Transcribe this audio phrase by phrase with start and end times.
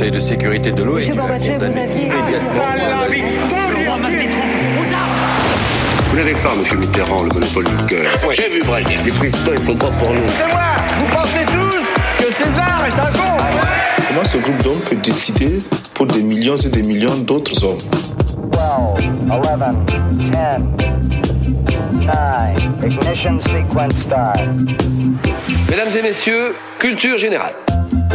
[0.00, 2.62] Conseil de sécurité de l'ONU a condamné immédiatement
[6.08, 8.10] Vous n'avez pas, monsieur Mitterrand, le monopole du cœur.
[8.34, 8.98] J'ai vu Brazil.
[9.04, 10.22] Les présidents, ils sont pas pour nous.
[10.26, 10.62] C'est moi
[11.00, 13.36] Vous pensez tous que César est un con
[14.08, 15.58] Comment ce groupe d'hommes peut décider
[15.92, 17.76] pour des millions et des millions d'autres hommes
[18.52, 18.58] 12,
[19.30, 19.42] 11,
[19.86, 20.62] 10, 9,
[22.86, 24.40] ignition sequence start.
[25.68, 27.52] Mesdames et messieurs, culture générale.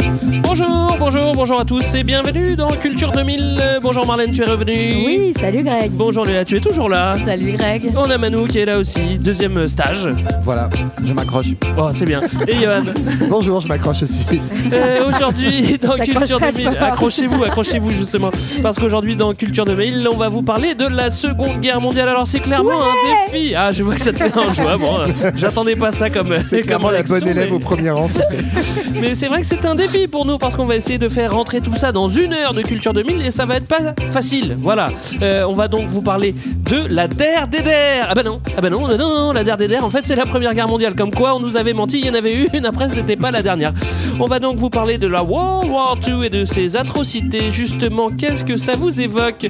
[0.00, 3.58] Bonjour, bonjour, bonjour à tous et bienvenue dans Culture 2000.
[3.60, 5.90] Euh, Bonjour Marlène, tu es revenue Oui, salut Greg.
[5.92, 7.92] Bonjour Léa, tu es toujours là Salut Greg.
[7.96, 10.08] On a Manou qui est là aussi, deuxième stage.
[10.42, 10.68] Voilà,
[11.04, 11.46] je m'accroche.
[11.78, 12.20] Oh, c'est bien.
[12.48, 12.82] Et Johan
[13.28, 14.26] Bonjour, je m'accroche aussi.
[14.72, 16.88] Euh, Aujourd'hui, dans Ça Culture accroche très 2000, fort.
[16.88, 18.30] accrochez-vous, accrochez-vous justement.
[18.62, 22.08] Parce qu'aujourd'hui, dans Culture 2000, on va vous parler de la Seconde Guerre mondiale.
[22.08, 23.54] Alors, c'est clairement un défi.
[23.54, 24.76] Ah, je vois que ça te met en joie.
[24.76, 24.98] Bon,
[25.36, 26.36] j'attendais pas ça comme.
[26.38, 28.38] C'est comme clairement la réaction, bonne élève mais- au premier rang, tu sais.
[29.00, 31.32] Mais c'est vrai que c'est un défi pour nous parce qu'on va essayer de faire
[31.32, 34.56] rentrer tout ça dans une heure de Culture 2000 et ça va être pas facile.
[34.60, 34.88] Voilà.
[35.22, 36.34] Euh, on va donc vous parler
[36.68, 38.02] de la DER des DER.
[38.08, 40.04] Ah bah non, ah bah non, non, non, non, la DER des DER, en fait,
[40.04, 40.94] c'est la première guerre mondiale.
[40.96, 43.30] Comme quoi, on nous avait menti, il y en avait eu une, après, c'était pas
[43.30, 43.72] la dernière.
[44.18, 47.50] On va donc vous parler de la World War II et de ses atrocités.
[47.50, 49.46] Justement, qu'est-ce que ça vous évoque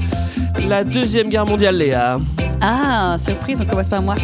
[0.69, 2.19] la deuxième guerre mondiale, Léa?
[2.61, 4.15] Ah, surprise, on commence par moi.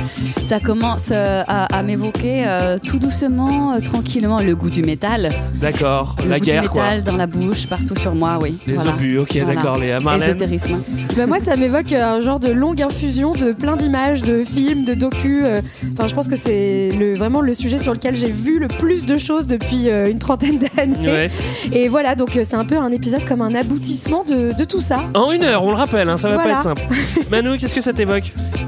[0.47, 5.30] Ça commence euh, à, à m'évoquer euh, tout doucement, euh, tranquillement, le goût du métal.
[5.61, 6.83] D'accord, Le la goût guerre, du quoi.
[6.84, 8.58] métal dans la bouche, partout sur moi, oui.
[8.66, 8.91] Les Voilà.
[8.92, 9.55] obus, ok, Voilà.
[9.55, 10.00] d'accord, Léa.
[10.00, 10.83] Marlène Ésotérisme.
[11.16, 14.94] Bah, moi, ça m'évoque un genre de longue infusion de plein d'images, de films, de
[14.94, 15.42] docus.
[15.44, 15.60] euh.
[15.92, 19.05] Enfin, je pense que c'est le, vraiment le sujet sur lequel j'ai vu le plus
[19.06, 20.97] de choses depuis euh, une trentaine d'années.
[21.12, 21.28] Ouais.
[21.72, 24.80] Et voilà, donc euh, c'est un peu un épisode comme un aboutissement de, de tout
[24.80, 25.00] ça.
[25.14, 26.50] En une heure, on le rappelle, hein, ça va Voilà.
[26.50, 26.83] pas être simple.
[27.30, 28.22] Manu, qu'est-ce que ça t'évoque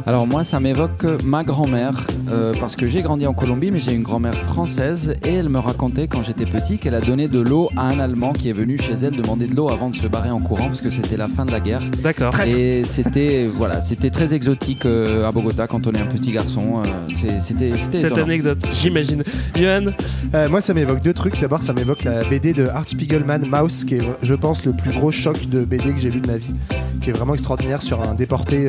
[0.07, 3.93] Alors moi, ça m'évoque ma grand-mère, euh, parce que j'ai grandi en Colombie, mais j'ai
[3.95, 7.71] une grand-mère française, et elle me racontait quand j'étais petit qu'elle a donné de l'eau
[7.77, 10.31] à un Allemand qui est venu chez elle demander de l'eau avant de se barrer
[10.31, 11.81] en courant, parce que c'était la fin de la guerre.
[12.03, 12.35] D'accord.
[12.47, 16.83] Et c'était voilà, c'était très exotique euh, à Bogota quand on est un petit garçon.
[16.85, 17.07] euh,
[17.41, 18.25] c'était Cette étonnant.
[18.25, 19.23] anecdote, j'imagine.
[19.57, 19.87] Johan
[20.35, 21.41] Euh, moi, ça m'évoque deux trucs.
[21.41, 24.91] D'abord, ça m'évoque la BD de Art Spiegelman, Mouse, qui est, je pense, le plus
[24.91, 26.55] gros choc de BD que j'ai lu de ma vie,
[27.01, 28.69] qui est vraiment extraordinaire sur un déporté,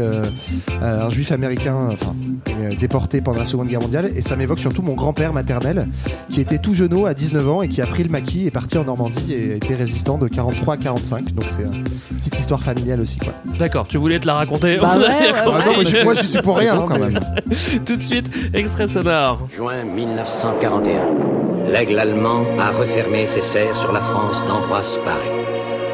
[0.81, 2.15] un juif américain, enfin,
[2.49, 4.11] euh, déporté pendant la Seconde Guerre mondiale.
[4.15, 5.87] Et ça m'évoque surtout mon grand-père maternel,
[6.29, 8.51] qui était tout jeune à 19 ans et qui a pris le maquis et est
[8.51, 11.33] parti en Normandie et a été résistant de 43 à 45.
[11.33, 11.83] Donc, c'est une
[12.17, 13.33] petite histoire familiale aussi, quoi.
[13.57, 14.77] D'accord, tu voulais te la raconter?
[14.77, 16.75] Bah ouais, non, mais moi, j'y suis pour rien.
[16.75, 17.19] Hein, quand même.
[17.85, 19.47] Tout de suite, extrait sonore.
[19.55, 21.69] Juin 1941.
[21.69, 25.45] L'aigle allemand a refermé ses serres sur la France d'Ambroise Paré.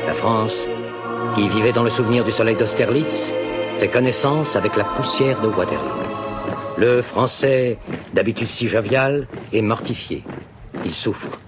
[0.05, 0.67] La France,
[1.35, 3.33] qui vivait dans le souvenir du soleil d'Austerlitz,
[3.81, 6.03] fait connaissance avec la poussière de Waterloo.
[6.77, 7.79] Le Français,
[8.13, 10.23] d'habitude si jovial, est mortifié.
[10.85, 11.39] Il souffre.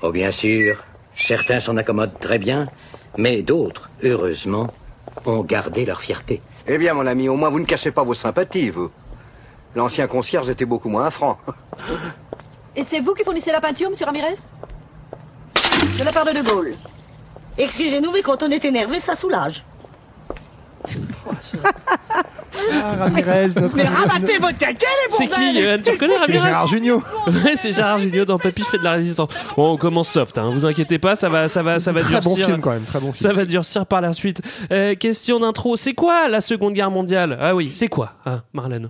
[0.00, 0.82] Oh bien sûr,
[1.14, 2.66] certains s'en accommodent très bien,
[3.18, 4.72] mais d'autres, heureusement,
[5.26, 6.40] ont gardé leur fierté.
[6.66, 8.90] Eh bien, mon ami, au moins vous ne cachez pas vos sympathies, vous.
[9.76, 11.36] L'ancien concierge était beaucoup moins franc.
[12.74, 14.38] Et c'est vous qui fournissez la peinture, monsieur Ramirez?
[15.96, 16.74] De la part de De Gaulle.
[17.56, 19.64] Excusez-nous, mais quand on est énervé, ça soulage.
[22.72, 26.38] Ah, Ramirez, notre Mais rabattez votre caquet, les C'est qui Johan Tu reconnais C'est Ramirez
[26.38, 27.02] Gérard Junior.
[27.26, 29.30] Ouais, c'est Gérard Junior dans Papy fait de la résistance.
[29.56, 32.20] Bon, on commence soft, hein, vous inquiétez pas, ça va, ça va, ça va Très
[32.20, 32.46] bon durcir.
[32.46, 32.82] film, quand même.
[32.84, 33.28] Très bon film.
[33.28, 34.40] Ça va durcir par la suite.
[34.72, 37.36] Euh, question d'intro, c'est quoi la Seconde Guerre mondiale?
[37.40, 38.88] Ah oui, c'est quoi, ah, Marlène?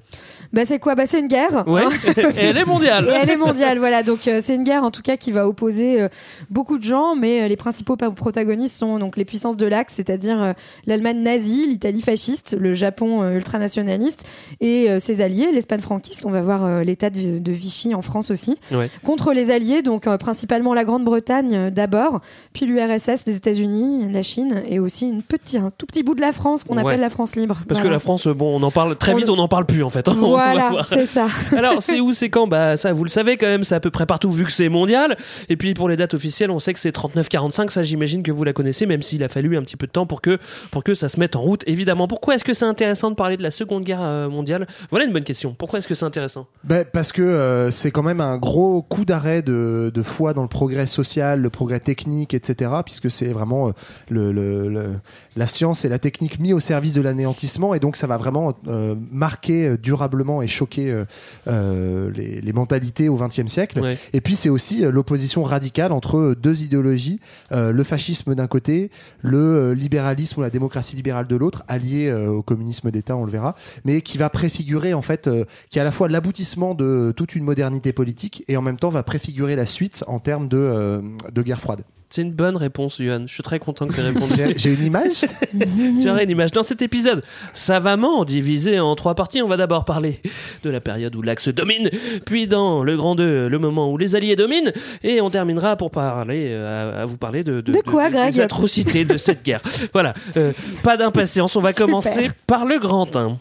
[0.53, 0.95] Bah, c'est quoi?
[0.95, 1.65] Bah, c'est une guerre.
[1.67, 1.91] Ouais, hein.
[2.37, 3.07] et elle est mondiale.
[3.09, 4.03] Et elle est mondiale, voilà.
[4.03, 6.09] Donc euh, c'est une guerre en tout cas qui va opposer euh,
[6.51, 9.95] beaucoup de gens, mais euh, les principaux pa- protagonistes sont donc les puissances de l'Axe,
[9.97, 10.55] c'est-à-dire
[10.87, 14.25] l'Allemagne nazie, l'Italie fasciste, le Japon ultranationaliste
[14.61, 16.25] et ses alliés, l'Espagne franquiste.
[16.25, 18.57] On va voir l'État de, de Vichy en France aussi.
[18.73, 18.91] Ouais.
[19.05, 22.21] Contre les alliés, donc principalement la Grande-Bretagne d'abord,
[22.53, 26.21] puis l'URSS, les États-Unis, la Chine et aussi une petite, un tout petit bout de
[26.21, 26.83] la France qu'on Ouais.
[26.83, 27.59] appelle la France libre.
[27.69, 29.83] Parce que la France, bon, on en parle très On vite, on n'en parle plus
[29.83, 30.09] en fait.
[30.09, 31.27] hein, Voilà, c'est ça.
[31.57, 32.47] Alors, c'est où, c'est quand?
[32.47, 34.69] Bah, ça, vous le savez quand même, c'est à peu près partout vu que c'est
[34.69, 35.17] mondial.
[35.49, 37.71] Et puis, pour les dates officielles, on sait que c'est 39-45.
[37.71, 40.07] Ça, j'imagine que vous la connaissez, même s'il a fallu un petit peu de temps
[40.07, 40.39] pour que,
[40.71, 42.09] pour que ça se mette en route, évidemment.
[42.09, 44.67] Pourquoi est-ce que c'est intéressant de parler de la Seconde Guerre euh, mondiale?
[44.91, 45.55] Voilà une bonne question.
[45.59, 46.47] Pourquoi est-ce que c'est intéressant?
[46.65, 50.43] Ben, parce que euh, c'est quand même un gros coup d'arrêt de, de foi dans
[50.43, 52.71] le progrès social, le progrès technique, etc.
[52.85, 53.73] Puisque c'est vraiment euh,
[54.09, 54.95] le, le- le-
[55.39, 57.73] la science et la technique mis au service de l'anéantissement.
[57.75, 61.05] Et donc ça va vraiment euh, marquer euh, durablement et choquer
[61.47, 63.81] euh, les, les mentalités au XXe siècle.
[63.81, 63.97] Ouais.
[64.13, 67.21] Et puis c'est aussi l'opposition radicale entre deux idéologies,
[67.53, 68.91] euh, le fascisme d'un côté,
[69.23, 73.55] le libéralisme ou la démocratie libérale de l'autre, allié au communisme d'État, on le verra
[73.85, 75.31] mais qui va préfigurer en fait,
[75.71, 78.89] qui est à la fois l'aboutissement de toute une modernité politique et en même temps
[78.89, 81.01] va préfigurer la suite en termes de,
[81.33, 81.85] de guerre froide.
[82.11, 83.29] C'est une bonne réponse, Yuan.
[83.29, 84.35] Je suis très content que tu aies répondu.
[84.57, 85.27] J'ai une image
[86.01, 86.53] tu aurais une image.
[86.53, 87.23] Dans cet épisode,
[87.53, 90.19] savamment divisé en trois parties, on va d'abord parler
[90.65, 91.91] de la période où l'Axe domine,
[92.25, 94.73] puis dans le Grand 2, le moment où les Alliés dominent,
[95.03, 98.41] et on terminera pour parler, euh, à, à vous parler de, De quoi, Greg des
[98.41, 99.61] atrocités de cette guerre.
[99.93, 100.53] Voilà, Euh,
[100.83, 101.85] pas d'impatience, on va Super.
[101.87, 103.37] commencer par le Grand 1.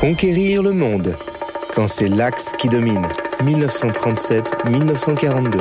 [0.00, 1.14] Conquérir le monde,
[1.76, 3.06] quand c'est l'Axe qui domine.
[3.44, 5.60] 1937-1942.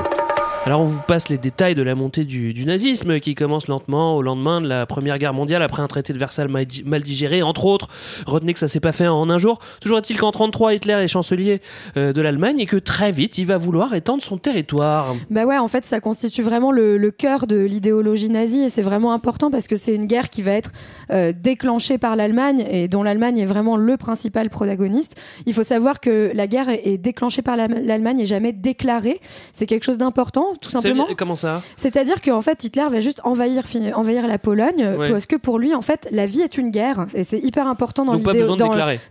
[0.66, 4.22] Alors on vous passe les détails de la montée du, nazisme qui commence lentement au
[4.22, 7.44] lendemain de la Première Guerre mondiale après un traité de Versailles mal, di- mal digéré,
[7.44, 7.90] entre autres.
[8.26, 9.60] Retenez que ça s'est pas fait en un jour.
[9.82, 11.60] Toujours est-il qu'en 33 Hitler est chancelier
[11.98, 15.14] euh, de l'Allemagne et que très vite il va vouloir étendre son territoire.
[15.30, 19.12] Bah ouais, en fait, ça constitue vraiment le, cœur de l'idéologie nazie et c'est vraiment
[19.12, 20.72] important parce que c'est une guerre qui va être
[21.12, 25.20] euh, déclenchée par l'Allemagne et dont l'Allemagne est vraiment le principal protagoniste.
[25.46, 29.20] Il faut savoir que la guerre est, déclenchée par la- l'Allemagne et jamais déclarée.
[29.52, 31.08] C'est quelque chose d'important, tout simplement.
[31.18, 33.64] Comment ça C'est-à-dire qu'en fait, Hitler va juste envahir,
[33.96, 35.12] envahir la Pologne Ouais.
[35.12, 38.06] parce que pour lui, en fait, la vie est une guerre et c'est hyper important
[38.06, 38.56] dans dans,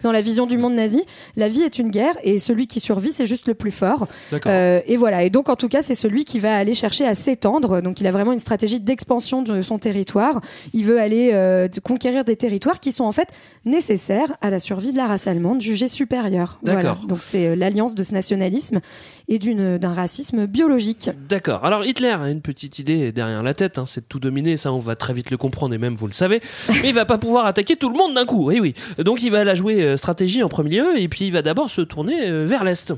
[0.02, 1.02] dans la vision du monde nazi.
[1.36, 4.06] La vie est une guerre et celui qui survit, c'est juste le plus fort.
[4.46, 5.22] Euh, et voilà.
[5.24, 7.80] Et donc, en tout cas, c'est celui qui va aller chercher à s'étendre.
[7.82, 10.40] Donc, il a vraiment une stratégie d'expansion de son territoire.
[10.72, 13.28] Il veut aller euh, conquérir des territoires qui sont en fait
[13.64, 16.58] nécessaires à la survie de la race allemande jugée supérieure.
[16.62, 16.82] Voilà.
[16.82, 17.06] D'accord.
[17.06, 18.80] Donc, c'est euh, l'alliance de ce nationalisme
[19.28, 21.10] et d'un racisme biologique.
[21.28, 21.64] D'accord.
[21.64, 24.72] Alors Hitler a une petite idée derrière la tête, hein, c'est de tout dominer, ça
[24.72, 26.40] on va très vite le comprendre et même vous le savez.
[26.82, 28.50] Mais il va pas pouvoir attaquer tout le monde d'un coup.
[28.50, 28.74] Eh oui.
[28.98, 31.70] Donc il va la jouer euh, stratégie en premier lieu et puis il va d'abord
[31.70, 32.94] se tourner euh, vers l'est.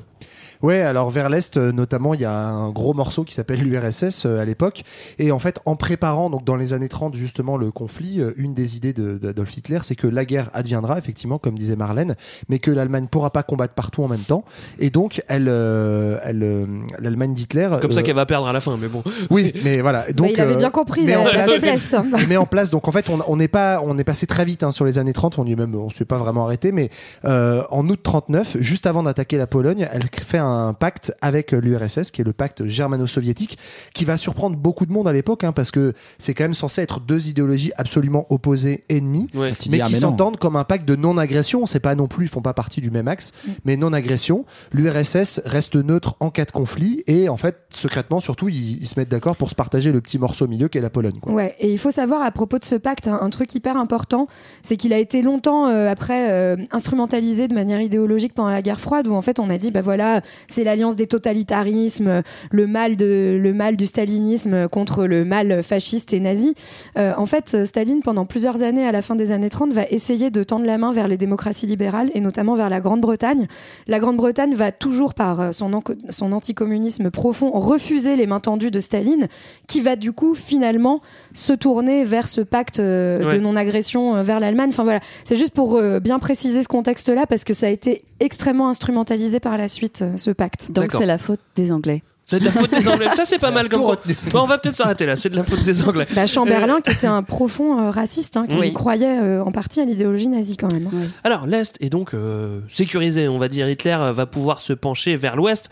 [0.63, 4.25] Ouais, alors vers l'est euh, notamment, il y a un gros morceau qui s'appelle l'URSS
[4.27, 4.83] euh, à l'époque.
[5.19, 8.55] Et en fait, en préparant donc dans les années 30 justement le conflit, euh, une
[8.55, 12.15] des idées de- d'Adolf Hitler, c'est que la guerre adviendra effectivement, comme disait Marlène,
[12.49, 14.45] mais que l'Allemagne pourra pas combattre partout en même temps.
[14.79, 16.67] Et donc, elle, euh, elle, euh,
[16.99, 17.69] l'Allemagne d'Hitler.
[17.81, 19.03] Comme ça euh, qu'elle va perdre à la fin, mais bon.
[19.31, 20.07] Oui, mais voilà.
[20.13, 21.95] Donc, Bah, il avait bien compris met la, en la place-
[22.29, 22.71] met en place.
[22.71, 24.99] Donc en fait, on, on n'est pas, on est passé très vite hein, sur les
[24.99, 25.39] années 30.
[25.39, 26.73] On y est même, on s'est pas vraiment arrêté.
[26.73, 26.91] Mais
[27.25, 30.44] euh, en août 39, juste avant d'attaquer la Pologne, elle fait un
[30.79, 33.59] pacte avec l'URSS, qui est le pacte germano-soviétique,
[33.93, 36.83] qui va surprendre beaucoup de monde à l'époque, hein, parce que c'est quand même censé
[36.83, 39.53] être deux idéologies absolument opposées, ennemies, Ouais.
[39.71, 41.67] Mais ah, qui s'entendent comme un pacte de non-agression.
[41.67, 43.33] C'est pas non plus, ils font pas partie du même axe,
[43.65, 44.45] mais non-agression.
[44.73, 48.99] L'URSS reste neutre en cas de conflit, et en fait, secrètement, surtout, ils, ils se
[48.99, 51.19] mettent d'accord pour se partager le petit morceau au milieu qu'est la Pologne.
[51.21, 51.33] Quoi.
[51.33, 54.27] Ouais, et il faut savoir à propos de ce pacte, un, un truc hyper important,
[54.63, 58.81] c'est qu'il a été longtemps euh, après euh, instrumentalisé de manière idéologique pendant la guerre
[58.81, 62.97] froide, où en fait on a dit bah voilà, c'est l'alliance des totalitarismes, le mal
[62.97, 66.55] de le mal du stalinisme contre le mal fasciste et nazi.
[66.99, 70.31] Euh, en fait, Staline pendant plusieurs années, à la fin des années 30, va essayer
[70.31, 73.47] de tendre la main vers les démocraties libérales et notamment vers la Grande-Bretagne.
[73.87, 79.29] La Grande-Bretagne va toujours par euh, son, anticommunisme profond refuser les mains tendues de Staline,
[79.67, 81.01] qui va du coup finalement
[81.33, 83.39] se tourner vers ce pacte euh, de Ouais.
[83.41, 84.69] non-agression vers l'Allemagne.
[84.71, 88.69] Enfin voilà, c'est juste pour bien préciser ce contexte-là parce que ça a été extrêmement
[88.69, 90.73] instrumentalisé par la suite, ce pacte.
[90.73, 92.03] Donc c'est la faute des Anglais.
[92.27, 93.09] C'est de la faute des Anglais.
[93.17, 93.83] Ça c'est pas mal comme.
[93.83, 93.97] Bon,
[94.35, 95.15] on va peut-être s'arrêter là.
[95.15, 96.07] C'est de la faute des Anglais.
[96.15, 98.73] Bah, Chamberlain, qui était un profond euh, raciste, hein, qui Oui.
[98.73, 100.87] croyait euh, en partie à l'idéologie nazie quand même.
[100.87, 101.09] hein.
[101.23, 103.69] Alors l'Est est donc euh, sécurisé, on va dire.
[103.69, 105.69] Hitler euh, va pouvoir se pencher vers l'Ouest.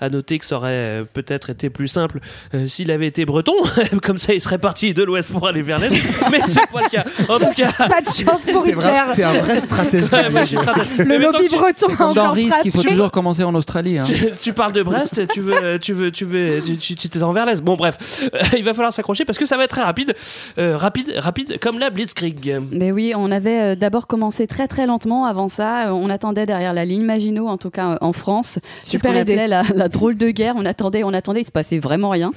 [0.00, 2.18] À noter que ça aurait euh, peut-être été plus simple
[2.54, 3.54] euh, s'il avait été breton.
[4.02, 5.96] Comme ça, il serait parti de l'Ouest pour aller vers l'Est.
[6.32, 7.04] Mais c'est pas le cas.
[7.28, 7.70] En tout cas.
[7.72, 8.82] Pas de chance pour Hitler.
[9.14, 10.10] t'es un vrai stratège.
[10.12, 10.86] Ouais, moi, je suis stratège.
[10.98, 13.98] Le Mais lobby breton encore risque, il faut toujours commencer en Australie.
[13.98, 14.04] hein.
[14.04, 17.22] tu, tu parles de Brest, tu veux, tu veux, tu veux, tu, tu, tu t'es
[17.22, 17.62] envers l'Est.
[17.62, 20.14] Bon, bref, Euh, il va falloir s'accrocher parce que ça va être très rapide,
[20.58, 22.60] Euh, rapide, rapide, comme la Blitzkrieg.
[22.70, 25.26] Mais oui, on avait euh, d'abord commencé très très lentement.
[25.26, 28.58] Avant ça, Euh, on attendait derrière la ligne Maginot, en tout cas euh, en France.
[28.82, 29.20] Super idée.
[29.32, 30.54] appelait la, la drôle de guerre.
[30.56, 32.30] On attendait, on attendait, il se passait vraiment rien.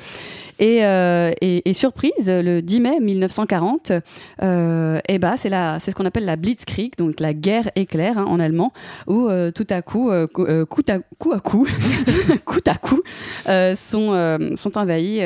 [0.59, 3.91] Et, euh, et, et surprise, le 10 mai 1940,
[4.41, 8.25] euh, eh ben, c'est c'est ce qu'on appelle la Blitzkrieg, donc la guerre éclair hein,
[8.27, 8.71] en allemand,
[9.07, 10.99] où euh, tout à coup, euh, cou- coup, à,
[11.39, 11.67] coup
[12.45, 13.01] coup, à coup,
[13.77, 15.21] sont, sont envahis.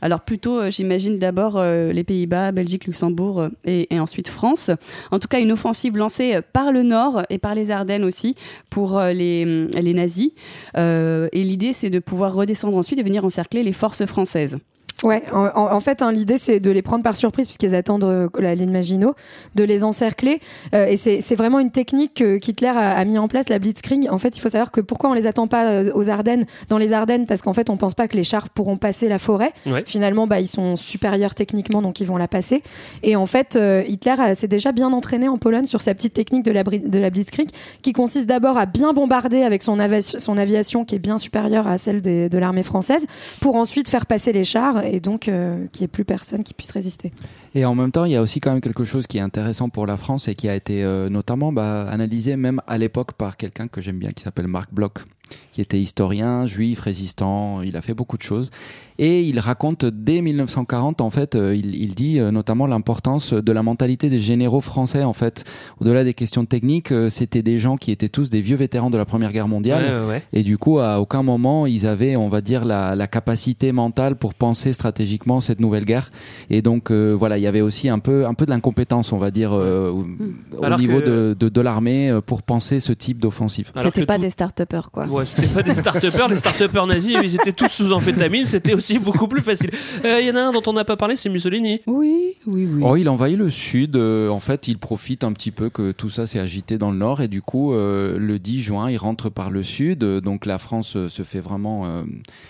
[0.00, 4.70] alors plutôt, j'imagine d'abord les Pays-Bas, Belgique, Luxembourg et, et ensuite France.
[5.10, 8.34] En tout cas, une offensive lancée par le Nord et par les Ardennes aussi
[8.70, 10.30] pour les, les nazis.
[10.76, 14.37] Et l'idée, c'est de pouvoir redescendre ensuite et venir encercler les forces françaises.
[14.38, 14.67] francesa.
[15.04, 18.28] Ouais, en, en- fait, hein, l'idée c'est de les prendre par surprise puisqu'ils attendent euh,
[18.36, 19.14] la ligne Maginot,
[19.54, 20.40] de les encercler.
[20.74, 24.08] Euh, et c'est vraiment une technique que qu'Hitler a, a mis en place, la Blitzkrieg.
[24.10, 26.78] En fait, il faut savoir que pourquoi on les attend pas euh, aux Ardennes, dans
[26.78, 29.52] les Ardennes, parce qu'en fait, on pense pas que les chars pourront passer la forêt.
[29.66, 29.84] Ouais.
[29.86, 32.64] Finalement, bah, ils sont supérieurs techniquement, donc ils vont la passer.
[33.04, 36.44] Et en fait, euh, Hitler s'est déjà bien entraîné en Pologne sur sa petite technique
[36.44, 37.50] de la, de la Blitzkrieg,
[37.82, 41.68] qui consiste d'abord à bien bombarder avec son, avia- son aviation qui est bien supérieure
[41.68, 43.06] à celle des- de l'armée française,
[43.40, 46.54] pour ensuite faire passer les chars et donc euh, qu'il n'y ait plus personne qui
[46.54, 47.12] puisse résister.
[47.54, 49.68] Et en même temps, il y a aussi quand même quelque chose qui est intéressant
[49.68, 53.36] pour la France et qui a été euh, notamment bah, analysé même à l'époque par
[53.36, 55.06] quelqu'un que j'aime bien qui s'appelle Marc Bloch,
[55.52, 58.50] qui était historien, juif, résistant, il a fait beaucoup de choses.
[59.00, 63.52] Et il raconte dès 1940, en fait, euh, il, il dit euh, notamment l'importance de
[63.52, 65.44] la mentalité des généraux français, en fait.
[65.80, 68.96] Au-delà des questions techniques, euh, c'était des gens qui étaient tous des vieux vétérans de
[68.98, 69.84] la Première Guerre mondiale.
[69.84, 70.22] Ouais, ouais, ouais.
[70.32, 74.16] Et du coup, à aucun moment, ils avaient, on va dire, la, la capacité mentale
[74.16, 76.10] pour penser stratégiquement cette nouvelle guerre.
[76.50, 79.18] Et donc, euh, voilà, il y avait aussi un peu, un peu de l'incompétence, on
[79.18, 83.18] va dire, euh, au, Alors niveau que- de, de, de l'armée pour pencer ce type
[83.20, 83.70] d'offensive.
[83.76, 85.06] C'était pas tout- des start-upers, quoi.
[85.06, 86.28] Ouais, c'était pas des start-upers.
[86.28, 88.46] Les start-upers nazis, ils étaient tous sous amphétamine.
[88.46, 89.70] C'était aussi beaucoup plus facile.
[90.04, 91.80] Euh, Il y en a un dont on n'a pas parlé, c'est Mussolini.
[91.86, 92.82] Oui, oui, oui.
[92.84, 93.96] Oh, il envahit le sud.
[93.96, 96.98] euh, en fait, il profite un petit peu que tout ça s'est agité dans le
[96.98, 97.20] nord.
[97.20, 100.04] Et du coup, euh, le 10 juin, il rentre par le sud.
[100.04, 102.02] Euh, Donc la France euh, se fait vraiment euh,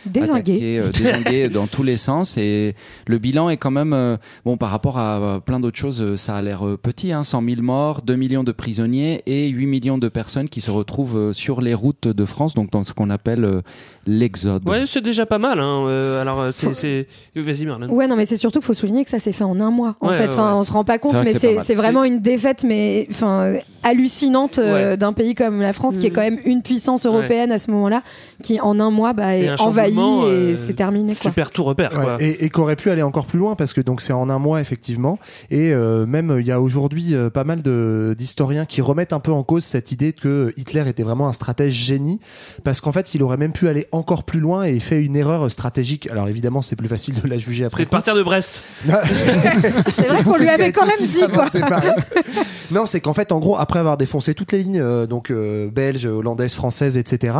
[0.06, 0.32] Désinguer.
[0.32, 2.36] attaquer, euh, désinguer dans tous les sens.
[2.38, 2.74] Et
[3.06, 6.16] le bilan est quand même, euh, bon, par rapport à euh, plein d'autres choses, euh,
[6.16, 7.12] ça a l'air euh, petit.
[7.12, 10.70] Hein, 100 000 morts, 2 millions de prisonniers et 8 millions de personnes qui se
[10.70, 13.60] retrouvent euh, sur les routes de France, donc dans ce qu'on appelle euh,
[14.08, 14.68] l'exode.
[14.68, 15.60] Ouais, c'est déjà pas mal.
[15.60, 15.84] Hein.
[15.86, 17.06] Euh, alors, euh, c'est.
[17.36, 17.90] Vas-y, Marlène.
[17.90, 19.96] Ouais, non, mais c'est surtout qu'il faut souligner que ça s'est fait en un mois.
[20.00, 20.58] En Ouais, fait, ouais, enfin, ouais.
[20.58, 25.12] on se rend pas compte, mais c'est vraiment une défaite, mais enfin hallucinante euh, d'un
[25.12, 28.02] pays comme la France, qui est quand même une puissance européenne à ce moment-là,
[28.42, 31.14] qui en un mois bah, est envahie et euh, c'est terminé.
[31.14, 31.30] Quoi.
[31.30, 32.16] Tu perds tout repère, Ouais, quoi.
[32.20, 34.60] et, et qu'aurait pu aller encore plus loin parce que donc c'est en un mois
[34.60, 35.18] effectivement
[35.50, 39.20] et euh, même il y a aujourd'hui euh, pas mal de d'historiens qui remettent un
[39.20, 42.20] peu en cause cette idée que Hitler était vraiment un stratège génie
[42.64, 45.50] parce qu'en fait il aurait même pu aller encore plus loin et fait une erreur
[45.50, 48.62] stratégique alors évidemment c'est plus facile de la juger après C'est de partir de Brest.
[49.94, 51.50] C'est vrai qu'on lui avait quand même dit quoi.
[52.70, 55.68] non, c'est qu'en fait, en gros, après avoir défoncé toutes les lignes, euh, donc euh,
[55.70, 57.36] belges, hollandaises, françaises, etc.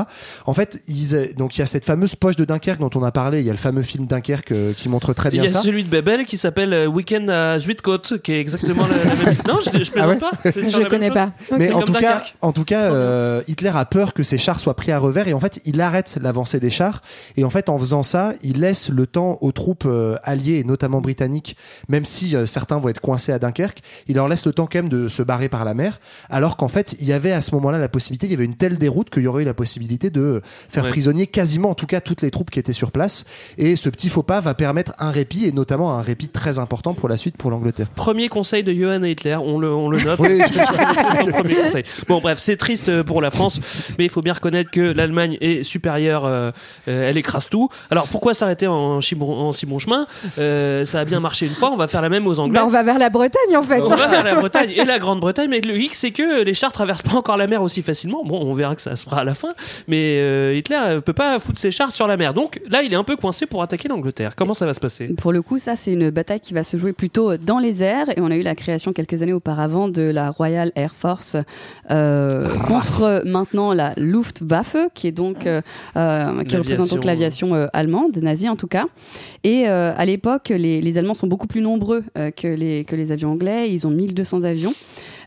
[0.47, 3.13] En fait, ils, donc il y a cette fameuse poche de Dunkerque dont on a
[3.13, 3.41] parlé.
[3.41, 5.53] Il y a le fameux film Dunkerque euh, qui montre très Il y bien a
[5.53, 5.63] ça.
[5.63, 9.37] celui de Bebel qui s'appelle euh, Weekend à Zuidcote, qui est exactement la, la même.
[9.47, 10.31] Non, je, je plaisante Ah ouais pas.
[10.45, 11.33] Je connais pas.
[11.57, 14.75] Mais en tout, cas, en tout cas, euh, Hitler a peur que ses chars soient
[14.77, 17.03] pris à revers et en fait, il arrête l'avancée des chars.
[17.37, 20.65] Et en fait, en faisant ça, il laisse le temps aux troupes euh, alliées et
[20.65, 21.57] notamment britanniques,
[21.89, 24.79] même si euh, certains vont être coincés à Dunkerque, il leur laisse le temps quand
[24.79, 26.01] même de se barrer par la mer.
[26.31, 28.57] Alors qu'en fait, il y avait à ce moment-là la possibilité, il y avait une
[28.57, 30.91] telle déroute qu'il y aurait eu la possibilité de faire Ouais.
[30.91, 33.25] prisonnier quasiment, en tout cas, toutes les troupes qui étaient sur place.
[33.59, 36.95] Et ce petit faux pas va permettre un répit et notamment un répit très important
[36.95, 37.89] pour la suite pour l'Angleterre.
[37.95, 40.19] Premier conseil de Johann Hitler, on le, on le note.
[40.21, 40.41] Oui.
[42.09, 43.61] Bon, bref, c'est triste pour la France,
[43.99, 46.51] mais il faut bien reconnaître que l'Allemagne est supérieure, euh,
[46.89, 47.69] euh, elle écrase tout.
[47.91, 50.07] Alors pourquoi s'arrêter en, si bon- en si bon chemin?
[50.39, 52.59] Euh, Ça a bien marché une fois, on va faire la même aux Anglais.
[52.61, 53.81] Bah, on va vers la Bretagne en fait.
[53.81, 56.73] On va vers la Bretagne et la Grande-Bretagne, mais le hic, c'est que les chars
[56.73, 58.25] traversent pas encore la mer aussi facilement.
[58.25, 59.55] Bon, on verra que ça se fera à la fin,
[59.87, 62.35] mais euh, Hitler peut pas foutre ses chars sur la mer.
[62.35, 64.35] Donc là, il est un peu coincé pour attaquer l'Angleterre.
[64.37, 65.15] Comment ça va se passer?
[65.15, 68.09] Pour le coup, ça, c'est une bataille qui va se jouer plutôt dans les airs.
[68.17, 71.37] Et on a eu la création quelques années auparavant de la Royal Air Force
[71.91, 75.61] euh, contre maintenant la Luftwaffe, qui est donc euh,
[76.19, 78.87] euh, qui représente donc l'aviation euh, allemande, nazie en tout cas.
[79.45, 82.97] Et euh, à l'époque, les, les Allemands sont beaucoup plus nombreux euh, que, les, que
[82.97, 83.73] les avions anglais.
[83.73, 84.75] Ils ont 1200 avions.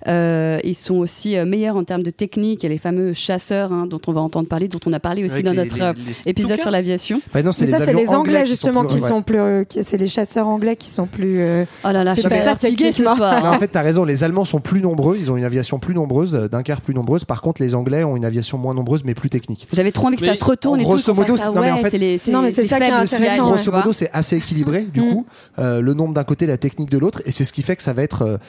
[0.08, 2.64] Euh, ils sont aussi euh, meilleurs en termes de technique.
[2.64, 5.00] Il y a les fameux chasseurs hein, dont on va entendre parler, dont on a
[5.00, 5.94] parlé aussi Avec dans les- notre les- euh,
[6.26, 7.22] les épisode sur l'aviation.
[7.34, 9.08] Bah non, c'est Mais ça, les c'est les Anglais qui sont justement plus- qui ouais.
[9.10, 9.40] sont plus.
[9.40, 11.40] euh, c'est les chasseurs anglais qui sont plus.
[11.40, 13.18] euh, Oh là là, je suis Super fatiguée ce soir.
[13.44, 13.56] Non, hein.
[13.56, 14.04] en fait, t'as raison.
[14.06, 15.18] Les Allemands sont plus nombreux.
[15.20, 17.26] Ils ont une aviation plus nombreuse, d'un quart plus nombreuse.
[17.26, 19.68] Par contre, les Anglais ont une aviation moins nombreuse, mais plus technique.
[19.74, 21.98] J'avais trop envie que Mais ça se retourne et grosso modo, c'est- en fait- ça
[22.00, 23.44] qui est intéressant.
[23.52, 24.84] Grosso modo, c'est assez équilibré.
[24.94, 25.10] Du Mm.
[25.14, 25.26] coup,
[25.58, 27.94] le nombre d'un côté, la technique de l'autre, et c'est ce qui fait que ça
[27.94, 28.40] va être,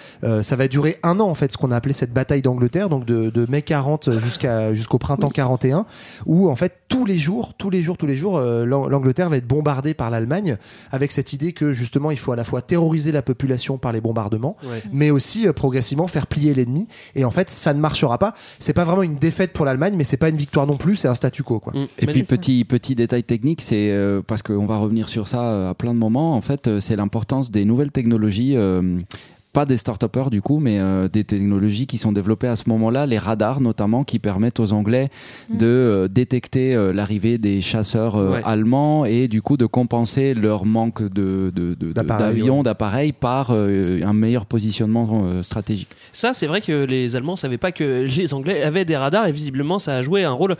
[0.42, 3.04] ça va durer un an en fait, ce qu'on a appelé cette bataille d'Angleterre, donc
[3.06, 5.87] de, de mai 40 jusqu'à jusqu'au printemps 41,
[6.26, 9.30] où en fait tous les jours, tous les jours, tous les jours, euh, l'Ang- l'Angleterre
[9.30, 10.58] va être bombardée par l'Allemagne,
[10.90, 14.00] avec cette idée que justement il faut à la fois terroriser la population par les
[14.02, 14.82] bombardements, Ouais.
[14.92, 16.87] mais aussi euh, progressivement faire plier l'ennemi.
[17.14, 18.34] Et en fait, ça ne marchera pas.
[18.58, 20.96] C'est pas vraiment une défaite pour l'Allemagne, mais c'est pas une victoire non plus.
[20.96, 21.72] C'est un statu quo, quoi.
[21.72, 21.87] Mm.
[21.99, 25.40] Et Mais- puis petit petit détail technique, c'est euh, parce qu'on va revenir sur ça
[25.42, 26.34] euh, à plein de moments.
[26.37, 28.56] En fait, euh, c'est l'importance des nouvelles technologies.
[29.52, 33.06] Pas des start-upers du coup, mais euh, des technologies qui sont développées à ce moment-là,
[33.06, 35.09] les radars notamment, qui permettent aux Anglais
[35.50, 35.56] Mm.
[35.59, 38.42] de euh, détecter euh, l'arrivée des chasseurs euh, Ouais.
[38.44, 42.62] allemands et du coup de compenser leur manque de- de- d'avions, ouais.
[42.62, 45.88] d'appareils par euh, un meilleur positionnement euh, stratégique.
[46.12, 49.32] Ça, c'est vrai que les Allemands savaient pas que les Anglais avaient des radars et
[49.32, 50.56] visiblement ça a joué un rôle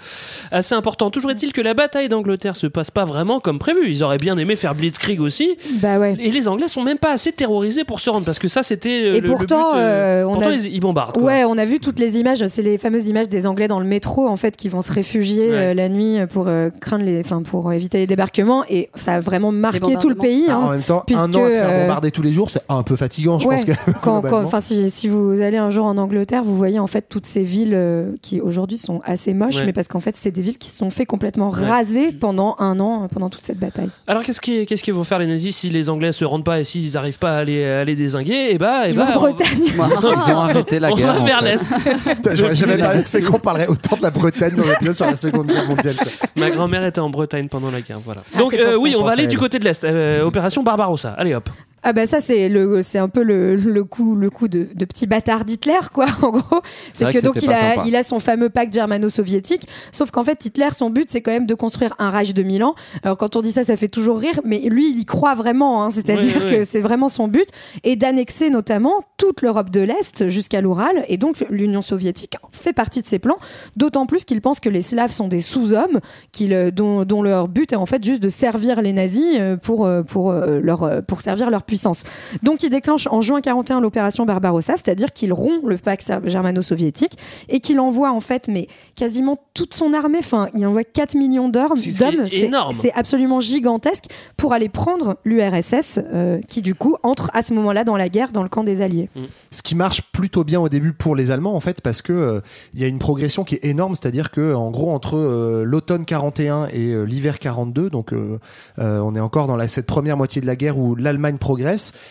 [0.51, 1.11] assez important.
[1.11, 3.91] Toujours est-il que la bataille d'Angleterre se passe pas vraiment comme prévu.
[3.91, 5.57] Ils auraient bien aimé faire Blitzkrieg aussi.
[5.81, 6.17] Bah ouais.
[6.19, 9.17] Et les Anglais sont même pas assez terrorisés pour se rendre parce que ça c'était
[9.17, 11.15] Et le, le pourtant, but, euh, on pourtant, a- ils, ils bombardent.
[11.15, 11.23] quoi.
[11.23, 12.45] Ouais, on a vu toutes les images.
[12.47, 15.49] C'est les fameuses images des Anglais dans le métro, en fait, qui vont se réfugier
[15.49, 15.57] Ouais.
[15.57, 18.65] euh, la nuit pour euh, craindre les, enfin, pour éviter les débarquements.
[18.69, 20.45] Et ça a vraiment marqué tout le pays.
[20.49, 22.33] Ah, hein, en même temps, puisque, un an à te faire euh, bombarder tous les
[22.33, 23.73] jours, c'est un peu fatigant, je ouais, pense que.
[24.03, 27.27] quand, quand- si, si vous allez un jour en Angleterre, vous voyez en fait toutes
[27.27, 29.67] ces villes euh, qui aujourd'hui sont assez moches, Ouais.
[29.67, 31.65] mais parce qu'en fait, c'est des villes qui se sont fait complètement Ouais.
[31.67, 33.89] raser pendant un an, pendant toute cette bataille.
[34.07, 36.61] Alors qu'est-ce qu'ils qu'est-ce qu'ils vont faire les nazis si les Anglais se rendent pas
[36.61, 38.49] et s'ils arrivent pas à les, à les désinguer?
[38.51, 39.59] Et bah, et Ils bah, vont en on- Bretagne.
[39.65, 41.13] Ils ont arrêté la on guerre.
[41.15, 41.45] va en vers fait.
[41.51, 42.15] l'est.
[42.17, 45.17] Putain, J'aurais jamais parlé, c'est qu'on parlerait autant de la Bretagne dans l'épisode sur la
[45.17, 45.95] Seconde Guerre mondiale.
[45.97, 46.29] quoi.
[46.37, 48.23] Ma grand-mère était en Bretagne pendant la guerre, voilà.
[48.35, 48.79] Ah, Donc c'est pour euh, ça.
[48.79, 49.85] oui, on va à aller du côté de l'est.
[49.85, 51.15] Euh, opération Barbarossa.
[51.19, 51.49] Allez hop.
[51.83, 54.85] Ah bah ça c'est le c'est un peu le, le coup le coup de, de
[54.85, 56.61] petit bâtard d'Hitler quoi en gros.
[56.93, 57.85] C'est que, que donc il a sympa.
[57.87, 59.67] il a son fameux pacte germano-soviétique.
[59.91, 62.75] Sauf qu'en fait Hitler son but c'est quand même de construire un Reich de Milan.
[63.03, 65.83] Alors quand on dit ça ça fait toujours rire mais lui il y croit vraiment
[65.83, 67.49] hein, c'est-à-dire que c'est vraiment son but.
[67.85, 71.05] Et d'annexer notamment toute l'Europe de l'Est jusqu'à l'Oural.
[71.09, 73.39] Et donc l'Union soviétique fait partie de ses plans.
[73.77, 76.01] D'autant plus qu'il pense que les Slaves sont des sous-hommes
[76.33, 79.57] qu'il, euh, dont, dont leur but est en fait juste de servir les nazis euh,
[79.57, 82.05] pour, euh, pour, leur, pour servir leur puissance.
[82.43, 87.17] Donc il déclenche en juin 41 l'opération Barbarossa, c'est-à-dire qu'il rompt le pacte germano-soviétique
[87.49, 91.49] et qu'il envoie en fait mais quasiment toute son armée, enfin il envoie 4 millions
[91.49, 92.75] d'hommes, C'est- énorme.
[92.75, 94.05] c'est absolument gigantesque
[94.37, 98.33] pour aller prendre l'URSS euh, qui du coup entre à ce moment-là dans la guerre
[98.33, 99.09] dans le camp des Alliés.
[99.51, 102.41] Ce qui marche plutôt bien au début pour les Allemands en fait parce que euh,
[102.75, 106.05] il y a une progression qui est énorme, c'est-à-dire que en gros entre euh, l'automne
[106.05, 108.39] 41 et euh, l'hiver 42, donc euh,
[108.79, 111.62] euh, on est encore dans la, cette première moitié de la guerre où l'Allemagne progresse,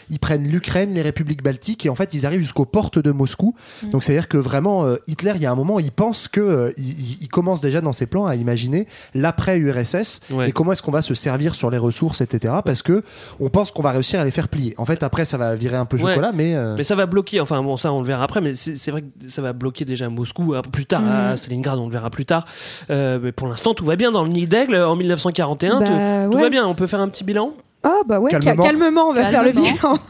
[0.09, 3.55] ils prennent l'Ukraine, les républiques baltiques et en fait ils arrivent jusqu'aux portes de Moscou.
[3.91, 6.71] Donc c'est-à-dire que vraiment euh, Hitler, il y a un moment, il pense que euh,
[6.77, 10.49] il, commence déjà dans ses plans à imaginer l'après URSS Ouais.
[10.49, 12.53] et comment est-ce qu'on va se servir sur les ressources, etc.
[12.65, 13.03] Parce que
[13.39, 14.73] on pense qu'on va réussir à les faire plier.
[14.77, 16.13] En fait après ça va virer un peu Ouais.
[16.15, 18.55] chocolat, mais euh, Mais ça va bloquer, enfin bon, ça on le verra après, mais
[18.55, 21.09] c'est vrai que ça va bloquer déjà Moscou un peu plus tard, Mhm.
[21.09, 22.45] à Stalingrad, on le verra plus tard.
[22.89, 25.79] Euh, mais pour l'instant, tout va bien dans le nid d'aigle en 1941.
[25.79, 26.43] Bah, tout tout ouais.
[26.43, 27.51] va bien, on peut faire un petit bilan?
[27.83, 28.63] Ah bah ouais, ca- Calmement.
[28.63, 29.97] calmement, on va faire le bilan.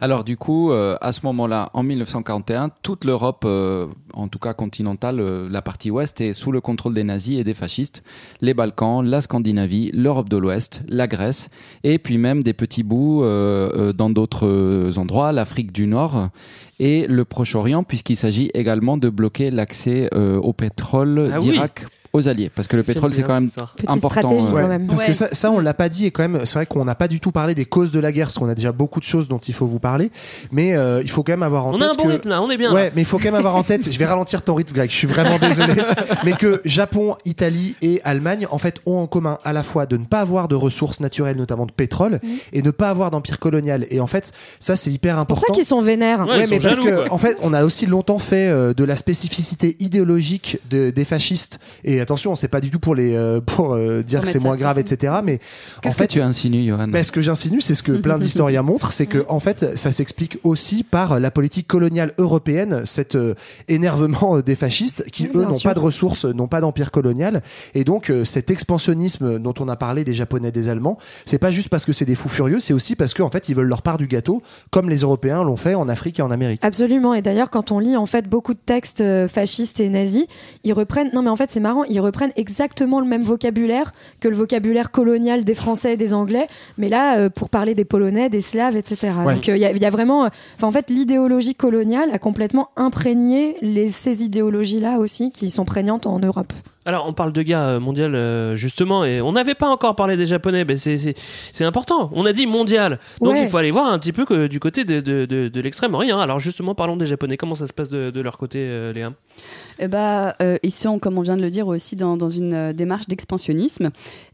[0.00, 4.52] Alors du coup, euh, à ce moment-là, en 1941, toute l'Europe, euh, en tout cas
[4.52, 8.02] continentale, euh, la partie ouest, est sous le contrôle des nazis et des fascistes.
[8.42, 11.48] Les Balkans, la Scandinavie, l'Europe de l'Ouest, la Grèce,
[11.84, 16.28] et puis même des petits bouts dans d'autres endroits, l'Afrique du Nord
[16.80, 21.58] et le Proche-Orient, puisqu'il s'agit également de bloquer l'accès euh, au pétrole Ah oui.
[22.14, 23.50] Aux Alliés, parce que le pétrole c'est quand même
[23.86, 24.32] important.
[24.32, 24.86] euh, quand Ouais, même.
[24.86, 25.06] Parce Ouais.
[25.08, 27.08] que ça, ça on l'a pas dit et quand même, c'est vrai qu'on n'a pas
[27.08, 29.28] du tout parlé des causes de la guerre parce qu'on a déjà beaucoup de choses
[29.28, 30.10] dont il faut vous parler.
[30.52, 32.28] Mais euh, il faut quand même avoir en On tête a un bon que rythme
[32.28, 32.72] là, on est bien.
[32.72, 32.90] Ouais, là.
[32.94, 33.90] mais il faut quand même avoir en tête.
[33.90, 34.88] Je vais ralentir ton rythme, Greg.
[34.90, 35.74] Je suis vraiment désolé,
[36.24, 39.96] mais que Japon, Italie et Allemagne en fait ont en commun à la fois de
[39.96, 42.20] ne pas avoir de ressources naturelles, notamment de pétrole,
[42.52, 43.86] et ne pas avoir d'empire colonial.
[43.90, 45.52] Et en fait, ça c'est hyper C'est pour important.
[45.52, 46.20] ça qu'ils sont vénères.
[46.28, 47.12] Ouais, mais parce jaloux, que quoi.
[47.12, 51.58] en fait, on a aussi longtemps fait euh, de la spécificité idéologique de- des fascistes.
[51.82, 54.38] Et attention, c'est pas du tout pour les euh, pour euh, dire Pour que c'est
[54.38, 55.14] moins grave, etc.
[55.24, 55.40] Mais
[55.76, 58.18] en Qu'est-ce fait, que tu insinues, Johan ben, ce que j'insinue, c'est ce que plein
[58.20, 63.14] d'historiens montrent, c'est que en fait, ça s'explique aussi par la politique coloniale européenne, cet
[63.14, 63.34] euh,
[63.68, 67.42] énervement des fascistes qui Oui, eux n'ont pas de ressources, n'ont pas d'empire colonial,
[67.74, 71.50] et donc euh, cet expansionnisme dont on a parlé des Japonais, des Allemands, c'est pas
[71.50, 73.82] juste parce que c'est des fous furieux, c'est aussi parce qu'en fait ils veulent leur
[73.82, 76.60] part du gâteau, comme les Européens l'ont fait en Afrique et en Amérique.
[76.62, 77.14] Absolument.
[77.14, 80.26] Et d'ailleurs, quand on lit en fait beaucoup de textes fascistes et nazis,
[80.64, 81.10] ils reprennent.
[81.12, 81.84] Non, mais en fait, c'est marrant.
[81.84, 86.46] Ils reprennent exactement le même vocabulaire que le vocabulaire colonial des Français et des Anglais.
[86.78, 89.12] Mais là, euh, pour parler des Polonais, des Slaves, etc.
[89.24, 89.34] Ouais.
[89.34, 90.24] Donc, il y, a- y a vraiment.
[90.24, 95.64] euh, Enfin, en fait, l'idéologie coloniale a complètement imprégné les, ces idéologies-là aussi, qui sont
[95.64, 96.52] prégnantes en Europe.
[96.86, 100.16] Alors, on parle de guerre euh, mondiale, euh, justement, et on n'avait pas encore parlé
[100.16, 101.14] des Japonais, mais c'est-
[101.64, 102.10] important.
[102.14, 102.98] On a dit mondial.
[103.20, 103.42] Donc, Ouais.
[103.42, 106.18] il faut aller voir un petit peu que, du côté de, de, de, de l'extrême-orient.
[106.18, 107.36] Alors, justement, parlons des Japonais.
[107.38, 109.12] Comment ça se passe de, de leur côté, euh, Léa?
[109.78, 112.72] Eh bah, euh, ils sont, comme on vient de le dire, aussi dans, dans une
[112.72, 113.90] démarche d'expansionnisme.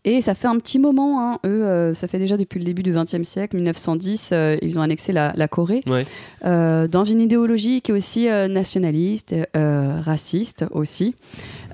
[0.07, 2.83] Et ça fait un petit moment, hein, eux, euh, ça fait déjà depuis le début
[2.83, 6.07] du XXe siècle, 1910, euh, ils ont annexé la, la Corée, Ouais.
[6.47, 11.17] euh, dans une idéologie qui est aussi euh, nationaliste, euh, raciste aussi.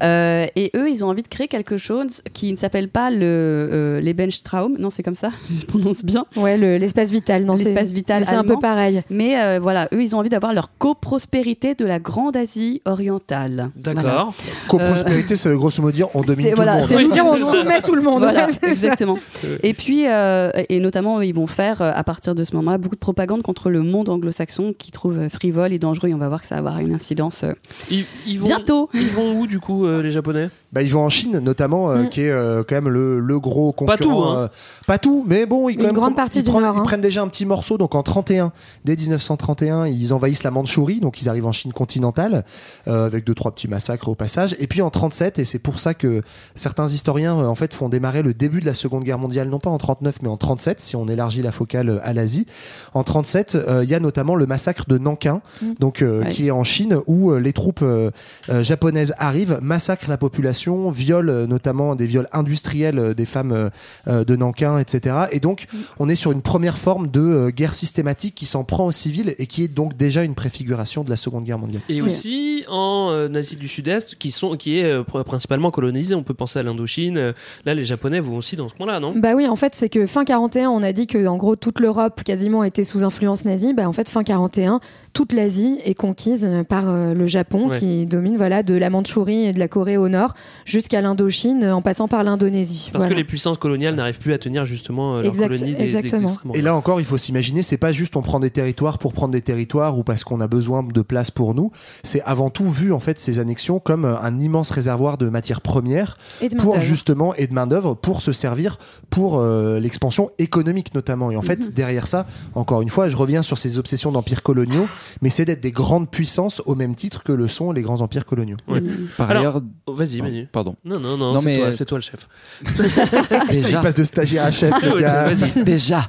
[0.03, 3.19] Euh, et eux, ils ont envie de créer quelque chose qui ne s'appelle pas le
[3.23, 4.77] euh, Lebensraum.
[4.79, 6.27] Non, c'est comme ça, je prononce bien.
[6.37, 7.45] Ouais, le- l'espace vital.
[7.45, 8.25] non, c'est- L'espace vital.
[8.25, 9.03] C'est un peu pareil.
[9.09, 13.71] Mais euh, voilà, eux, ils ont envie d'avoir leur coprospérité de la Grande Asie orientale.
[13.77, 14.35] D'accord.
[14.69, 16.89] Coprospérité, ça veut grosso modo dire on domine tout voilà, le monde.
[16.91, 17.53] c'est C'est dire on ça.
[17.53, 18.16] soumet tout le monde.
[18.19, 19.19] Voilà, Ouais, exactement.
[19.63, 22.95] Et puis, euh, et notamment, ils vont faire euh, à partir de ce moment-là beaucoup
[22.95, 26.09] de propagande contre le monde anglo-saxon qui trouve euh, frivole et dangereux.
[26.09, 27.53] Et on va voir que ça va avoir une incidence euh,
[27.91, 28.89] Ils, ils vont, bientôt.
[28.95, 30.49] Ils vont où du coup euh, les Japonais?
[30.77, 32.09] Bah, ils vont en Chine, notamment, euh, Mm.
[32.11, 33.97] qui est euh, quand même le, le gros concurrent.
[33.97, 34.37] Pas tout, hein.
[34.43, 34.49] euh,
[34.87, 36.81] pas tout, mais bon, ils, quand Une même, grande ils partie du prennent, Nord, ils
[36.81, 36.83] hein.
[36.85, 37.79] prennent déjà un petit morceau.
[37.79, 38.53] Donc en 31,
[38.85, 42.45] dès 1931, ils envahissent la Mandchourie, donc ils arrivent en Chine continentale,
[42.89, 44.55] euh, avec deux trois petits massacres au passage.
[44.59, 46.21] Et puis en 37, et c'est pour ça que
[46.55, 49.59] certains historiens euh, en fait font démarrer le début de la Seconde Guerre mondiale, non
[49.59, 52.45] pas en 39, mais en 37, si on élargit la focale à l'Asie.
[52.93, 55.67] En 37, euh, il y a notamment le massacre de Nankin, Mm.
[55.81, 56.29] donc euh, Ouais.
[56.31, 58.11] qui est en Chine, où euh, les troupes euh,
[58.51, 63.71] euh, japonaises arrivent, massacrent la population, violent euh, notamment des viols industriels euh, des femmes
[64.07, 65.17] euh, de Nankin, etc.
[65.33, 65.67] Et donc,
[65.99, 69.35] on est sur une première forme de euh, guerre systématique qui s'en prend aux civils
[69.39, 71.83] et qui est donc déjà une préfiguration de la Seconde Guerre mondiale.
[71.89, 76.15] Et aussi en euh, Asie du Sud-Est, qui sont, qui est euh, pr- principalement colonisée.
[76.15, 77.35] On peut penser à l'Indochine.
[77.65, 79.15] Là, les Japonais vont aussi dans ce coin-là, non?
[79.17, 81.81] Bah oui, en fait, c'est que fin 41, on a dit que en gros toute
[81.81, 83.75] l'Europe quasiment était sous influence nazie.
[83.75, 84.81] Bah en fait, fin 41,
[85.13, 87.79] toute l'Asie est conquise par euh, le Japon Ouais.
[87.79, 91.75] qui domine voilà de la Mandchourie et de la Corée au nord jusqu'à l'Indochine euh,
[91.75, 92.91] en passant par l'Indonésie.
[92.93, 93.15] Parce Voilà.
[93.15, 95.85] que les puissances coloniales n'arrivent plus à tenir justement euh, leur Exact- colonie des, des-
[95.85, 96.31] exactement.
[96.55, 99.33] Et là encore, il faut s'imaginer, c'est pas juste on prend des territoires pour prendre
[99.33, 101.71] des territoires ou parce qu'on a besoin de place pour nous.
[102.03, 105.61] C'est avant tout vu en fait ces annexions comme euh, un immense réservoir de matières
[105.61, 106.85] premières Et de pour main-d'œuvre.
[106.85, 108.79] justement et de main d'œuvre pour se servir
[109.11, 111.31] pour euh, l'expansion économique notamment.
[111.31, 114.87] Et en fait, derrière ça, encore une fois, je reviens sur ces obsessions d'empires coloniaux,
[115.23, 118.25] mais c'est d'être des grandes puissances au même titre que le sont les grands empires
[118.25, 118.57] coloniaux.
[118.69, 118.83] Ouais.
[119.17, 120.49] Par Alors, ailleurs, oh, Vas-y, Manu.
[120.53, 120.77] pardon.
[120.85, 122.29] Non, non, non, Non, c'est mais- toi, le chef.
[122.65, 123.81] Putain, il Déjà.
[123.81, 125.31] passe de stagiaire à chef, le gars.
[125.65, 126.07] Déjà.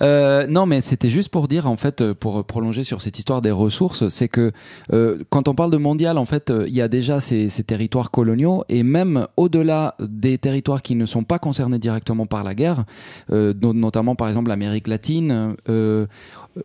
[0.00, 3.42] Euh, non, mais c'était juste pour dire, en fait, euh, pour prolonger sur cette histoire
[3.42, 4.50] des ressources, c'est que
[4.92, 8.10] euh, quand on parle de mondial, en fait, il y a déjà ces, ces territoires
[8.10, 12.84] coloniaux et même au-delà des territoires qui ne sont pas concernés directement par la guerre,
[13.30, 16.06] euh, no- notamment par exemple l'Amérique latine, euh,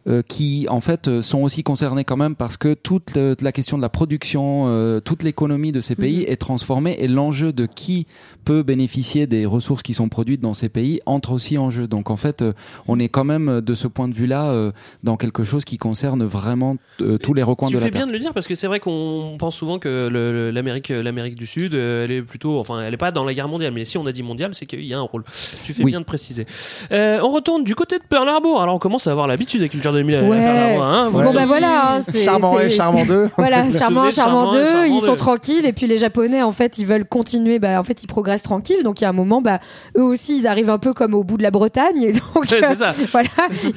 [0.08, 3.82] euh, qui en fait sont aussi concernés quand même parce que toute la question de
[3.82, 8.08] la production, euh, toute l'économie de ces pays est transformée et l'enjeu de qui
[8.44, 11.88] peut bénéficier des ressources qui sont produites dans ces pays entre aussi en jeu.
[11.88, 12.54] Donc en fait, euh,
[12.88, 14.72] on est quand même euh, de ce point de vue-là euh,
[15.04, 18.00] dans quelque chose qui concerne vraiment euh, tous les recoins tu de fais la terre.
[18.02, 20.10] bien de le dire parce que c'est vrai qu'on pense souvent que
[20.54, 23.48] l'Amérique, l'Amérique du Sud, euh, elle est plutôt, enfin, elle est pas dans la guerre
[23.48, 23.74] mondiale.
[23.74, 25.24] Mais si on a dit mondiale, c'est qu'il y a un rôle.
[25.64, 25.92] Tu fais Oui.
[25.92, 26.46] bien de préciser.
[26.92, 28.62] Euh, on retourne du côté de Pearl Harbor.
[28.62, 30.38] Alors on commence à avoir l'habitude des cultures 2000 à Ouais.
[30.40, 30.84] Pearl Harbor.
[30.84, 31.10] hein.
[31.12, 33.30] Bon bah voilà, hein, Charmant un, charmant c'est- deux.
[33.38, 35.98] Voilà, Vous vous charmant, charmant charmant deux, un, charmant ils sont tranquilles et puis les
[35.98, 39.08] Japonais en fait ils veulent continuer, bah en fait ils progressent tranquilles donc il y
[39.08, 39.60] a un moment bah
[39.98, 42.62] eux aussi ils arrivent un peu comme au bout de la Bretagne et donc Ouais,
[42.62, 42.92] c'est ça.
[43.12, 43.28] voilà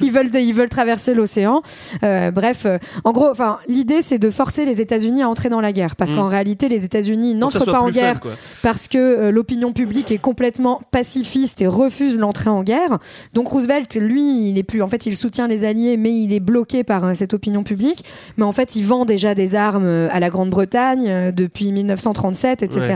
[0.01, 1.61] ils veulent ils veulent traverser l'océan.
[2.03, 5.61] Euh, bref, euh, en gros enfin l'idée c'est de forcer les États-Unis à entrer dans
[5.61, 6.15] la guerre parce Mm.
[6.15, 8.19] qu'en réalité les États-Unis n'entrent pas en fun, guerre
[8.63, 12.99] parce que euh, l'opinion publique est complètement pacifiste et refuse l'entrée en guerre.
[13.33, 16.39] Donc Roosevelt, lui, il est plus, en fait, il soutient les Alliés, mais il est
[16.39, 18.03] bloqué par euh, cette opinion publique.
[18.37, 22.63] Mais en fait, il vend déjà des armes euh, à la Grande-Bretagne euh, depuis 1937,
[22.63, 22.81] etc.
[22.81, 22.95] Ouais.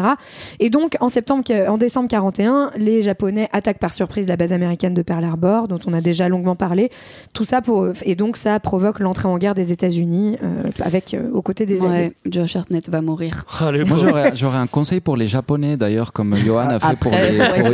[0.59, 4.93] Et donc, en septembre, en décembre 41, les Japonais attaquent par surprise la base américaine
[4.93, 6.89] de Pearl Harbor, dont on a déjà longuement parlé.
[7.33, 11.31] Tout ça pour, et donc ça provoque l'entrée en guerre des États-Unis euh, avec euh,
[11.31, 11.91] aux côtés des Alliés.
[11.91, 13.45] Ouais, Josh Hartnett va mourir.
[13.59, 17.11] Ah, Moi, j'aurais, j'aurais un conseil pour les Japonais, d'ailleurs, comme Johan a fait pour
[17.11, 17.69] les, pour.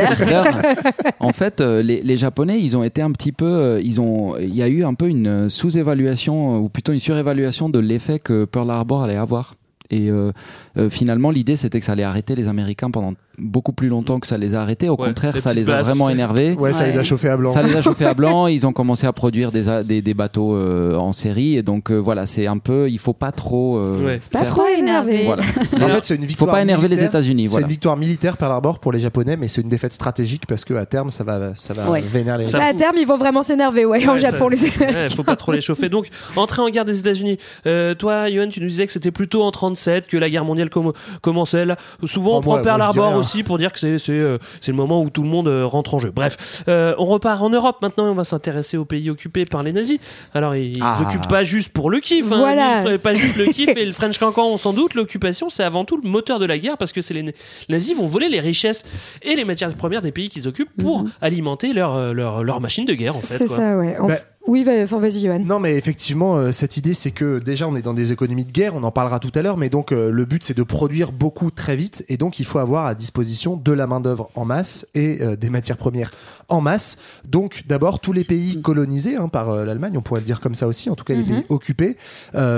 [1.19, 4.38] En fait, euh, les, les Japonais, ils ont été un petit peu, euh, ils ont,
[4.38, 8.19] il y a eu un peu une sous-évaluation, euh, ou plutôt une surévaluation de l'effet
[8.19, 9.56] que Pearl Harbor allait avoir.
[9.91, 10.32] Et euh,
[10.78, 14.28] euh, finalement, l'idée, c'était que ça allait arrêter les Américains pendant beaucoup plus longtemps que
[14.28, 14.89] ça les a arrêtés.
[14.89, 16.52] Au Ouais, contraire, ça les a vraiment énervés.
[16.54, 17.52] Ouais, ça les a chauffés à blanc.
[17.52, 18.47] Ça les a chauffés à blanc.
[18.47, 21.58] Ils ont commencé à produire des, a- des, des bateaux euh, en série.
[21.58, 23.78] Et donc, euh, voilà, c'est un peu, il faut pas trop.
[23.80, 24.21] euh, Ouais.
[24.32, 25.25] Pas trop énervé.
[25.25, 25.41] Voilà.
[25.82, 26.52] En fait, c'est une Il faut victoire.
[26.52, 27.04] pas énerver les.
[27.04, 27.45] États-Unis.
[27.47, 27.65] C'est Voilà.
[27.65, 30.73] une victoire militaire Pearl Harbor pour les Japonais, mais c'est une défaite stratégique parce que
[30.73, 32.02] à terme, ça va, ça va Ouais.
[32.02, 34.60] vénérer les Bah, à terme, ils vont vraiment s'énerver, ouais, en Ouais, ça- Japon, les
[34.60, 34.99] Américains.
[34.99, 35.88] Ouais, faut pas trop les chauffer.
[35.89, 37.38] Donc, entrée en guerre des États-Unis.
[37.65, 40.69] Euh, toi, Yohan, tu nous disais que c'était plutôt en 37 que la guerre mondiale
[40.69, 41.65] com- commençait.
[41.65, 43.17] Là, souvent, Oh, on prend moi, Pearl Harbor rien.
[43.17, 45.65] aussi pour dire que c'est c'est euh, c'est le moment où tout le monde euh,
[45.65, 46.11] rentre en jeu.
[46.13, 48.07] Bref, euh, on repart en Europe maintenant.
[48.07, 49.99] et On va s'intéresser aux pays occupés par les nazis.
[50.33, 50.99] Alors, ils Ah.
[51.01, 52.25] occupent pas juste pour le kiff.
[52.31, 52.37] hein.
[52.37, 52.83] Voilà.
[52.91, 54.47] Ils pas juste le kiff et le French Cancan.
[54.47, 54.93] On s'en doute.
[54.95, 57.31] L'occupation, c'est avant tout le moteur de la guerre parce que c'est les na-
[57.69, 58.83] les nazis vont voler les richesses
[59.21, 62.93] et les matières premières des pays qu'ils occupent pour alimenter leur, leur leur machine de
[62.93, 63.15] guerre.
[63.15, 63.97] En fait, C'est ça, ouais.
[63.97, 64.15] En Bah,
[64.49, 65.38] Oui, va- enfin vas-y, Johan.
[65.45, 68.51] Non, mais effectivement, euh, cette idée, c'est que déjà, on est dans des économies de
[68.51, 71.12] guerre, on en parlera tout à l'heure, mais donc euh, le but, c'est de produire
[71.12, 74.88] beaucoup très vite, et donc il faut avoir à disposition de la main-d'œuvre en masse
[74.95, 76.09] et euh, des matières premières
[76.47, 76.97] en masse.
[77.27, 80.65] Donc, d'abord, tous les pays colonisés hein, par l'Allemagne, on pourrait le dire comme ça
[80.65, 81.27] aussi, en tout cas les Mhm.
[81.27, 81.95] pays occupés,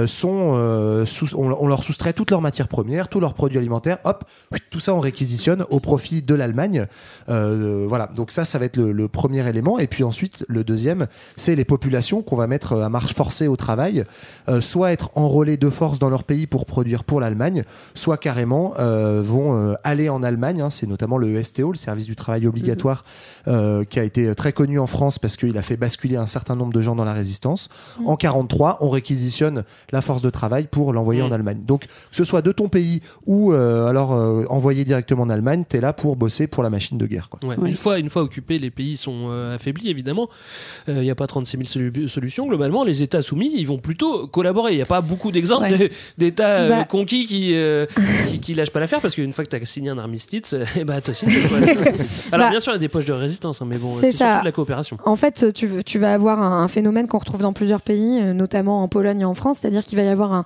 [0.07, 4.23] sont, sous- on, on leur soustrait toutes leurs matières premières, tous leurs produits alimentaires, hop,
[4.69, 6.85] tout ça on réquisitionne au profit de l'Allemagne.
[7.27, 9.77] Voilà, donc ça, ça va être le, le premier élément.
[9.77, 11.80] Et puis ensuite, le deuxième, c'est les populations
[12.25, 14.03] qu'on va mettre à marche forcée au travail,
[14.49, 17.63] euh, soit être enrôlées de force dans leur pays pour produire pour l'Allemagne,
[17.95, 20.61] soit carrément euh, vont euh, aller en Allemagne.
[20.61, 20.69] hein.
[20.69, 23.03] c'est notamment le STO, le service du travail obligatoire,
[23.47, 26.55] euh, qui a été très connu en France parce qu'il a fait basculer un certain
[26.55, 27.69] nombre de gens dans la résistance.
[28.05, 31.61] En 43, on réquisitionne la force de travail pour l'envoyer en Allemagne.
[31.65, 35.63] Donc, que ce soit de ton pays ou euh, alors euh, envoyé directement en Allemagne,
[35.67, 37.29] t'es là pour bosser pour la machine de guerre.
[37.29, 37.39] Quoi.
[37.47, 40.29] Ouais, Une, fois, une fois occupés, les pays sont euh, affaiblis, évidemment.
[40.87, 42.47] Il n'y a pas 36 000 solu- solutions.
[42.47, 44.73] Globalement, les États soumis, ils vont plutôt collaborer.
[44.73, 45.89] Il n'y a pas beaucoup d'exemples Ouais.
[46.17, 46.83] d'États euh, Bah.
[46.83, 47.85] conquis qui, euh,
[48.29, 50.63] qui, qui lâchent pas l'affaire parce qu'une fois que tu as signé un armistice, euh,
[50.79, 51.35] eh ben, t'as signé.
[51.47, 51.57] quoi.
[52.31, 52.49] Alors, Bah.
[52.51, 54.45] bien sûr, il y a des poches de résistance, hein, mais bon, C'est surtout de
[54.45, 54.97] la coopération.
[55.05, 58.33] En fait, tu, tu vas avoir un, un phénomène qu'on retrouve dans plusieurs pays, euh,
[58.33, 60.45] notamment en Pologne et en France, c'est-à-dire qu'il va y avoir un,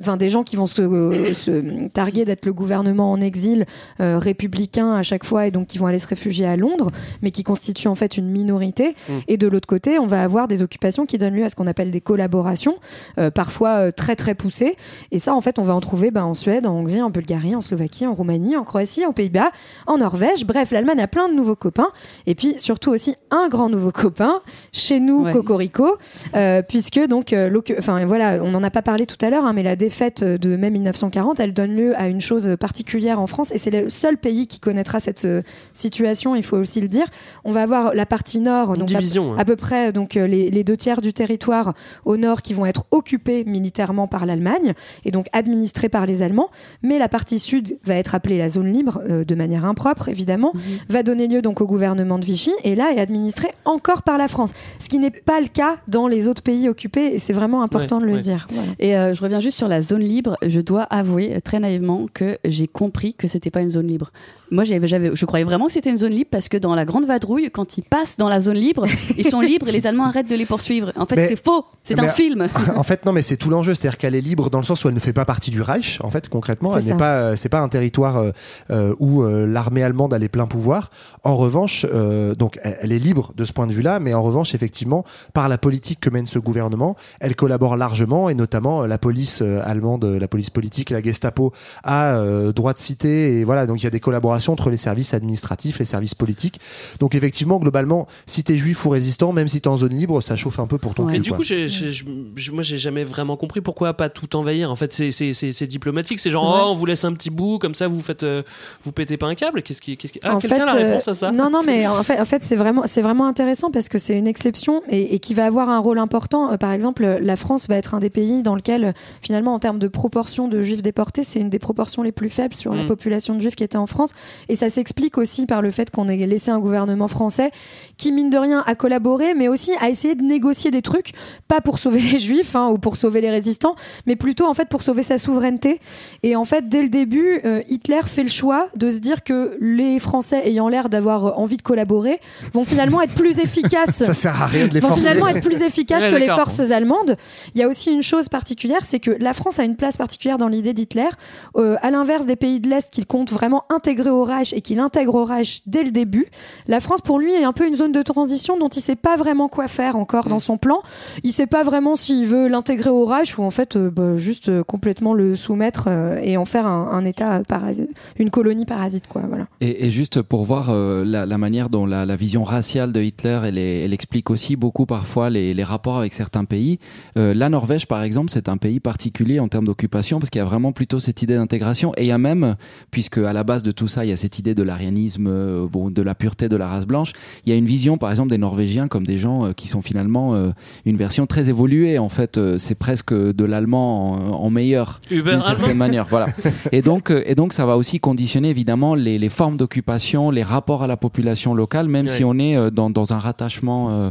[0.00, 3.66] enfin, des gens qui vont se, euh, se targuer d'être le gouvernement en exil
[4.00, 6.90] euh, républicain à chaque fois et donc qui vont aller se réfugier à Londres,
[7.22, 8.94] mais qui constituent en fait une minorité.
[9.08, 9.12] Mm.
[9.28, 11.66] Et de l'autre côté, on va avoir des occupations qui donnent lieu à ce qu'on
[11.66, 12.76] appelle des collaborations,
[13.18, 14.76] euh, parfois euh, très très poussées.
[15.10, 17.54] Et ça, en fait, on va en trouver bah, en Suède, en Hongrie, en Bulgarie,
[17.54, 19.50] en Slovaquie, en Roumanie, en Croatie, aux Pays-Bas,
[19.86, 20.44] en Norvège.
[20.44, 21.88] Bref, l'Allemagne a plein de nouveaux copains.
[22.26, 24.40] Et puis surtout aussi un grand nouveau copain
[24.72, 25.96] chez nous, Cocorico,
[26.34, 27.34] euh, puisque donc,
[27.78, 30.56] enfin voilà, on n'en a pas parlé tout à l'heure, hein, mais la défaite de
[30.56, 34.16] mai 1940, elle donne lieu à une chose particulière en France, et c'est le seul
[34.16, 35.26] pays qui connaîtra cette
[35.72, 36.34] situation.
[36.34, 37.06] Il faut aussi le dire.
[37.44, 39.34] On va avoir la partie nord, donc à- hein.
[39.38, 42.84] à, peu près donc les, les deux tiers du territoire au nord qui vont être
[42.90, 46.50] occupés militairement par l'Allemagne et donc administrés par les Allemands,
[46.82, 50.52] mais la partie sud va être appelée la zone libre euh, de manière impropre évidemment,
[50.88, 54.28] va donner lieu donc au gouvernement de Vichy et là est administrée encore par la
[54.28, 57.62] France, ce qui n'est pas le cas dans les autres pays occupés et c'est vraiment
[57.62, 58.46] important de le dire.
[58.50, 58.68] Voilà.
[58.78, 60.36] Et euh, je reviens juste sur la zone libre.
[60.46, 64.10] Je dois avouer très naïvement que j'ai compris que c'était pas une zone libre.
[64.50, 67.06] Moi, j'avais- je croyais vraiment que c'était une zone libre parce que dans la Grande
[67.06, 68.84] Vadrouille, quand ils passent dans la zone libre,
[69.18, 70.92] ils sont libres et les Allemands arrêtent de les poursuivre.
[70.96, 71.64] En fait, Mais- c'est faux.
[71.82, 72.48] C'est un film.
[72.76, 74.88] en fait, non, mais c'est tout l'enjeu, c'est-à-dire qu'elle est libre dans le sens où
[74.88, 76.72] elle ne fait pas partie du Reich, en fait, concrètement.
[76.72, 78.30] C'est Elle n'est pas, euh, c'est pas un territoire euh,
[78.70, 80.90] euh, où euh, l'armée allemande a les pleins pouvoirs.
[81.24, 84.22] En revanche, euh, donc, elle, elle est libre de ce point de vue-là, mais en
[84.22, 88.86] revanche, effectivement, par la politique que mène ce gouvernement, elle collabore largement, et notamment euh,
[88.86, 93.44] la police euh, allemande, la police politique, la Gestapo a euh, droit de citer, et
[93.44, 96.60] voilà, donc il y a des collaborations entre les services administratifs, les services politiques.
[97.00, 100.36] Donc, effectivement, globalement, si t'es juif ou résistant, même si t'es en zone libre, ça
[100.36, 101.38] chauffe un peu pour ton Et cul, du quoi.
[101.38, 104.70] coup, j'ai- j'ai- je- moi, j'ai jamais vraiment compris pourquoi pas tout envahir.
[104.70, 106.18] En fait, c'est- c'est c'est- c'est diplomatique.
[106.20, 108.42] C'est genre, oh, on vous laisse un petit bout, comme ça, vous faites, euh,
[108.82, 109.62] vous pétez pas un câble.
[109.62, 110.20] Qu'est-ce qui, qu'est-ce qui...
[110.24, 111.32] Ah, En quelqu'un a la euh, réponse à ça?
[111.32, 114.16] Non, non, mais en fait, en fait, c'est vraiment, c'est vraiment intéressant parce que c'est
[114.18, 116.52] une exception et, et qui va avoir un rôle important.
[116.52, 119.78] Euh, Par exemple, la France va être un des pays dans lequel, finalement, en termes
[119.78, 122.86] de proportion de juifs déportés, c'est une des proportions les plus faibles sur la Mm.
[122.86, 124.12] population de juifs qui était en France.
[124.48, 127.50] Et ça s'explique aussi par le fait qu'on ait laissé un gouvernement français
[127.96, 131.12] qui, mine de rien, a collaboré, mais aussi a essayé de négocier des trucs,
[131.48, 133.74] pas pour sauver les juifs hein, ou pour sauver les résistants,
[134.06, 135.80] mais plutôt en fait pour sauver sa souveraineté.
[136.22, 139.56] Et en fait, dès le début, euh, Hitler fait le choix de se dire que
[139.60, 142.20] les Français ayant l'air d'avoir euh, envie de collaborer
[142.52, 143.90] vont finalement être plus efficaces.
[144.04, 145.02] Ça sert à rien de les vont forcer.
[145.02, 147.16] finalement être plus efficaces Ouais, que les forces allemandes.
[147.54, 150.38] Il y a aussi une chose particulière, c'est que la France a une place particulière
[150.38, 151.08] dans l'idée d'Hitler,
[151.56, 154.80] euh, à l'inverse des pays de l'Est qu'il compte vraiment intégrer au Reich et qu'il
[154.80, 156.26] intègre au Reich dès le début.
[156.66, 159.16] La France, pour lui, est un peu une zone de transition dont il sait pas
[159.16, 160.30] vraiment quoi faire encore Mm.
[160.30, 160.80] dans son plan.
[161.22, 164.48] Il sait pas vraiment s'il veut l'intégrer au Reich ou en fait euh, bah, juste
[164.48, 169.06] euh, complètement le soumettre euh, et en faire un, un État parasite, une colonie parasite,
[169.08, 169.22] quoi.
[169.28, 169.46] Voilà.
[169.60, 173.40] Et, et juste pour voir la, la manière dont la, la vision raciale de Hitler,
[173.44, 176.78] elle, explique aussi beaucoup parfois les, les rapports avec certains pays.
[177.16, 180.44] La Norvège, par exemple, c'est un pays particulier en termes d'occupation parce qu'il y a
[180.44, 181.92] vraiment plutôt cette idée d'intégration.
[181.96, 182.56] Et il y a même,
[182.90, 185.90] puisque à la base de tout ça, il y a cette idée de l'arianisme, bon,
[185.90, 187.12] de la pureté de la race blanche,
[187.46, 190.34] il y a une vision, par exemple, des Norvégiens comme des gens qui sont finalement
[190.34, 190.50] euh,
[190.84, 191.98] une version très évoluée.
[191.98, 196.06] En fait, euh, c'est presque de l'allemand en, en meilleur, d'une certaine manière.
[196.08, 196.26] Voilà.
[196.72, 200.42] Et donc, euh, et donc, ça va aussi conditionner évidemment les, les formes d'occupation, les
[200.42, 202.12] rapports à la population locale, même Ouais.
[202.12, 204.10] si on est dans, dans un rattachement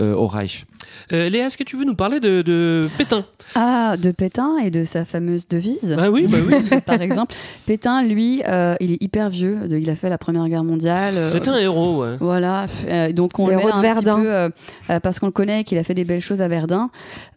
[0.00, 0.64] au Reich.
[1.12, 3.24] Euh, Léa, est-ce que tu veux nous parler de, de Pétain?
[3.54, 5.94] Ah, de Pétain et de sa fameuse devise.
[5.96, 6.80] Bah oui, bah oui.
[6.86, 7.34] Par exemple,
[7.66, 9.56] Pétain, lui, euh, il est hyper vieux.
[9.68, 11.14] De- Il a fait la Première Guerre mondiale.
[11.16, 12.16] euh, C'est un héros, ouais.
[12.20, 14.16] Voilà, euh, donc on Le met un Verdun.
[14.16, 14.48] petit peu euh,
[14.90, 16.90] euh, parce qu'on le connaît, qu'il a fait des belles choses à Verdun.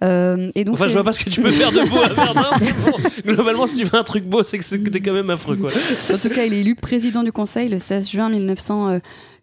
[0.03, 2.09] Euh, et donc Enfin, je vois pas ce que tu peux faire de beau à
[2.13, 2.49] Verdun.
[2.85, 5.71] Bon, globalement, si tu fais un truc beau, c'est que t'es quand même affreux, quoi.
[6.13, 8.29] En tout cas, il est élu président du Conseil le 16 juin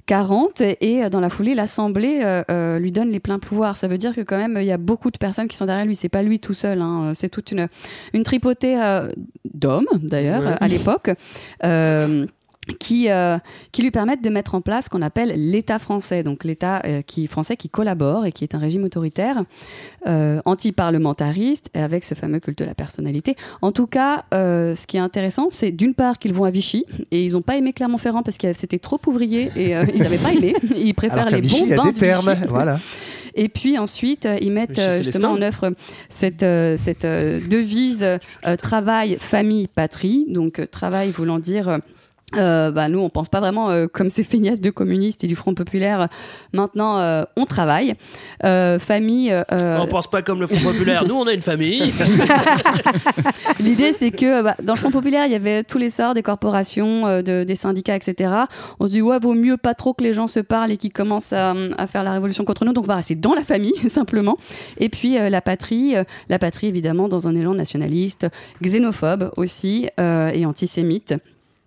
[0.08, 3.76] 1940 et euh, dans la foulée, l'Assemblée euh, euh, lui donne les pleins pouvoirs.
[3.76, 5.84] Ça veut dire que quand même, il y a beaucoup de personnes qui sont derrière
[5.86, 5.94] lui.
[5.96, 6.80] C'est pas lui tout seul.
[6.82, 7.12] hein.
[7.14, 7.68] C'est toute une,
[8.12, 9.12] une tripotée euh,
[9.54, 10.54] d'hommes, d'ailleurs, Ouais.
[10.60, 11.10] à l'époque.
[11.64, 12.26] euh,
[12.78, 13.38] qui, euh,
[13.72, 17.02] qui lui permettent de mettre en place ce qu'on appelle l'État français, donc l'État euh,
[17.02, 19.44] qui français qui collabore et qui est un régime autoritaire,
[20.06, 23.36] euh, anti-parlementariste, et avec ce fameux culte de la personnalité.
[23.60, 26.84] En tout cas, euh, ce qui est intéressant, c'est d'une part qu'ils vont à Vichy,
[27.10, 30.18] et ils n'ont pas aimé Clermont-Ferrand parce que c'était trop ouvrier, et euh, ils n'avaient
[30.18, 30.54] pas aimé.
[30.76, 32.46] Ils préfèrent Alors les Vichy, bons y a bains des de termes, Vichy.
[32.48, 32.78] voilà.
[33.34, 35.72] Et puis ensuite, ils mettent Vichy justement en œuvre
[36.10, 40.26] cette, euh, cette euh, devise euh, travail, famille, patrie.
[40.28, 41.78] Donc euh, travail voulant dire.
[42.36, 45.26] Euh, euh, bah, nous, on pense pas vraiment euh, comme ces feignasses de communistes et
[45.26, 46.08] du Front populaire.
[46.52, 47.94] Maintenant, euh, on travaille.
[48.44, 49.30] Euh, famille.
[49.32, 51.04] euh, On pense pas comme le Front Populaire.
[51.06, 51.92] Nous, on a une famille.
[53.60, 56.22] L'idée, c'est que bah, dans le Front populaire, il y avait tous les sorts des
[56.22, 58.30] corporations, euh, de- des syndicats, etc.
[58.80, 60.92] On se dit, ouais, vaut mieux pas trop que les gens se parlent et qu'ils
[60.92, 62.72] commencent à, à faire la révolution contre nous.
[62.72, 64.36] Donc, on va rester dans la famille, simplement.
[64.78, 68.26] Et puis, euh, la patrie, euh, la patrie, évidemment, dans un élan nationaliste,
[68.62, 71.14] xénophobe aussi, euh, et antisémite.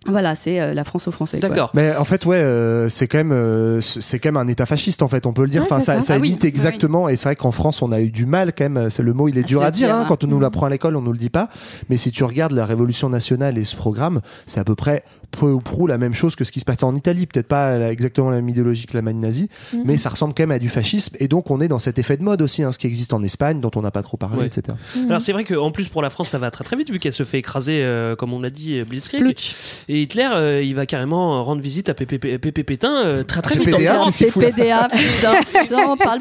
[0.08, 1.38] Voilà, c'est euh, la France aux Français.
[1.40, 1.70] quoi.
[1.74, 5.02] Mais en fait, ouais, euh, c'est quand même, euh, c'est quand même un État fasciste
[5.02, 5.62] en fait, on peut le dire.
[5.62, 6.00] Ouais, enfin, c'est ça, ça.
[6.02, 7.08] ça Ah imite oui, exactement.
[7.08, 8.90] Et c'est vrai qu'en France, on a eu du mal quand même.
[8.90, 9.88] C'est le mot, il est dur se à dire.
[9.88, 10.06] dire, hein, hein.
[10.08, 11.48] quand on nous l'apprend à l'école, on nous le dit pas.
[11.90, 15.46] Mais si tu regardes la Révolution nationale et ce programme, c'est à peu près peu
[15.50, 17.26] ou prou la même chose que ce qui se passait en Italie.
[17.26, 19.82] Peut-être pas la- exactement la même idéologie que l'Allemagne nazie, Mhm.
[19.84, 21.16] mais ça ressemble quand même à du fascisme.
[21.18, 23.22] Et donc, on est dans cet effet de mode aussi, hein, ce qui existe en
[23.22, 24.46] Espagne, dont on n'a pas trop parlé, Ouais.
[24.46, 24.76] etc.
[25.08, 27.12] Alors c'est vrai qu'en plus pour la France ça va très très vite vu qu'elle
[27.12, 29.54] se fait écraser euh, comme on l'a dit Blitzkrieg Plutsch.
[29.96, 33.54] Et Hitler euh, il va carrément rendre visite à Pépé Pépé Pétain euh, très très
[33.54, 34.88] vite PPDA, en PPDA,
[35.62, 36.18] putain, on parle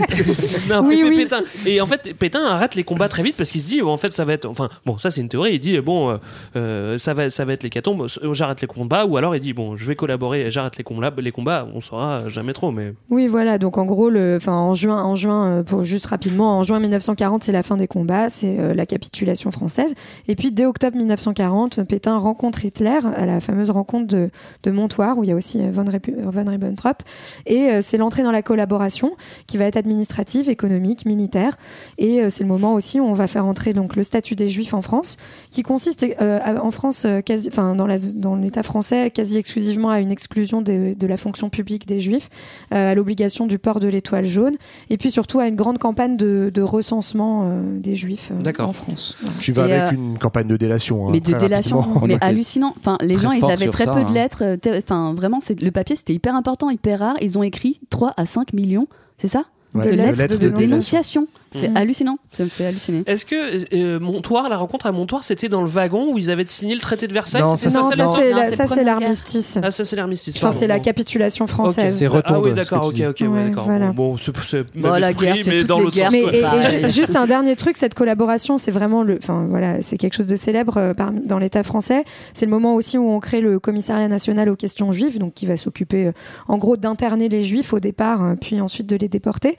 [0.69, 1.15] non, Oui, Pépé oui.
[1.17, 1.41] Pétain.
[1.65, 3.97] Et en fait, Pétain arrête les combats très vite parce qu'il se dit, oh, en
[3.97, 4.45] fait, ça va être.
[4.45, 5.55] Enfin, bon, ça c'est une théorie.
[5.55, 6.17] Il dit, bon,
[6.55, 8.07] euh, ça va, ça va être l'hécatombe.
[8.31, 9.05] J'arrête les combats.
[9.05, 10.49] Ou alors il dit, bon, je vais collaborer.
[10.49, 11.13] J'arrête les combats.
[11.17, 12.71] Les combats, on saura jamais trop.
[12.71, 13.57] Mais Oui, voilà.
[13.57, 17.43] Donc en gros, le, enfin en juin, en juin, pour juste rapidement, en juin 1940,
[17.43, 19.93] c'est la fin des combats, c'est euh, la capitulation française.
[20.27, 24.29] Et puis dès octobre 1940, Pétain rencontre Hitler à la fameuse rencontre de,
[24.63, 27.03] de Montoire où il y a aussi euh, von, Repu- von Ribbentrop.
[27.45, 29.11] Et euh, c'est l'entrée dans la collaboration
[29.47, 31.57] qui va être administrative, économique, militaire.
[31.97, 34.49] Et euh, c'est le moment aussi où on va faire entrer donc le statut des
[34.49, 35.17] Juifs en France,
[35.51, 40.11] qui consiste euh, en France, euh, quasi, enfin dans l'État français, quasi exclusivement à une
[40.11, 42.29] exclusion de, de la fonction publique des Juifs,
[42.73, 44.55] euh, à l'obligation du port de l'étoile jaune,
[44.89, 48.73] et puis surtout à une grande campagne de, de recensement euh, des Juifs euh, en
[48.73, 49.17] France.
[49.21, 49.35] Voilà.
[49.39, 51.07] Tu vas Et, avec euh, une campagne de délation.
[51.07, 52.73] hein, mais de délation, mais hallucinant.
[52.79, 54.03] Enfin, les Très gens, ils avaient très ça, peu hein.
[54.09, 54.43] de lettres.
[54.43, 57.15] euh, Enfin, vraiment, le papier, c'était hyper important, hyper rare.
[57.21, 59.45] Ils ont écrit 3 à 5 millions, c'est ça?
[59.83, 61.27] De de lettres, lettres de, de dénonciation.
[61.53, 61.77] C'est Mhm.
[61.77, 62.17] hallucinant.
[62.31, 63.03] Ça me fait halluciner.
[63.07, 66.43] est-ce que euh, Montoire, la rencontre à Montoire, c'était dans le wagon où ils avaient
[66.47, 67.41] signé le traité de Versailles?
[67.41, 69.59] Non, ça, Non, c'est- ça l'armistice.
[69.63, 70.35] Ah, ça c'est l'armistice.
[70.37, 71.51] Enfin, c'est la capitulation Ok.
[71.51, 71.95] française.
[71.97, 73.63] C'est retombe, Ah oui, d'accord, ok, ok, ouais, Ouais, d'accord.
[73.65, 73.91] voilà.
[73.91, 76.11] Bon, c'est c'est Bon, même la esprit, guerre, c'est mais dans l'autre sens.
[76.11, 76.41] Mais ouais.
[76.83, 80.27] et- juste un dernier truc, cette collaboration, c'est vraiment le, enfin voilà, c'est quelque chose
[80.27, 82.03] de célèbre euh, dans l'État français.
[82.33, 85.45] C'est le moment aussi où on crée le commissariat national aux questions juives, donc qui
[85.45, 86.11] va s'occuper, euh,
[86.49, 89.55] en gros, d'interner les juifs au départ, puis ensuite de les déporter.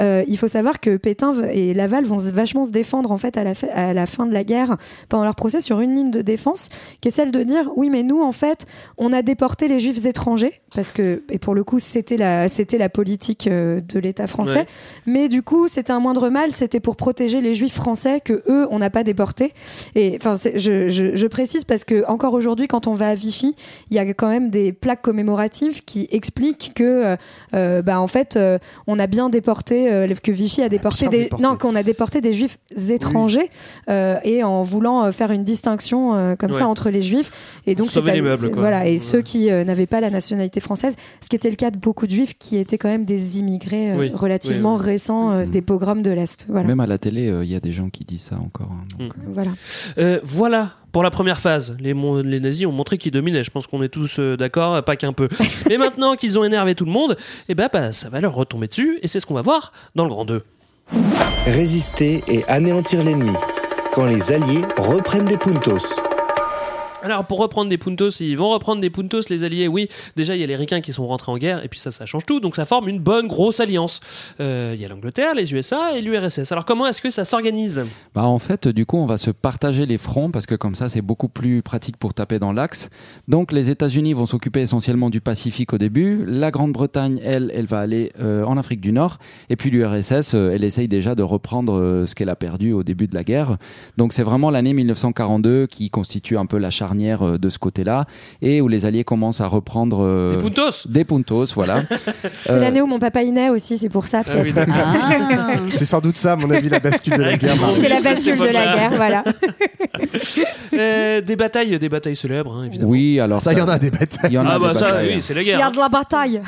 [0.00, 3.44] Euh, il faut savoir que Pétain et Laval vont vachement se défendre en fait à
[3.44, 4.76] la, fa- à la fin de la guerre
[5.08, 6.68] pendant leur procès sur une ligne de défense,
[7.00, 8.66] qui est celle de dire oui, mais nous en fait,
[8.96, 12.78] on a déporté les juifs étrangers parce que et pour le coup c'était la c'était
[12.78, 14.58] la politique euh, de l'État français.
[14.58, 14.66] Ouais.
[15.06, 18.66] Mais du coup, c'était un moindre mal, c'était pour protéger les juifs français que eux,
[18.70, 19.52] on n'a pas déportés.
[19.94, 23.54] Et enfin, je, je, je précise parce que encore aujourd'hui, quand on va à Vichy,
[23.90, 27.16] il y a quand même des plaques commémoratives qui expliquent que, euh,
[27.54, 31.24] euh, bah, en fait, euh, on a bien déporté, euh, que Vichy a déporté des,
[31.24, 31.42] déporté.
[31.42, 32.58] non, qu'on a déporté des juifs
[32.90, 33.50] étrangers
[33.88, 36.58] euh, et en voulant euh, faire une distinction euh, comme Ouais.
[36.58, 37.30] ça entre les juifs.
[37.66, 38.60] Et donc, Sauver c'est- les meubles, c'est- quoi.
[38.60, 38.98] voilà, et Ouais.
[38.98, 42.06] ceux qui euh, n'avaient pas la nationalité française, ce qui était le cas de beaucoup
[42.06, 44.86] de juifs qui étaient quand même des immigrés euh, Oui, relativement oui, oui.
[44.86, 46.46] récents euh, des pogroms de l'Est.
[46.48, 46.66] Voilà.
[46.68, 48.70] Même à la télé, euh, il y a des gens qui disent ça encore.
[48.72, 49.20] hein, donc, Mm.
[49.20, 49.50] euh, voilà.
[49.98, 51.76] Euh, voilà pour la première phase.
[51.80, 53.42] Les, nazis ont montré qu'ils dominaient.
[53.42, 55.28] Je pense qu'on est tous euh, d'accord, pas qu'un peu.
[55.68, 57.16] Mais maintenant qu'ils ont énervé tout le monde,
[57.48, 58.98] eh ben, bah, ça va leur retomber dessus.
[59.02, 60.42] Et c'est ce qu'on va voir dans le grand 2.
[61.46, 63.34] Résister et anéantir l'ennemi.
[63.94, 66.00] Quand les Alliés reprennent des puntos.
[67.02, 69.68] Alors pour reprendre des puntos, ils vont reprendre des puntos les alliés.
[69.68, 71.90] Oui, déjà il y a les ricains qui sont rentrés en guerre et puis ça
[71.90, 72.40] ça change tout.
[72.40, 74.00] Donc ça forme une bonne grosse alliance.
[74.40, 76.52] Euh, Il y a l'Angleterre, les USA et l'URSS.
[76.52, 77.84] Alors comment est-ce que ça s'organise?
[78.14, 80.88] Bah en fait, du coup, on va se partager les fronts parce que comme ça,
[80.88, 82.90] c'est beaucoup plus pratique pour taper dans l'axe.
[83.28, 86.24] Donc, les États-Unis vont s'occuper essentiellement du Pacifique au début.
[86.26, 89.18] La Grande-Bretagne, elle, elle va aller euh, en Afrique du Nord.
[89.50, 92.82] Et puis l'URSS, euh, elle essaye déjà de reprendre euh, ce qu'elle a perdu au
[92.82, 93.56] début de la guerre.
[93.96, 98.06] Donc, c'est vraiment l'année 1942 qui constitue un peu la charnière euh, de ce côté-là
[98.40, 101.82] et où les Alliés commencent à reprendre euh, Des puntos Des puntos, voilà.
[102.46, 104.54] C'est Euh, l'année où mon papa y naît aussi, c'est pour ça peut-être.
[105.72, 107.54] C'est sans doute ça, à mon avis, la bascule de la guerre.
[107.80, 109.24] C'est la bascule de la guerre, voilà.
[110.74, 112.90] Euh, Des batailles, des batailles célèbres, hein, évidemment.
[112.90, 114.30] Oui, alors Ça, il y en a des bêtailles.
[114.30, 115.14] Il y en a Ah des bah ça, batailles.
[115.16, 116.40] oui, c'est la Il y a de la bataille.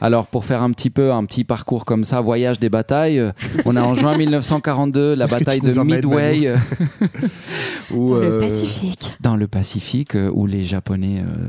[0.00, 3.22] Alors pour faire un petit peu un petit parcours comme ça, voyage des batailles,
[3.64, 6.52] on a en juin 1942 la bataille de Midway
[7.92, 9.16] où, Dans le Pacifique.
[9.20, 9.77] dans le Pacifique
[10.14, 11.48] euh, où les Japonais euh,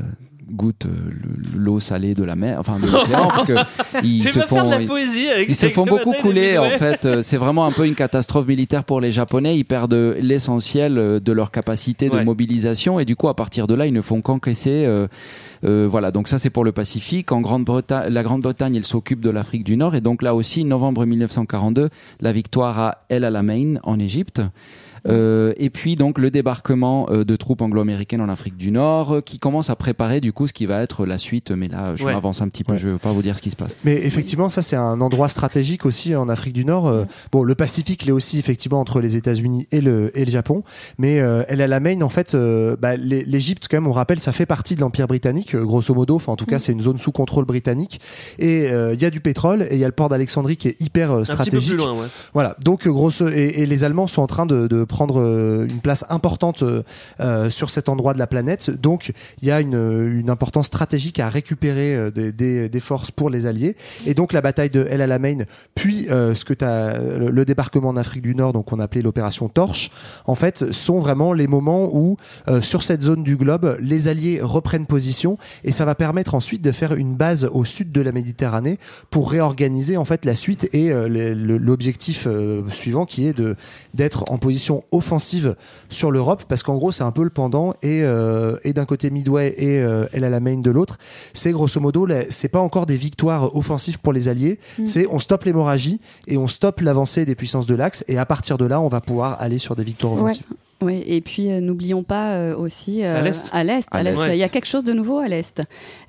[0.50, 3.52] goûtent euh, le- l'eau salée de la mer, enfin de l'océan, parce que
[4.02, 6.70] ils se de font la poésie avec ils se avec font la beaucoup couler en
[6.70, 7.22] fait.
[7.22, 9.56] C'est vraiment un peu une catastrophe militaire pour les Japonais.
[9.56, 12.24] Ils perdent l'essentiel de leur capacité de Ouais.
[12.24, 14.84] mobilisation et du coup à partir de là ils ne font qu'encaisser.
[14.86, 15.06] euh,
[15.62, 17.30] euh, voilà, donc ça c'est pour le Pacifique.
[17.32, 21.04] En Grande-Bretagne, la Grande-Bretagne, elle s'occupe de l'Afrique du Nord et donc là aussi, novembre
[21.04, 24.40] 1942, la victoire à El Alamein en Égypte.
[25.06, 29.20] Euh, et puis donc le débarquement euh, de troupes anglo-américaines en Afrique du Nord euh,
[29.20, 32.04] qui commence à préparer du coup ce qui va être la suite mais là je
[32.04, 32.12] Ouais.
[32.12, 32.78] m'avance un petit peu Ouais.
[32.78, 35.00] je ne veux pas vous dire ce qui se passe Mais effectivement, ça c'est un
[35.00, 36.92] endroit stratégique aussi en Afrique du Nord.
[37.32, 40.62] Bon, le Pacifique, il est aussi effectivement entre les États-Unis et le et le Japon.
[40.98, 44.32] Mais euh, El Alamein, en fait, euh, bah, l'É- l'Égypte, quand même, on rappelle, ça
[44.32, 46.16] fait partie de l'Empire britannique, grosso modo.
[46.16, 48.00] Enfin, en tout cas, c'est une zone sous contrôle britannique.
[48.38, 50.68] Et euh, il y a du pétrole et il y a le port d'Alexandrie qui
[50.68, 51.68] est hyper euh, Un petit peu stratégique.
[51.70, 52.06] plus loin, ouais.
[52.34, 55.80] Voilà, donc grosso et, et les Allemands sont en train de, de prendre euh, une
[55.80, 56.82] place importante euh,
[57.20, 58.70] euh, sur cet endroit de la planète.
[58.70, 63.76] Donc il y a une, importance stratégique à récupérer des, forces pour les Alliés.
[64.06, 66.54] Et donc la bataille de El Alamein, puis ce que
[67.18, 69.90] le, débarquement en Afrique du Nord, donc on appelait l'opération Torche,
[70.26, 72.16] en fait, sont vraiment les moments où
[72.62, 76.72] sur cette zone du globe, les Alliés reprennent position et ça va permettre ensuite de
[76.72, 78.78] faire une base au sud de la Méditerranée
[79.10, 82.26] pour réorganiser en fait la suite et l'objectif
[82.70, 83.40] suivant qui est
[83.94, 85.56] d'être en position offensive
[85.88, 89.10] sur l'Europe parce qu'en gros c'est un peu le pendant et euh, et d'un côté
[89.10, 90.98] Midway et euh, El Alamein de l'autre
[91.34, 94.86] c'est grosso modo la- c'est pas encore des victoires offensives pour les alliés Mm.
[94.86, 98.58] c'est on stoppe l'hémorragie et on stoppe l'avancée des puissances de l'Axe et à partir
[98.58, 100.32] de là on va pouvoir aller sur des victoires Ouais.
[100.82, 104.02] Oui, et puis euh, n'oublions pas euh, aussi euh, À l'est à l'est, À à
[104.02, 104.34] l'est, l'est.
[104.34, 105.60] il y a quelque chose de nouveau à l'est.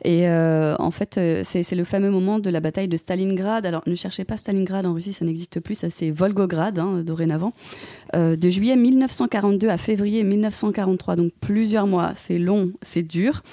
[0.05, 3.65] Et euh, en fait, euh, c'est c'est le fameux moment de la bataille de Stalingrad.
[3.65, 7.51] Alors, ne cherchez pas Stalingrad en Russie, ça n'existe plus, ça c'est Volgograd hein, dorénavant.
[8.15, 12.13] Euh, de juillet 1942 à février 1943, donc plusieurs mois.
[12.15, 13.43] C'est long, c'est dur.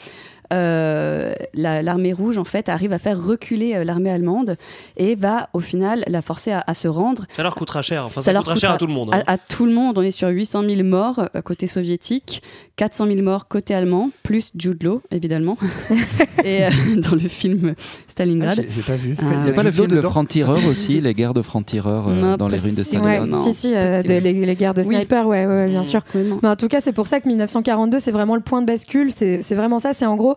[0.53, 4.57] Euh, la- l'armée rouge en fait arrive à faire reculer euh, l'armée allemande
[4.97, 8.07] et va au final la forcer à, à se rendre Ça leur coûtera cher.
[8.07, 9.11] Enfin, ça, leur coûtera cher à tout le monde.
[9.13, 9.21] hein.
[9.27, 12.43] À, à tout le monde, on est sur 800 000 morts euh, côté soviétique,
[12.77, 15.59] 400 000 morts côté allemand, plus Jude Law, évidemment.
[16.45, 17.75] et euh, dans le film
[18.09, 18.59] Stalingrad.
[18.61, 19.17] Ah, j'ai- pas vu.
[19.19, 19.53] Ah, Il y a ouais.
[19.53, 22.83] pas le film de franc-tireur aussi, les guerres de franc-tireur euh, dans les ruines de
[22.83, 23.29] Stalingrad.
[23.29, 24.95] Ouais, si, si, euh, de- les, les guerres de Oui.
[24.97, 26.01] sniper, ouais, ouais, bien sûr.
[26.43, 29.11] Mais en tout cas, c'est pour ça que 1942, c'est vraiment le point de bascule.
[29.15, 29.93] C'est c'est vraiment ça.
[29.93, 30.37] C'est en gros,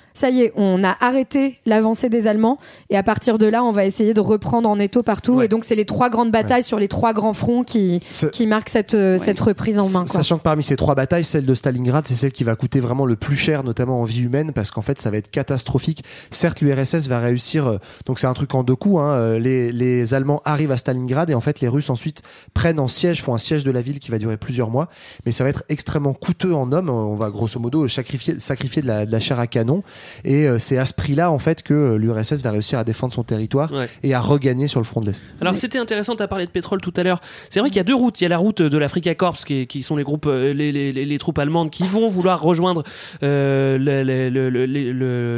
[0.13, 2.59] ça y est, on a arrêté l'avancée des Allemands.
[2.89, 5.41] Et à partir de là, on va essayer de reprendre en étau partout.
[5.41, 8.01] Et donc, c'est les trois grandes batailles sur les trois grands fronts qui,
[8.33, 9.99] qui marquent cette, euh, cette reprise en main.
[9.99, 10.07] Quoi.
[10.07, 13.05] Sachant que parmi ces trois batailles, celle de Stalingrad, c'est celle qui va coûter vraiment
[13.05, 16.03] le plus cher, notamment en vie humaine, parce qu'en fait, ça va être catastrophique.
[16.31, 18.99] Certes, l'URSS va réussir, euh, donc c'est un truc en deux coups.
[18.99, 22.21] Hein, euh, les, les Allemands arrivent à Stalingrad et en fait, les Russes ensuite
[22.53, 24.89] prennent en siège, font un siège de la ville qui va durer plusieurs mois,
[25.25, 26.89] mais ça va être extrêmement coûteux en hommes.
[26.89, 29.83] On va grosso modo sacrifier, sacrifier de la, de la chair à canon,
[30.23, 33.13] et euh, c'est à ce prix-là en fait que euh, l'URSS va réussir à défendre
[33.13, 33.87] son territoire Ouais.
[34.03, 35.23] et à regagner sur le front de l'Est.
[35.41, 37.19] Alors c'était intéressant, tu as parlé de pétrole tout à l'heure.
[37.49, 38.19] C'est vrai qu'il y a deux routes.
[38.21, 40.91] Il y a la route de l'Africa Corps, qui, sont les groupes, euh, les, les-
[40.91, 42.83] les- les troupes allemandes qui vont vouloir rejoindre
[43.23, 43.77] euh,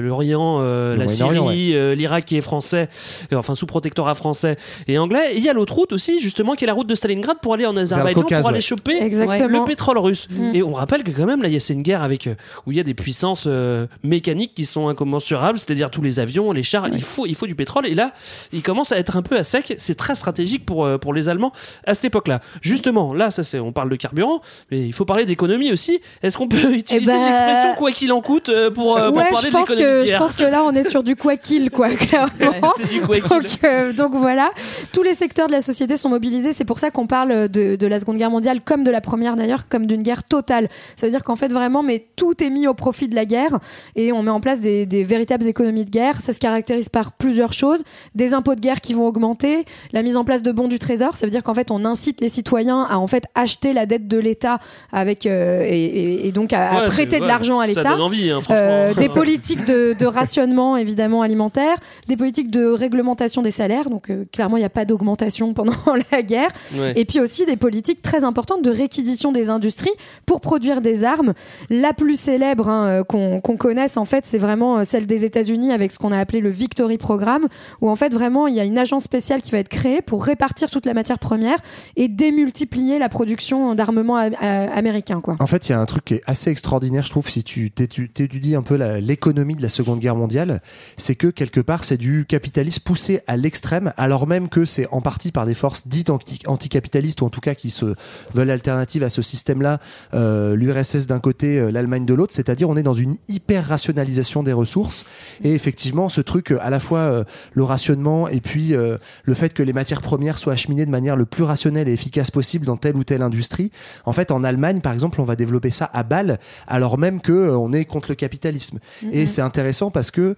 [0.01, 2.89] l'Orient, euh, la Syrie, euh, l'Irak qui est français,
[3.31, 4.57] euh, enfin sous protectorat français
[4.87, 5.33] et anglais.
[5.33, 7.53] Et il y a l'autre route aussi, justement, qui est la route de Stalingrad pour
[7.53, 8.61] aller en Azerbaïdjan, Caucase, pour aller ouais.
[8.61, 9.59] choper Exactement.
[9.59, 10.27] le pétrole russe.
[10.29, 10.55] Mm.
[10.55, 12.29] Et on rappelle que quand même là, il y a- c'est une guerre avec
[12.65, 16.51] où il y a des puissances euh, mécaniques qui sont incommensurables, c'est-à-dire tous les avions,
[16.51, 16.87] les chars.
[16.89, 17.87] Il faut, il faut du pétrole.
[17.87, 18.13] Et là,
[18.51, 19.73] il commence à être un peu à sec.
[19.77, 21.51] C'est très stratégique pour euh, pour les Allemands
[21.85, 22.39] à cette époque-là.
[22.61, 24.41] Justement, là, ça c'est, on parle de carburant,
[24.71, 25.99] mais il faut parler d'économie aussi.
[26.21, 29.29] Est-ce qu'on peut utiliser ben, l'expression quoi qu'il en coûte euh, pour, euh, pour ouais,
[29.31, 31.15] parler je pense de l'économie que de je pense que là on est sur du
[31.15, 32.71] quoi qu'il quoi clairement.
[32.75, 33.29] c'est du quoi qu'il.
[33.29, 34.49] donc, euh, donc voilà,
[34.91, 36.53] tous les secteurs de la société sont mobilisés.
[36.53, 39.35] C'est pour ça qu'on parle de, de la Seconde Guerre mondiale comme de la Première
[39.35, 40.69] d'ailleurs, comme d'une guerre totale.
[40.95, 43.59] Ça veut dire qu'en fait vraiment, mais tout est mis au profit de la guerre
[43.95, 46.21] et on met en place des, des véritables économies de guerre.
[46.21, 47.83] Ça se caractérise par plusieurs choses
[48.13, 51.15] des impôts de guerre qui vont augmenter, la mise en place de bons du trésor.
[51.15, 54.07] Ça veut dire qu'en fait on incite les citoyens à en fait acheter la dette
[54.07, 54.59] de l'État
[54.91, 57.81] avec euh, et, donc à, prêter de ouais, l'argent à l'État.
[58.29, 58.39] hein.
[58.51, 61.77] Euh, des politiques de, de rationnement évidemment alimentaire,
[62.07, 63.89] des politiques de réglementation des salaires.
[63.89, 65.73] Donc euh, clairement il n'y a pas d'augmentation pendant
[66.11, 66.49] la guerre.
[66.75, 66.93] Ouais.
[66.97, 69.89] Et puis aussi des politiques très importantes de réquisition des industries
[70.25, 71.33] pour produire des armes.
[71.69, 75.71] La plus célèbre hein, qu'on qu'on connaisse en fait, c'est vraiment euh, celle des États-Unis
[75.71, 77.45] avec ce qu'on a appelé le Victory Programme,
[77.81, 80.25] où en fait vraiment il y a une agence spéciale qui va être créée pour
[80.25, 81.59] répartir toute la matière première
[81.95, 84.31] et démultiplier la production d'armement a-
[84.75, 85.21] américain.
[85.39, 87.69] En fait, il y a un truc qui est assez extraordinaire, je trouve, si tu
[87.69, 90.61] t'étu- t'étudies un peu l'économie de la Seconde Guerre mondiale,
[90.97, 95.01] c'est que quelque part, c'est du capitalisme poussé à l'extrême, alors même que c'est en
[95.01, 97.93] partie par des forces dites anti- anticapitalistes, ou en tout cas qui se
[98.33, 99.77] veulent alternatives à ce système-là,
[100.15, 104.22] euh, l'URSS d'un côté, euh, l'Allemagne de l'autre, c'est-à-dire on est dans une hyper rationalisation
[104.43, 105.05] des ressources,
[105.43, 109.33] et effectivement, ce truc, euh, à la fois euh, le rationnement et puis euh, le
[109.33, 112.65] fait que les matières premières soient acheminées de manière le plus rationnelle et efficace possible
[112.65, 113.71] dans telle ou telle industrie.
[114.05, 117.31] En fait, en Allemagne, par exemple, on va développer ça à balle, alors même que
[117.33, 118.79] euh, on est contre le capitalisme.
[119.11, 119.27] Et Mhm.
[119.27, 120.35] c'est intéressant parce que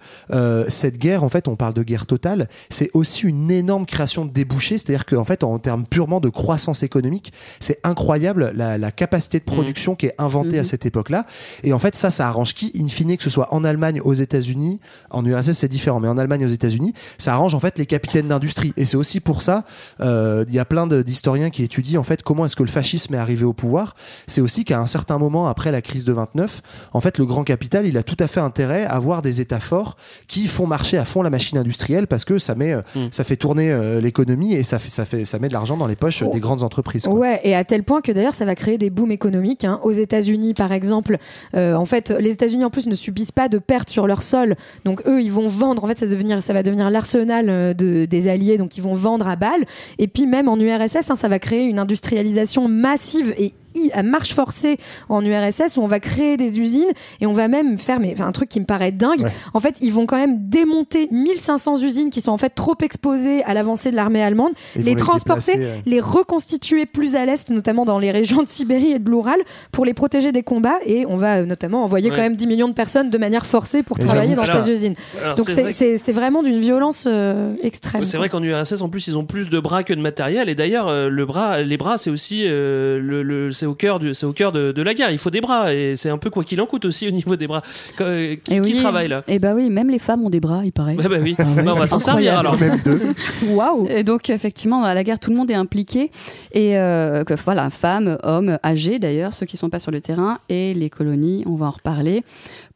[0.68, 4.30] cette guerre, en fait, on parle de guerre totale, c'est aussi une énorme création de
[4.32, 4.78] débouchés.
[4.78, 9.44] C'est-à-dire qu'en fait, en termes purement de croissance économique, c'est incroyable la, la capacité de
[9.44, 10.64] production qui est inventée à Mhm.
[10.64, 11.24] cette époque-là.
[11.62, 14.14] Et en fait, ça, ça arrange qui In fine, que ce soit en Allemagne, aux
[14.14, 17.86] États-Unis, en URSS, c'est différent, mais en Allemagne, aux États-Unis, ça arrange en fait les
[17.86, 18.72] capitaines d'industrie.
[18.76, 19.64] Et c'est aussi pour ça,
[20.00, 23.14] euh, il y a plein d'historiens qui étudient en fait comment est-ce que le fascisme
[23.14, 23.94] est arrivé au pouvoir.
[24.26, 26.62] C'est aussi qu'à un certain moment après la crise de 29,
[26.92, 29.60] en fait, le grand capital, il a tout à fait intérêt à avoir des États
[29.60, 29.96] forts
[30.26, 33.36] qui font marcher à fond la machine industrielle parce que ça met, euh, ça fait
[33.36, 36.22] tourner euh, l'économie et ça fait, ça fait, ça met de l'argent dans les poches
[36.22, 37.04] euh, des grandes entreprises.
[37.04, 37.14] quoi.
[37.14, 39.64] Ouais, et à tel point que d'ailleurs ça va créer des booms économiques.
[39.64, 39.80] hein.
[39.82, 41.18] Aux États-Unis, par exemple,
[41.54, 45.02] en fait, les États-Unis en plus ne subissent pas de pertes sur leur sol, donc
[45.06, 45.84] eux ils vont vendre.
[45.84, 48.82] En fait, ça, va devenir, ça va devenir l'arsenal euh, de, des alliés, donc ils
[48.82, 49.64] vont vendre à balles.
[49.98, 54.02] Et puis même en URSS, hein, ça va créer une industrialisation massive et i- à
[54.02, 58.00] marche forcée en URSS où on va créer des usines et on va même faire
[58.00, 59.26] mais, enfin, un truc qui me paraît dingue.
[59.54, 63.42] En fait, ils vont quand même démonter 1500 usines qui sont en fait trop exposées
[63.44, 67.50] à l'avancée de l'armée allemande, Ils les les transporter, déplacer, les reconstituer plus à l'est,
[67.50, 69.38] notamment dans les régions de Sibérie et de l'Oural,
[69.72, 70.78] pour les protéger des combats.
[70.84, 72.16] Et on va euh, notamment envoyer Ouais.
[72.16, 74.94] quand même 10 millions de personnes de manière forcée pour Et travailler dans ces usines.
[75.22, 78.04] alors, Donc c'est c'est- vrai que- vraiment d'une violence euh, extrême.
[78.04, 80.48] C'est vrai qu'en URSS, en plus, ils ont plus de bras que de matériel.
[80.48, 83.98] Et d'ailleurs, euh, le bras, les bras, c'est aussi euh, le, le- c'est au cœur
[83.98, 85.10] du, c'est au cœur de, de la guerre.
[85.10, 87.34] Il faut des bras et c'est un peu quoi qu'il en coûte aussi au niveau
[87.34, 87.62] des bras.
[88.00, 89.24] Euh, qui, Et qui oui, travaille là?
[89.26, 90.94] Et bah oui, même les femmes ont des bras, il paraît.
[90.94, 91.34] Bah, bah oui.
[91.38, 91.64] Ah ouais.
[91.64, 92.56] Bah, on va s'en servir alors.
[92.60, 93.00] Même deux.
[93.48, 96.12] Waouh Et donc effectivement, à la guerre, tout le monde est impliqué
[96.52, 100.38] et euh, que, voilà, femmes, hommes, âgés d'ailleurs, ceux qui sont pas sur le terrain
[100.48, 102.22] et les colonies, on va en reparler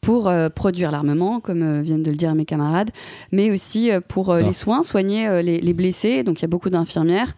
[0.01, 2.91] pour euh, produire l'armement, comme euh, viennent de le dire mes camarades,
[3.33, 4.47] mais aussi euh, pour euh, Ah.
[4.47, 6.23] les soins, soigner euh, les, les blessés.
[6.23, 7.35] Donc il y a beaucoup d'infirmières.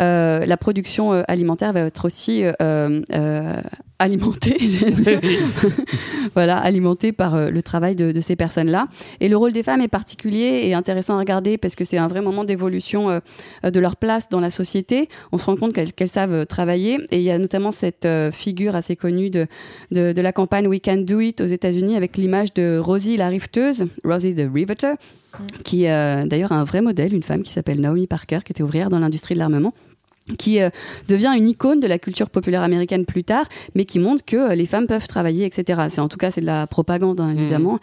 [0.00, 2.44] Euh, la production euh, alimentaire va être aussi
[4.08, 5.20] dire.
[6.34, 8.88] voilà, alimentée par euh, le travail de, de ces personnes-là.
[9.20, 12.08] Et le rôle des femmes est particulier et intéressant à regarder parce que c'est un
[12.08, 13.20] vrai moment d'évolution euh,
[13.70, 15.08] de leur place dans la société.
[15.32, 16.98] On se rend compte qu'elles savent euh, travailler.
[17.10, 19.46] Et il y a notamment cette figure assez connue de,
[19.90, 23.28] de, de la campagne We Can Do It aux États-Unis avec l'image de Rosie la
[23.28, 24.94] riveteuse, Rosie the Riveter,
[25.64, 28.62] qui euh, d'ailleurs a un vrai modèle, une femme qui s'appelle Naomi Parker, qui était
[28.62, 29.72] ouvrière dans l'industrie de l'armement
[30.38, 30.70] qui euh,
[31.08, 34.54] devient une icône de la culture populaire américaine plus tard, mais qui montre que euh,
[34.54, 35.82] les femmes peuvent travailler, etc.
[35.90, 37.78] C'est en tout cas c'est de la propagande hein, évidemment.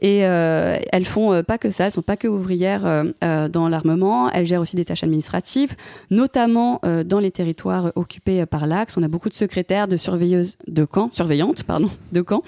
[0.00, 3.68] Et euh, elles font euh, pas que ça, elles sont pas que ouvrières euh, dans
[3.68, 4.30] l'armement.
[4.30, 5.74] Elles gèrent aussi des tâches administratives,
[6.10, 8.96] notamment euh, dans les territoires occupés par l'Axe.
[8.96, 12.42] On a beaucoup de secrétaires, de surveilleuses de camps, surveillantes pardon, de camps.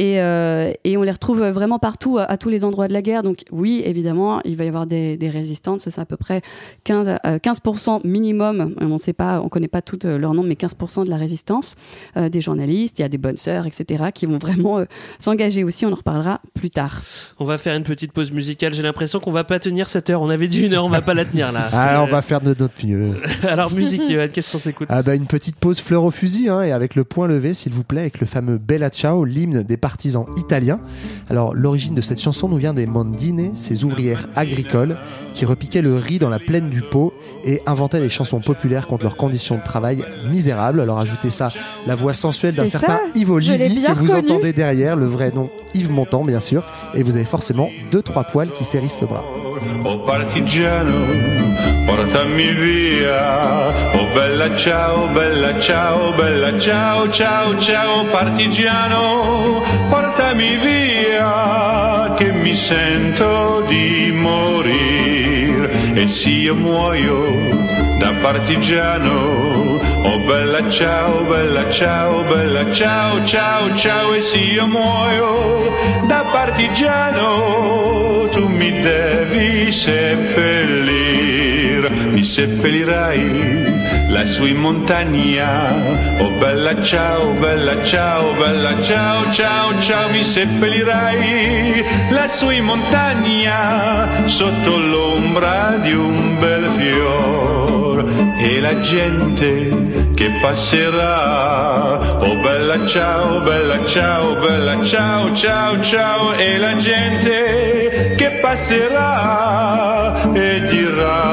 [0.00, 3.02] Et, euh, et on les retrouve vraiment partout, à, à tous les endroits de la
[3.02, 3.22] guerre.
[3.22, 5.80] Donc oui, évidemment, il va y avoir des, des résistantes.
[5.80, 6.40] C'est à peu près
[6.84, 8.74] 15, à- euh, 15% minimum.
[8.80, 11.18] On ne sait pas, on connaît pas toutes euh, leurs noms, mais 15% de la
[11.18, 11.74] résistance.
[12.16, 14.84] Euh, des journalistes, il y a des bonnes sœurs, etc., qui vont vraiment euh,
[15.18, 15.84] s'engager aussi.
[15.84, 17.02] On en reparlera plus tard.
[17.38, 18.72] On va faire une petite pause musicale.
[18.72, 20.22] J'ai l'impression qu'on va pas tenir cette heure.
[20.22, 21.68] On avait dit une heure, on va pas la tenir là.
[21.74, 23.16] Ah, on va faire de notre mieux.
[23.46, 24.88] Alors musique, Johan, qu'est-ce qu'on s'écoute?
[24.90, 27.72] Ah bah une petite pause fleur au fusil hein, et avec le point levé s'il
[27.72, 30.80] vous plaît avec le fameux Bella Ciao, l'hymne des artisans italiens.
[31.28, 34.96] Alors l'origine de cette chanson nous vient des Mondine, ces ouvrières agricoles
[35.34, 37.12] qui repiquaient le riz dans la plaine du Pau
[37.44, 40.80] et inventaient les chansons populaires contre leurs conditions de travail misérables.
[40.80, 41.48] Alors ajoutez ça
[41.86, 44.30] la voix sensuelle d'un certain Yves Olivier que vous reconnu.
[44.32, 48.24] entendez derrière, le vrai nom Yves Montand bien sûr, et vous avez forcément deux trois
[48.24, 49.24] poils qui s'hérissent le bras.
[49.84, 50.92] Oh partigiano,
[51.86, 53.72] portami via.
[53.94, 59.60] Oh bella ciao, bella ciao, bella ciao, ciao, ciao partigiano,
[59.90, 65.09] portami via, che mi sento di morire.
[66.00, 67.36] E se io muoio
[67.98, 75.70] da partigiano, oh bella ciao, bella ciao, bella ciao, ciao, ciao, e se io muoio
[76.06, 81.10] da partigiano, tu mi devi seppellir,
[82.12, 83.89] mi seppellirai
[84.20, 85.72] lassù in montagna.
[86.18, 94.76] Oh bella ciao, bella ciao, bella ciao, ciao, ciao, mi seppellirai lassù in montagna, sotto
[94.76, 98.04] l'ombra di un bel fior.
[98.38, 106.58] E la gente che passerà, oh bella ciao, bella ciao, bella ciao, ciao, ciao, e
[106.58, 111.29] la gente che passerà e dirà,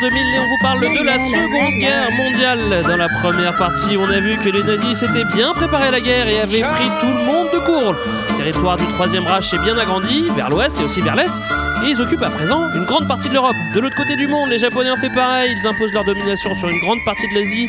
[0.00, 2.82] 2000 et on vous parle de la Seconde Guerre mondiale.
[2.88, 6.00] Dans la première partie, on a vu que les nazis s'étaient bien préparés à la
[6.00, 7.94] guerre et avaient pris tout le monde de court.
[8.30, 11.34] Le territoire du Troisième Reich est bien agrandi, vers l'ouest et aussi vers l'est,
[11.84, 13.56] et ils occupent à présent une grande partie de l'Europe.
[13.74, 16.68] De l'autre côté du monde, les Japonais ont fait pareil, ils imposent leur domination sur
[16.68, 17.68] une grande partie de l'Asie,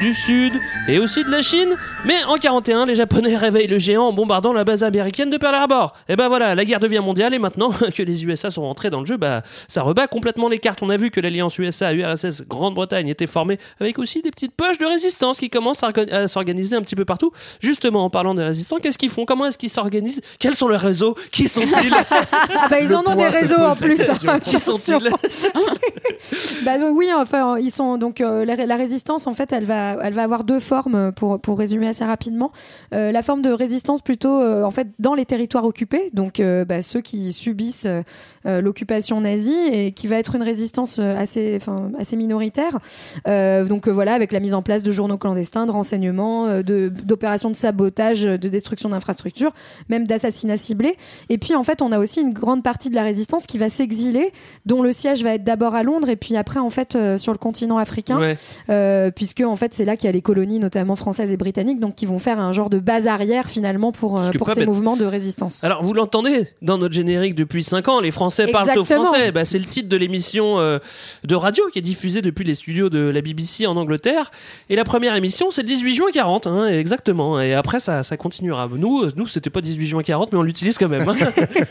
[0.00, 0.54] du Sud
[0.88, 1.76] et aussi de la Chine.
[2.04, 5.54] Mais en 41, les Japonais réveillent le géant en bombardant la base américaine de Pearl
[5.54, 5.92] Harbor.
[6.08, 9.00] Et ben voilà, la guerre devient mondiale et maintenant que les USA sont rentrés dans
[9.00, 10.82] le jeu, bah ça rebat complètement les cartes.
[10.82, 14.86] On a vu que l'alliance USA-URSS Grande-Bretagne était formée avec aussi des petites poches de
[14.86, 17.30] résistance qui commencent à orga- à s'organiser un petit peu partout.
[17.60, 19.24] Justement, en parlant des résistants, qu'est-ce qu'ils font?
[19.24, 20.20] Comment est-ce qu'ils s'organisent?
[20.40, 21.14] Quels sont leurs réseaux?
[21.30, 21.92] Qui sont-ils?
[22.54, 24.28] Ah bah, ils Le en ont des se réseaux en la plus.
[24.28, 25.10] hein, Qui sont-ils.
[26.64, 30.12] Bah oui, enfin, ils sont donc euh, la, la résistance en fait, elle va, elle
[30.12, 32.52] va avoir deux formes pour pour résumer assez rapidement.
[32.94, 36.64] Euh, la forme de résistance plutôt euh, en fait dans les territoires occupés, donc euh,
[36.64, 37.88] bah, ceux qui subissent
[38.46, 42.78] euh, l'occupation nazie et qui va être une résistance euh, assez, enfin assez minoritaire.
[43.26, 46.62] Euh, donc euh, voilà, avec la mise en place de journaux clandestins, de renseignements, euh,
[46.62, 49.52] de d'opérations de sabotage, de destruction d'infrastructures,
[49.88, 50.96] même d'assassinats ciblés.
[51.28, 53.68] Et puis en fait, on a aussi une grande partie de la résistance qui va
[53.68, 54.32] s'exiler,
[54.66, 57.32] dont le siège va être d'abord à Londres et puis après en fait euh, sur
[57.32, 58.36] le continent africain, Ouais.
[58.70, 61.80] euh, puisque en fait c'est là qu'il y a les colonies notamment françaises et britanniques,
[61.80, 64.66] donc qui vont faire un genre de base arrière finalement pour euh, pour ces bête.
[64.68, 65.62] mouvements de résistance.
[65.64, 69.04] Alors, vous l'entendez dans notre générique depuis 5 ans, les Français parlent au Exactement.
[69.06, 69.32] français.
[69.32, 70.78] Bah, c'est le titre de l'émission euh,
[71.24, 74.30] de radio qui est diffusée depuis les studios de la BBC en Angleterre.
[74.70, 77.40] Et la première émission, c'est le 18 juin 40, hein, exactement.
[77.40, 78.68] Et après, ça, ça continuera.
[78.74, 81.08] Nous, nous c'était pas 18 juin 40, mais on l'utilise quand même.
[81.08, 81.16] hein.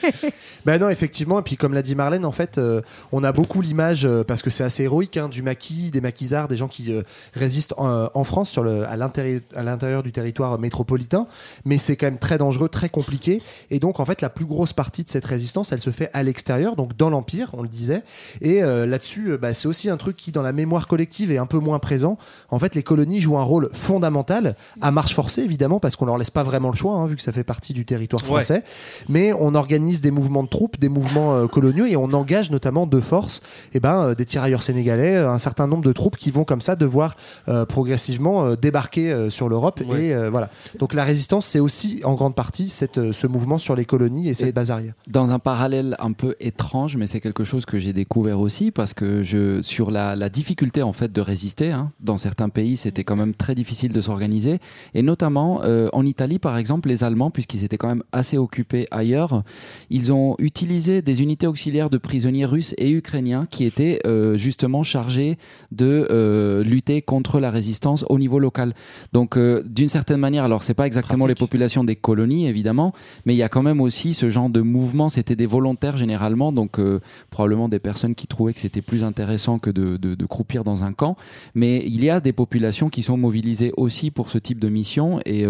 [0.65, 1.39] Ben non, effectivement.
[1.39, 2.82] Et puis, comme l'a dit Marlène, en fait, euh,
[3.12, 6.47] on a beaucoup l'image, euh, parce que c'est assez héroïque, hein, du maquis, des maquisards,
[6.47, 7.03] des gens qui euh,
[7.34, 11.28] résistent en, en France, sur le, à l'intérieur du territoire métropolitain.
[11.64, 13.41] Mais c'est quand même très dangereux, très compliqué.
[13.70, 16.24] Et donc, en fait, la plus grosse partie de cette résistance, elle se fait à
[16.24, 18.03] l'extérieur, donc dans l'Empire, on le disait.
[18.41, 21.59] Et là-dessus, bah, c'est aussi un truc qui, dans la mémoire collective, est un peu
[21.59, 22.18] moins présent.
[22.49, 26.18] En fait, les colonies jouent un rôle fondamental, à marche forcée, évidemment, parce qu'on leur
[26.18, 28.28] laisse pas vraiment le choix, hein, vu que ça fait partie du territoire Ouais.
[28.28, 28.64] français
[29.09, 32.88] mais on organise des mouvements de troupes, des mouvements euh, coloniaux et on engage notamment
[32.88, 33.41] de force
[33.74, 36.62] eh ben, euh, des tirailleurs sénégalais, euh, un certain nombre de troupes qui vont comme
[36.62, 37.16] ça devoir
[37.47, 39.82] euh, progressivement débarquer sur l'Europe.
[39.88, 40.06] Ouais.
[40.06, 40.49] Et voilà.
[40.80, 44.34] Donc la résistance, c'est aussi en grande partie cette, ce mouvement sur les colonies et
[44.34, 44.93] ces bases arrière.
[45.08, 48.93] Dans un parallèle un peu étrange, mais c'est quelque chose que j'ai découvert aussi parce
[48.93, 51.72] que je sur la, la difficulté en fait de résister.
[51.72, 51.91] hein.
[51.99, 54.60] Dans certains pays, c'était quand même très difficile de s'organiser,
[54.93, 58.88] et notamment euh, en Italie, par exemple, les Allemands, puisqu'ils étaient quand même assez occupés
[58.91, 59.43] ailleurs,
[59.89, 64.83] ils ont utilisé des unités auxiliaires de prisonniers russes et ukrainiens qui étaient euh, justement
[64.83, 65.37] chargés
[65.71, 68.73] de euh, lutter contre la résistance au niveau local.
[69.13, 72.93] Donc, euh, d'une certaine manière, alors c'est pas exactement les populations des colonies évidemment,
[73.25, 75.09] mais il y a quand même aussi ce genre de mouvement.
[75.09, 79.59] C'était des volontaires généralement, donc euh, probablement des personnes qui trouvaient que c'était plus intéressant
[79.59, 81.15] que de, de, de croupir dans un camp.
[81.55, 85.19] Mais il y a des populations qui sont mobilisées aussi pour ce type de mission
[85.25, 85.45] et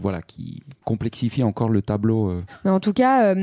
[0.00, 2.32] voilà qui complexifie encore le tableau.
[2.64, 3.34] Mais en tout cas,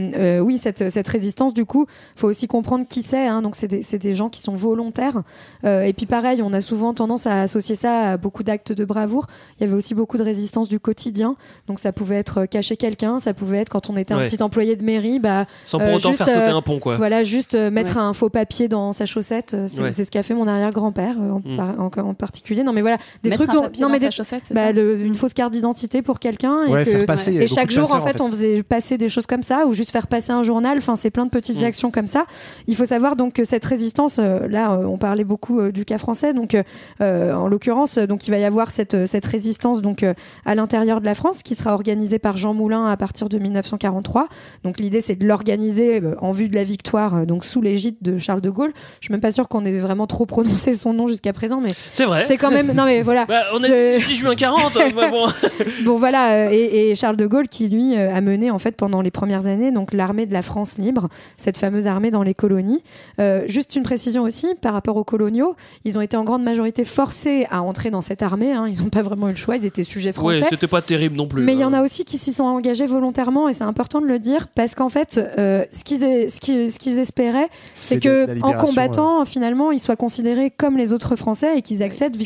[0.42, 3.28] oui, cette, cette résistance, du coup, surtout, faut aussi comprendre qui c'est.
[3.28, 3.42] hein.
[3.42, 5.22] donc c'est des, c'est des gens qui sont volontaires.
[5.66, 8.86] Euh, et puis pareil, on a souvent tendance à associer ça à beaucoup d'actes de
[8.86, 9.28] bravoure.
[9.60, 11.36] Il y avait aussi beaucoup de résistance du quotidien.
[11.68, 14.42] Donc ça pouvait être euh, cacher quelqu'un, ça pouvait être quand on était un petit
[14.42, 16.98] employé de mairie, bah Sans pour autant faire sauter un pont, quoi.
[16.98, 18.02] Voilà, juste euh, mettre Ouais.
[18.02, 19.54] un faux papier dans sa chaussette.
[19.54, 19.92] euh, C'est Ouais.
[19.92, 21.58] c'est ce qu'a fait mon arrière-grand-père euh, en, Mm.
[21.58, 22.64] par- en- en particulier.
[22.64, 24.72] Non mais voilà, des Mettre trucs un dont- non mais des- chaussette, c'est bah, ça
[24.74, 27.06] le- une fausse carte d'identité pour quelqu'un et, que-
[27.48, 28.22] chaque jour passeurs, en fait, en fait.
[28.22, 31.10] on faisait passer des choses comme ça ou juste faire passer un journal enfin c'est
[31.10, 31.60] plein de petites Mm.
[31.76, 32.24] Actions comme ça
[32.68, 35.84] il faut savoir donc que cette résistance euh, là euh, on parlait beaucoup euh, du
[35.84, 36.56] cas français donc
[37.02, 40.06] en l'occurrence donc il va y avoir cette cette résistance donc
[40.46, 44.28] à l'intérieur de la France qui sera organisée par Jean Moulin à partir de 1943
[44.64, 48.42] donc l'idée c'est de l'organiser en vue de la victoire donc sous l'égide de Charles
[48.42, 48.72] de Gaulle
[49.02, 51.72] je suis même pas sûr qu'on ait vraiment trop prononcé son nom jusqu'à présent mais
[51.94, 52.24] C'est vrai.
[52.24, 54.78] c'est quand même non mais voilà Bah, on a Je- dit 18 juin 40.
[54.78, 55.26] euh, bah, bon.
[55.86, 59.12] bon voilà et, et Charles de Gaulle qui lui a mené en fait pendant les
[59.12, 62.82] premières années donc l'armée de la France libre cette fameuse armée dans les colonies
[63.20, 65.56] Euh, juste une précision aussi par rapport aux coloniaux
[65.86, 68.66] ils ont été en grande majorité forcés à entrer dans cette armée hein.
[68.72, 71.16] ils n'ont pas vraiment eu le choix ils étaient sujets français Ouais, c'était pas terrible
[71.16, 71.44] non plus.
[71.44, 71.80] mais il y en hein.
[71.80, 74.90] a aussi qui s'y sont engagés volontairement et c'est important de le dire parce qu'en
[74.90, 76.00] fait, euh, ce qu'ils
[76.30, 80.94] ce qu'ils- ce qu'ils espéraient, c'est que en combattant, finalement, ils soient considérés comme les
[80.94, 82.18] autres Français et qu'ils accèdent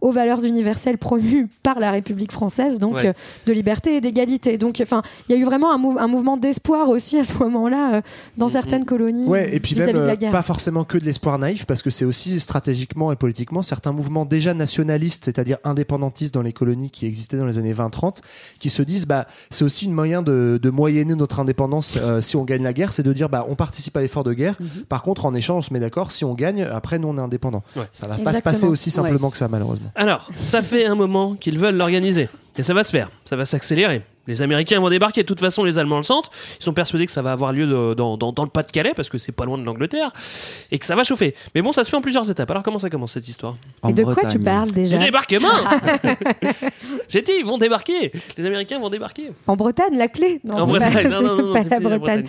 [0.00, 3.08] aux valeurs universelles promues par la République française, donc Ouais.
[3.08, 3.12] euh,
[3.46, 4.58] de liberté et d'égalité.
[4.58, 7.34] Donc, enfin, il y a eu vraiment un, mou- un mouvement d'espoir aussi à ce
[7.38, 8.00] moment-là euh,
[8.36, 10.32] dans certaines colonies Ouais, et puis même de la euh, guerre.
[10.32, 14.24] pas forcément que de l'espoir naïf, parce que c'est aussi stratégiquement et politiquement certains mouvements
[14.24, 18.18] déjà nationalistes, c'est-à-dire indépendantistes dans les colonies qui existaient dans les années 20-30,
[18.58, 22.36] qui se disent bah c'est aussi une moyen de, de moyenner notre indépendance euh, si
[22.36, 24.56] on gagne la guerre, c'est de dire bah on participe à l'effort de guerre.
[24.88, 27.20] Par contre, en échange, on se met d'accord, si on gagne, après nous on est
[27.20, 27.62] indépendant.
[27.76, 27.84] Ouais.
[27.92, 28.94] Ça va pas se passer aussi Ouais.
[28.94, 29.90] simplement que ça malheureusement.
[29.94, 32.28] Alors, ça fait un moment qu'ils veulent l'organiser.
[32.56, 33.10] Et ça va se faire.
[33.24, 34.02] Ça va s'accélérer.
[34.26, 35.22] Les Américains vont débarquer.
[35.22, 36.30] De toute façon, les Allemands le sentent.
[36.60, 39.08] Ils sont persuadés que ça va avoir lieu de- dans, dans- dans le Pas-de-Calais, parce
[39.10, 40.10] que c'est pas loin de l'Angleterre,
[40.70, 41.34] et que ça va chauffer.
[41.54, 42.50] Mais bon, ça se fait en plusieurs étapes.
[42.50, 43.54] Alors, comment ça commence cette histoire?
[43.82, 44.42] En Et de quoi tu Bretagne.
[44.44, 45.48] parles Du déjà débarquement
[47.08, 48.12] J'ai dit, ils vont débarquer.
[48.36, 49.30] Les Américains vont débarquer.
[49.46, 51.08] En Bretagne, la clé Non, En c'est pas- Bretagne.
[51.10, 51.98] Non, non, pas la Bretagne.
[51.98, 52.26] Bretagne.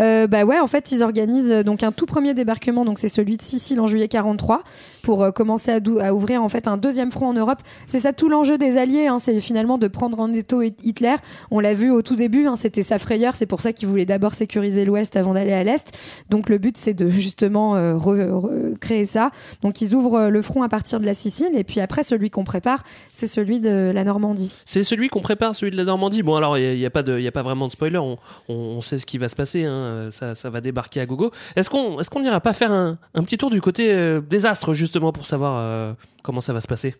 [0.00, 3.08] Euh, bah ouais, en fait, ils organisent euh, donc un tout premier débarquement, donc c'est
[3.08, 4.62] celui de Sicile en juillet 43,
[5.02, 7.58] pour euh, commencer à, ouvrir en fait un deuxième front en Europe.
[7.86, 11.14] C'est ça tout l'enjeu des Alliés, hein, c'est finalement de prendre en étau Hit- Hitler.
[11.50, 14.04] On l'a vu au tout début, hein, c'était sa frayeur, c'est pour ça qu'il voulait
[14.04, 15.90] d'abord sécuriser l'Ouest avant d'aller à l'Est.
[16.30, 19.30] Donc le but, c'est de justement euh, re- recréer ça.
[19.62, 22.44] Donc ils ouvrent le front à partir de la Sicile, et puis après, celui qu'on
[22.44, 24.54] prépare, c'est celui de la Normandie.
[24.64, 26.22] C'est celui qu'on prépare, celui de la Normandie.
[26.22, 27.98] Bon, alors, il n'y a, pas de- il y a pas vraiment de spoiler.
[27.98, 28.16] On,
[28.48, 29.64] on- on sait ce qui va se passer.
[29.64, 30.08] hein.
[30.10, 31.30] Ça, ça va débarquer à gogo.
[31.56, 34.72] Est-ce qu'on est qu'on n'ira pas faire un, un petit tour du côté euh, désastre,
[34.74, 36.94] justement, pour savoir euh, comment ça va se passer?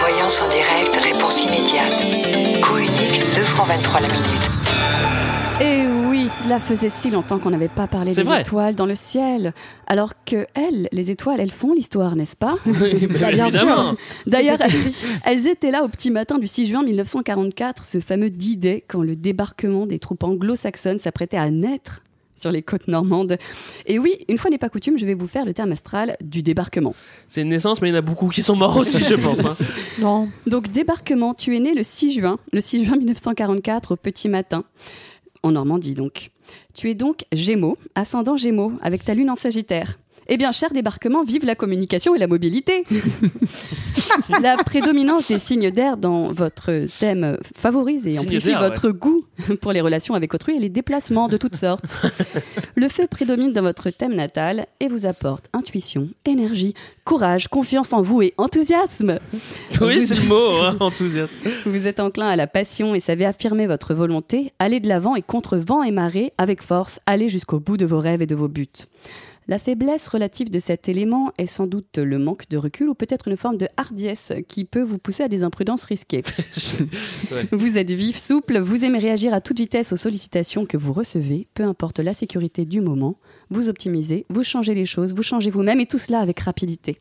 [0.00, 2.17] Voyance en direct, réponse immédiate.
[3.68, 4.48] 23 la minute.
[5.60, 8.40] Et oui, cela faisait si longtemps qu'on n'avait pas parlé des vrai.
[8.40, 9.52] étoiles dans le ciel.
[9.86, 12.56] Alors que elles, les étoiles, elles font l'histoire, n'est-ce pas?
[12.64, 13.94] Bah, bien Évidemment.
[14.26, 15.04] D'ailleurs, écrit.
[15.24, 19.16] elles étaient là au petit matin du 6 juin 1944, ce fameux D-Day, quand le
[19.16, 22.00] débarquement des troupes anglo-saxonnes s'apprêtait à naître
[22.38, 23.36] sur les côtes normandes.
[23.86, 26.42] Et oui, une fois n'est pas coutume, je vais vous faire le terme astral du
[26.42, 26.94] débarquement.
[27.28, 29.44] C'est une naissance, mais il y en a beaucoup qui sont morts aussi, je pense.
[29.44, 29.56] hein.
[29.98, 30.28] Non.
[30.46, 34.64] Donc débarquement, tu es né le 6 juin, le 6 juin 1944 au petit matin,
[35.42, 36.30] en Normandie donc.
[36.74, 39.98] Tu es donc Gémeaux, ascendant Gémeaux, avec ta lune en Sagittaire.
[40.30, 42.84] Eh bien, cher débarquement, vive la communication et la mobilité.
[44.42, 49.24] la prédominance des signes d'air dans votre thème favorise et amplifie votre goût
[49.62, 52.06] pour les relations avec autrui et les déplacements de toutes sortes.
[52.74, 56.74] Le feu prédomine dans votre thème natal et vous apporte intuition, énergie,
[57.04, 59.18] courage, confiance en vous et enthousiasme.
[59.80, 61.38] Oui, c'est le mot, hein, enthousiasme.
[61.64, 65.22] vous êtes enclin à la passion et savez affirmer votre volonté, aller de l'avant et
[65.22, 68.48] contre vent et marée, avec force, aller jusqu'au bout de vos rêves et de vos
[68.48, 68.66] buts.
[69.50, 73.28] La faiblesse relative de cet élément est sans doute le manque de recul ou peut-être
[73.28, 76.22] une forme de hardiesse qui peut vous pousser à des imprudences risquées.
[77.30, 77.46] Ouais.
[77.52, 81.46] Vous êtes vif, souple, vous aimez réagir à toute vitesse aux sollicitations que vous recevez,
[81.52, 83.16] peu importe la sécurité du moment,
[83.50, 87.00] vous optimisez, vous changez les choses, vous changez vous-même et tout cela avec rapidité.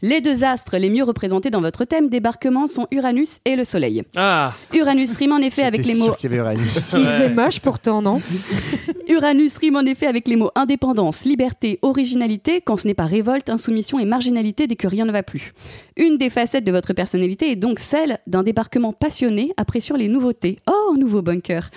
[0.00, 4.04] Les deux astres les mieux représentés dans votre thème débarquement sont Uranus et le Soleil.
[4.16, 6.92] Ah, Uranus rime en effet avec les mots sûr qu'il y avait Uranus.
[6.96, 8.22] Il faisait moche pourtant, non?
[9.08, 13.48] Uranus rime en effet avec les mots indépendance, liberté, originalité, quand ce n'est pas révolte,
[13.48, 15.54] insoumission et marginalité dès que rien ne va plus.
[15.96, 20.58] Une des facettes de votre personnalité est donc celle d'un débarquement passionné sur les nouveautés.
[20.70, 21.70] Oh, nouveau bunker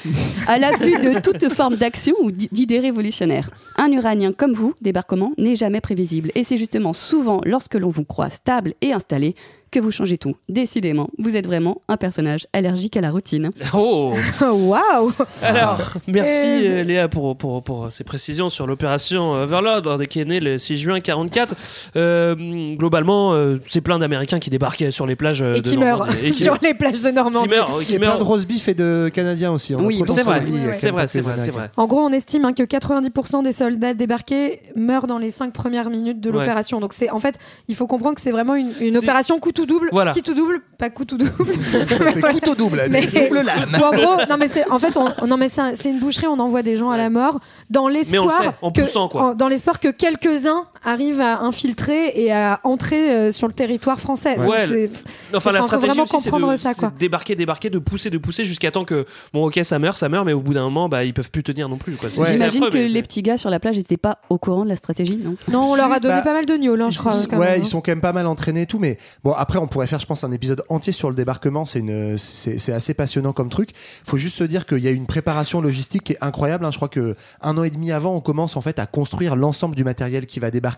[0.47, 3.49] À l'affût de toute forme d'action ou d'i- d'idées révolutionnaires.
[3.77, 6.31] Un Uranien comme vous, débarquement, n'est jamais prévisible.
[6.35, 9.35] Et c'est justement souvent lorsque l'on vous croit stable et installé
[9.71, 10.35] que vous changez tout.
[10.49, 13.49] Décidément, vous êtes vraiment un personnage allergique à la routine.
[13.73, 15.11] Oh Waouh
[15.43, 19.97] Alors, merci Et- euh, Léa pour, pour, pour ces précisions sur l'opération euh, Overlord, hein,
[20.09, 21.55] qui est née le 6 juin 44.
[21.95, 22.35] Euh,
[22.75, 26.17] globalement, euh, c'est plein d'Américains qui débarquaient sur les plages Et de qui meurent Normandie.
[26.25, 26.61] Et qui sur meurent.
[26.63, 27.49] les plages de Normandie.
[27.49, 28.17] Qui meurent, Il y qui a plein meurent.
[28.17, 29.73] de roast beef et de Canadiens aussi.
[29.73, 29.79] hein.
[29.81, 30.43] Oui, c'est vrai,
[30.73, 31.51] c'est vrai, c'est vrai, c'est Américains.
[31.51, 31.69] vrai.
[31.77, 35.89] En gros, on estime hein, que 90% des soldats débarqués meurent dans les 5 premières
[35.89, 36.37] minutes de Ouais.
[36.39, 36.79] l'opération.
[36.79, 37.35] Donc c'est en fait,
[37.67, 40.11] il faut comprendre que c'est vraiment une, une opération couteau double, Voilà.
[40.11, 41.31] qui tout double, pas couteau double.
[42.13, 43.75] C'est couteau double, Mais- double lame.
[43.79, 45.99] Ou en gros, non mais c'est en fait, on, non mais c'est un- c'est une
[45.99, 47.39] boucherie, on envoie des gens à la mort
[47.69, 49.21] dans Mais on le l'espoir sait, en que- poussant, quoi.
[49.23, 53.99] en- dans l'espoir que quelques-uns arrivent à infiltrer et à entrer euh, sur le territoire
[53.99, 54.37] français.
[54.39, 54.89] Ouais, c'est-
[55.33, 56.89] Enfin, c'est- la stratégie vraiment aussi, c'est comprendre de, ça, c'est quoi.
[56.89, 60.09] de débarquer, débarquer, de pousser, de pousser jusqu'à temps que, bon, ok, ça meurt, ça
[60.09, 61.93] meurt, mais au bout d'un moment, bah, ils peuvent plus tenir non plus.
[61.93, 62.09] quoi.
[62.09, 64.63] C'est- c'est J'imagine affreux, que les petits gars sur la plage n'étaient pas au courant
[64.63, 65.35] de la stratégie, non?
[65.51, 67.13] Non, on Si, leur a donné bah, pas mal de gnôles, hein, je crois.
[67.15, 67.61] Ils- quand ouais, même, hein.
[67.63, 69.99] ils sont quand même pas mal entraînés et tout, mais bon, après, on pourrait faire,
[69.99, 71.65] je pense, un épisode entier sur le débarquement.
[71.65, 73.69] C'est une, c'est c'est assez passionnant comme truc.
[74.05, 76.65] Faut juste se dire qu'il y a une préparation logistique qui est incroyable.
[76.65, 76.71] hein.
[76.71, 79.75] Je crois que un an et demi avant, on commence en fait à construire l'ensemble
[79.75, 80.70] du matériel qui va débarquer.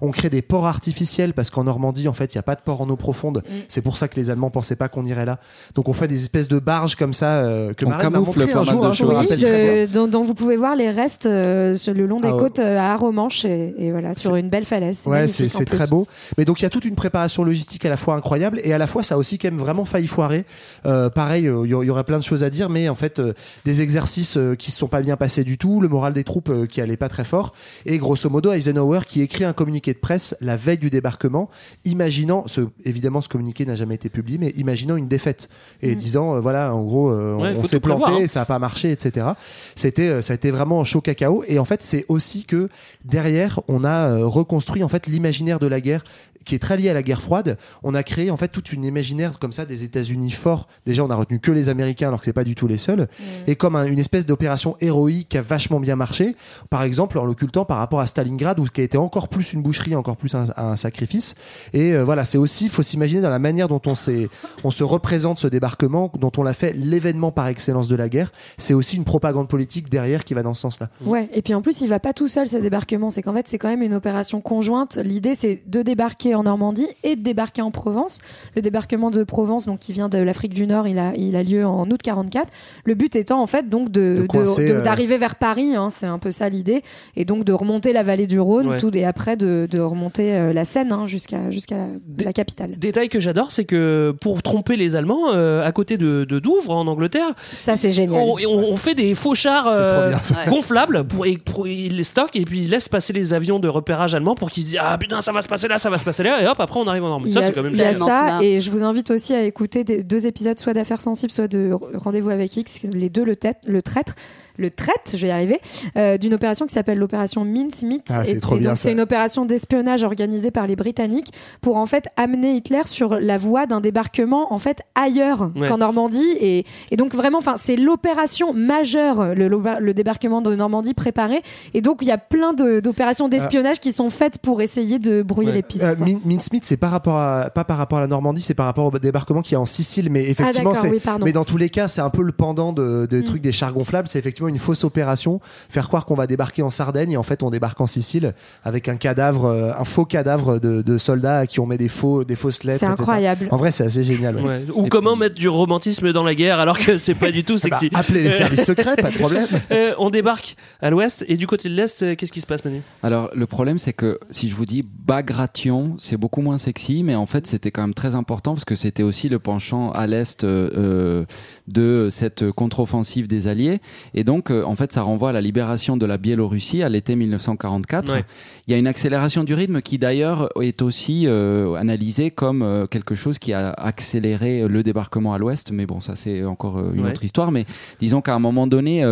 [0.00, 2.62] On crée des ports artificiels parce qu'en Normandie, en fait, il y a pas de
[2.62, 3.42] port en eau profonde.
[3.46, 3.52] Mm.
[3.68, 5.38] C'est pour ça que les Allemands pensaient pas qu'on irait là.
[5.74, 8.38] Donc, on fait des espèces de barges comme ça euh, que On Marine m'a camoufle
[8.40, 8.84] montré pas un jour.
[9.12, 9.24] hein.
[9.28, 12.36] Oui, de- dont, dont vous pouvez voir les restes euh, sur le long des Ah
[12.38, 15.02] côtes euh, à Aromanche et, et voilà sur une belle falaise.
[15.06, 16.06] Ouais, c'est très beau.
[16.36, 18.78] Mais donc il y a toute une préparation logistique à la fois incroyable et à
[18.78, 20.44] la fois ça a aussi quand même vraiment failli foirer.
[20.86, 23.18] Euh, pareil, euh, il y, y aurait plein de choses à dire, mais en fait
[23.18, 23.32] euh,
[23.64, 26.48] des exercices euh, qui se sont pas bien passés du tout, le moral des troupes
[26.50, 27.52] euh, qui allait pas très fort
[27.86, 31.50] et grosso modo Eisenhower qui écrit un communiqué de presse la veille du débarquement,
[31.84, 35.48] imaginant, ce, évidemment ce communiqué n'a jamais été publié, mais imaginant une défaite
[35.82, 38.26] et disant euh, voilà en gros euh, Ouais, on- s'est prévoir, planté, hein.
[38.28, 39.26] ça a pas marché, etc.
[39.74, 42.68] C'était euh, ça a été vraiment un chaud cacao et en fait c'est aussi que
[43.08, 46.04] derrière on a euh, reconstruit en fait l'imaginaire de la guerre
[46.44, 47.58] qui est très lié à la guerre froide.
[47.82, 50.66] On a créé en fait toute une imaginaire comme ça des États-Unis forts.
[50.86, 53.06] Déjà on a retenu que les Américains alors que c'est pas du tout les seuls
[53.46, 56.36] et comme un- une espèce d'opération héroïque qui a vachement bien marché.
[56.70, 59.62] Par exemple en l'occultant par rapport à Stalingrad où qui a été encore plus une
[59.62, 61.34] boucherie, encore plus un, un sacrifice.
[61.74, 64.28] Et euh, voilà c'est aussi faut s'imaginer dans la manière dont on s'est
[64.64, 68.32] on se représente ce débarquement, dont on l'a fait l'événement par excellence de la guerre.
[68.56, 70.88] C'est aussi une propagande politique derrière qui va dans ce sens-là.
[71.04, 72.97] Ouais, et puis en plus, il va pas tout seul ce débarquement.
[73.10, 74.96] C'est qu'en fait, c'est quand même une opération conjointe.
[75.02, 78.18] L'idée, c'est de débarquer en Normandie et de débarquer en Provence.
[78.56, 81.42] Le débarquement de Provence, donc qui vient de l'Afrique du Nord, il a, il a
[81.42, 82.52] lieu en août 44.
[82.84, 85.74] Le but étant en fait donc de De de- coincer, de- euh, d'arriver vers Paris.
[85.76, 86.82] hein, c'est un peu ça l'idée,
[87.16, 88.76] et donc de remonter la vallée du Rhône, Ouais.
[88.78, 91.86] tout et après de, de remonter euh, la Seine hein, jusqu'à jusqu'à la,
[92.24, 92.76] la capitale.
[92.78, 96.70] Détail que j'adore, c'est que pour tromper les Allemands, euh, à côté de, de Douvres,
[96.72, 98.20] en Angleterre, Ça, c'est génial.
[98.48, 100.12] on, fait des faux chars euh,
[100.48, 103.68] gonflables pour, et pour- ils les stockent et puis ils laissent passer les avions de
[103.68, 106.04] repérage allemands pour qu'ils disent ah putain ça va se passer là, ça va se
[106.04, 107.32] passer là et hop après on arrive en Normandie.
[107.32, 109.82] Ça c'est quand même il y a ça, et je vous invite aussi à écouter
[109.82, 113.58] des, deux épisodes, soit d'affaires sensibles, soit de Rendez-vous avec X, les deux le, tête,
[113.66, 114.14] le traître.
[114.58, 115.60] Le traite, je vais y arriver,
[115.96, 118.08] euh, d'une opération qui s'appelle l'opération Mincemeat.
[118.10, 121.32] Ah, c'est et, trop et bien, donc c'est une opération d'espionnage organisée par les Britanniques
[121.60, 125.68] pour en fait amener Hitler sur la voie d'un débarquement en fait ailleurs Ouais.
[125.68, 130.94] qu'en Normandie et, et donc vraiment, enfin c'est l'opération majeure, le, le débarquement de Normandie
[130.94, 131.40] préparé
[131.74, 135.22] et donc il y a plein de- d'opérations d'espionnage qui sont faites pour essayer de
[135.22, 135.54] brouiller Ouais.
[135.56, 135.84] les pistes.
[135.84, 135.94] Euh,
[136.24, 138.98] Mincemeat, c'est pas rapport à, pas par rapport à la Normandie, c'est par rapport au
[138.98, 141.86] débarquement qui est en Sicile, mais effectivement, d'accord, c'est, oui, mais dans tous les cas,
[141.88, 143.24] c'est un peu le pendant de, de Mm.
[143.24, 144.08] trucs des chars gonflables.
[144.08, 147.42] C'est effectivement une fausse opération, faire croire qu'on va débarquer en Sardaigne, et en fait,
[147.42, 148.34] on débarque en Sicile
[148.64, 151.88] avec un cadavre, euh, un faux cadavre de, de soldats à qui on met des
[151.88, 152.80] faux, des fausses lettres.
[152.80, 153.00] C'est etc.
[153.02, 153.48] incroyable.
[153.50, 154.36] En vrai, c'est assez génial.
[154.36, 154.42] ouais.
[154.48, 154.62] Ouais.
[154.74, 157.58] Ou comment mettre du romantisme dans la guerre alors que c'est pas du tout Bah,
[157.60, 157.90] sexy.
[157.94, 159.46] appelez les services secrets, pas de problème.
[159.70, 162.64] Euh, on débarque à l'ouest et du côté de l'est, euh, qu'est-ce qui se passe
[162.64, 162.80] Manu?
[163.02, 167.14] Alors le problème c'est que si je vous dis Bagration, c'est beaucoup moins sexy, mais
[167.14, 170.44] en fait c'était quand même très important parce que c'était aussi le penchant à l'est
[170.44, 171.24] euh,
[171.66, 173.80] de cette contre-offensive des Alliés,
[174.14, 177.16] et donc euh, en fait ça renvoie à la libération de la Biélorussie à l'été
[177.16, 178.12] 1944.
[178.12, 178.24] Ouais.
[178.66, 182.86] Il y a une accélération du rythme qui d'ailleurs est aussi euh, analysée comme euh,
[182.86, 186.92] quelque chose qui a accéléré le débarquement à l'ouest, mais bon ça c'est encore euh,
[186.94, 187.10] une Ouais.
[187.10, 187.50] autre histoire.
[187.52, 187.64] Mais
[188.00, 189.02] disons qu'à un moment donné,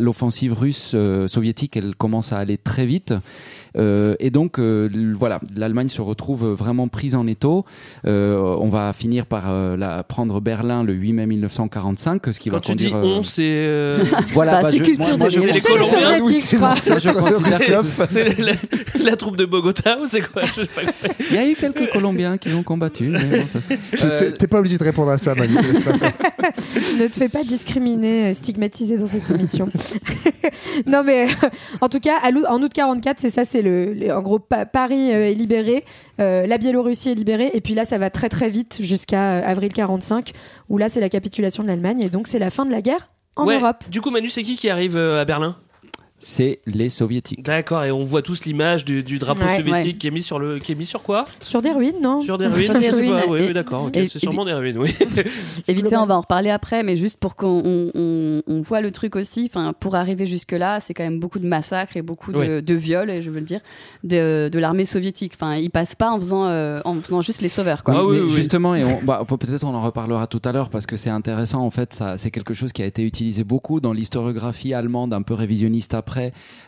[0.00, 0.94] l'offensive russe
[1.26, 3.14] soviétique, elle commence à aller très vite.
[3.78, 7.64] Euh, et donc euh, voilà, l'Allemagne se retrouve vraiment prise en étau.
[8.06, 12.48] Euh, on va finir par euh, la, prendre Berlin le 8 mai 1945, ce qui
[12.50, 13.04] Quand va tu dis conduire.
[13.10, 13.98] euh, on, c'est euh,
[14.32, 16.18] voilà, Bah, c'est je- culture moi, moi, je de les Colombiens.
[16.18, 18.52] Moi, je considère c'est- c'est la,
[19.04, 20.42] la troupe de Bogota ou c'est quoi?
[21.30, 23.10] Il y a eu quelques Colombiens qui ont combattu.
[23.12, 23.58] bon, ça-
[24.02, 25.54] Euh, T'es- pas obligé de répondre à ça, Manu.
[26.98, 29.68] ne te fais pas discriminer, stigmatiser dans cette émission.
[30.86, 31.48] non, mais euh,
[31.80, 32.14] en tout cas,
[32.48, 35.84] en août 44, c'est ça, c'est le, en gros, Pa- Paris euh, est libéré,
[36.20, 39.42] euh, la Biélorussie est libérée, et puis là, ça va très très vite jusqu'à euh,
[39.44, 40.32] avril 45,
[40.68, 43.08] où là, c'est la capitulation de l'Allemagne, et donc c'est la fin de la guerre
[43.36, 43.58] en Ouais.
[43.60, 43.84] Europe.
[43.90, 45.56] Du coup, Manu, c'est qui qui arrive à Berlin?
[46.18, 47.42] C'est les soviétiques.
[47.42, 49.56] D'accord, et on voit tous l'image du, du drapeau Ouais.
[49.56, 49.98] soviétique Ouais.
[49.98, 51.26] qui est mis sur le, qui est mis sur quoi?
[51.44, 52.22] Sur des ruines, non?
[52.22, 52.64] Sur des ruines.
[52.64, 54.90] Sur des oui, oui, d'accord, c'est et sûrement des ruines, oui.
[55.68, 58.60] Et vite fait, on va en reparler après, mais juste pour qu'on on, on- on
[58.62, 62.02] voit le truc aussi, enfin, pour arriver jusque-là, c'est quand même beaucoup de massacres et
[62.02, 62.62] beaucoup de, Ouais.
[62.62, 63.60] de viols, et je veux le dire,
[64.02, 65.32] de, de l'armée soviétique.
[65.34, 68.02] Enfin, ils passent pas en faisant, euh, en faisant juste les sauveurs, quoi.
[68.10, 70.96] Mais Justement, et on- bah, peut- peut-être on en reparlera tout à l'heure parce que
[70.96, 71.60] c'est intéressant.
[71.60, 75.22] En fait, ça, c'est quelque chose qui a été utilisé beaucoup dans l'historiographie allemande, un
[75.22, 76.05] peu révisionniste après,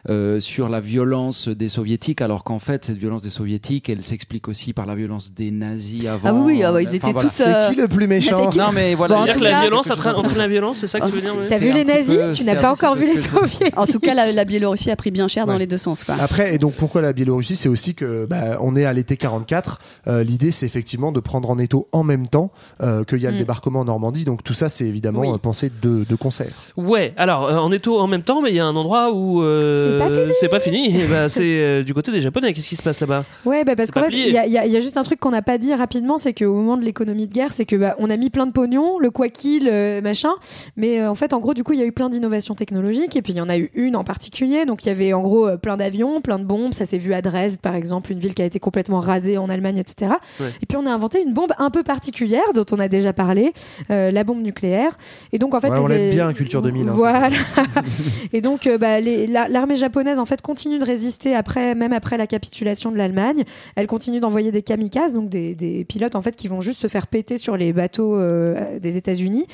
[0.09, 4.49] euh, sur la violence des soviétiques, alors qu'en fait, cette violence des soviétiques, elle s'explique
[4.49, 6.29] aussi par la violence des nazis avant.
[6.29, 7.29] Ah oui, oui, ah bah, ils Enfin, étaient voilà.
[7.29, 9.15] tous, euh, C'est qui le plus méchant qui Non, mais voilà.
[9.17, 11.01] Bon, en il y a tout quelque cas- chose violence, entraîne, la violence, c'est ça
[11.01, 13.77] que tu veux dire T'as vu les nazis Tu n'as pas encore vu les soviétiques.
[13.79, 16.15] En tout cas, la, la Biélorussie a pris bien cher dans les deux sens, quoi.
[16.21, 19.79] Après, et donc pourquoi la Biélorussie C'est aussi que bah, on est à l'été 44.
[20.09, 22.51] euh, L'idée, c'est effectivement de prendre en étau en même temps
[22.83, 23.41] euh, qu'il y a le Mm.
[23.41, 24.25] débarquement en Normandie.
[24.25, 25.29] Donc tout ça, c'est évidemment Oui.
[25.41, 26.49] pensé de, de concert.
[26.77, 29.99] Ouais, alors en étau en même temps, mais il y a un endroit où euh,
[30.41, 30.91] C'est pas fini.
[30.91, 31.05] c'est fini.
[31.11, 32.53] Bah, c'est euh, du côté des Japonais.
[32.53, 33.25] Qu'est-ce qui se passe là-bas?
[33.45, 35.43] Ouais, bah parce qu'en fait, il y, a- y y juste un truc qu'on n'a
[35.43, 38.17] pas dit rapidement, c'est qu'au moment de l'économie de guerre, c'est que bah, on a
[38.17, 40.31] mis plein de pognon, le quoi qu'il, euh, machin,
[40.77, 43.17] mais euh, en fait, en gros, du coup, il y a eu plein d'innovations technologiques,
[43.17, 44.65] et puis il y en a eu une en particulier.
[44.67, 46.73] Donc, il y avait en gros plein d'avions, plein de bombes.
[46.75, 49.49] Ça s'est vu à Dresde, par exemple, une ville qui a été complètement rasée en
[49.49, 50.13] Allemagne, etc.
[50.41, 50.47] Ouais.
[50.63, 53.53] Et puis, on a inventé une bombe un peu particulière, dont on a déjà parlé,
[53.91, 54.97] euh, la bombe nucléaire.
[55.33, 57.29] Et donc, en fait, Ouais, on les- l'aime bien, Culture 2000, hein, voilà.
[58.33, 61.93] et donc, euh, bah, les- la- l'armée japonaise, en fait, continue de résister après, même
[61.93, 63.45] après la capitulation de l'Allemagne.
[63.77, 66.87] Elle continue d'envoyer des kamikazes, donc des, des pilotes, en fait, qui vont juste se
[66.89, 69.47] faire péter sur les bateaux euh, des États-Unis.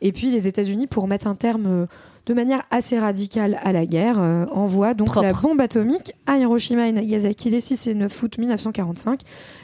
[0.00, 1.86] Et puis, les États-Unis, pour mettre un terme euh,
[2.26, 6.86] de manière assez radicale à la guerre, euh, envoient donc la bombe atomique à Hiroshima
[6.88, 9.20] et Nagasaki les 6 et 9 août 1945.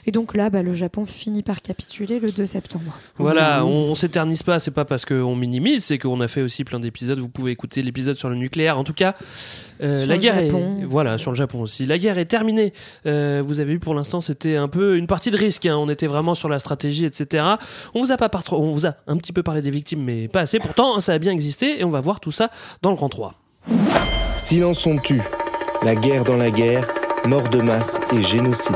[0.09, 2.96] Et donc là, bah, le Japon finit par capituler le 2 septembre.
[3.18, 6.64] Voilà, on, on s'éternise pas, c'est pas parce qu'on minimise, c'est qu'on a fait aussi
[6.64, 7.18] plein d'épisodes.
[7.18, 8.78] Vous pouvez écouter l'épisode sur le nucléaire.
[8.78, 9.14] En tout cas,
[9.82, 10.78] euh, Sur la le guerre Japon.
[10.80, 11.84] est voilà sur le Japon aussi.
[11.84, 12.72] La guerre est terminée.
[13.04, 15.66] Euh, vous avez vu pour l'instant, c'était un peu une partie de risque.
[15.66, 15.76] hein.
[15.76, 17.44] On était vraiment sur la stratégie, etc.
[17.94, 20.26] On vous a pas par- on vous a un petit peu parlé des victimes, mais
[20.26, 20.59] pas assez.
[20.59, 22.50] Pourtant, ça a bien existé et on va voir tout ça
[22.80, 23.34] dans le grand 3.
[24.36, 25.20] Silence on tue.
[25.84, 26.88] La guerre dans la guerre,
[27.26, 28.74] mort de masse et génocide.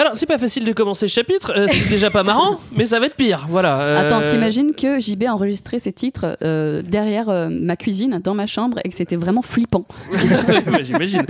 [0.00, 1.52] Alors, c'est pas facile de commencer ce chapitre.
[1.54, 3.46] euh, c'est déjà pas marrant, mais ça va être pire.
[3.50, 3.78] Voilà.
[3.80, 8.34] euh, Attends, t'imagines que JB a enregistré ces titres euh, derrière euh, ma cuisine, dans
[8.34, 9.84] ma chambre, et que c'était vraiment flippant.
[10.70, 11.24] Ouais, J'imagine.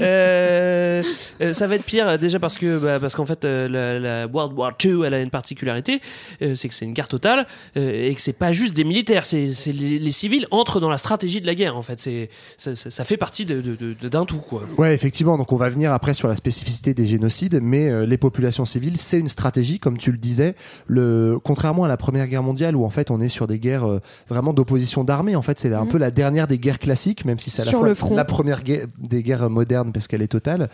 [0.00, 1.02] Euh,
[1.40, 3.98] euh, ça va être pire euh, déjà parce que bah, parce qu'en fait euh, la,
[3.98, 6.00] la World War II elle a une particularité,
[6.42, 7.46] euh, c'est que c'est une guerre totale
[7.76, 10.90] euh, et que c'est pas juste des militaires, c'est c'est les, les civils entrent dans
[10.90, 12.00] la stratégie de la guerre en fait.
[12.00, 14.62] C'est ça, ça- ça fait partie de- de- de- d'un tout quoi.
[14.78, 15.36] Ouais, effectivement.
[15.38, 18.96] Donc on va venir après sur la spécificité des génocides, mais euh, les populations civiles,
[18.96, 20.54] c'est une stratégie, comme tu le disais.
[20.86, 23.88] Le contrairement à la Première Guerre mondiale, où en fait on est sur des guerres
[23.90, 25.34] euh, vraiment d'opposition d'armée.
[25.34, 25.88] En fait, c'est un Mhm.
[25.88, 28.14] peu la dernière des guerres classiques, même si c'est à la Sur fois le front.
[28.14, 30.68] la première guerre- des guerres modernes parce qu'elle est totale.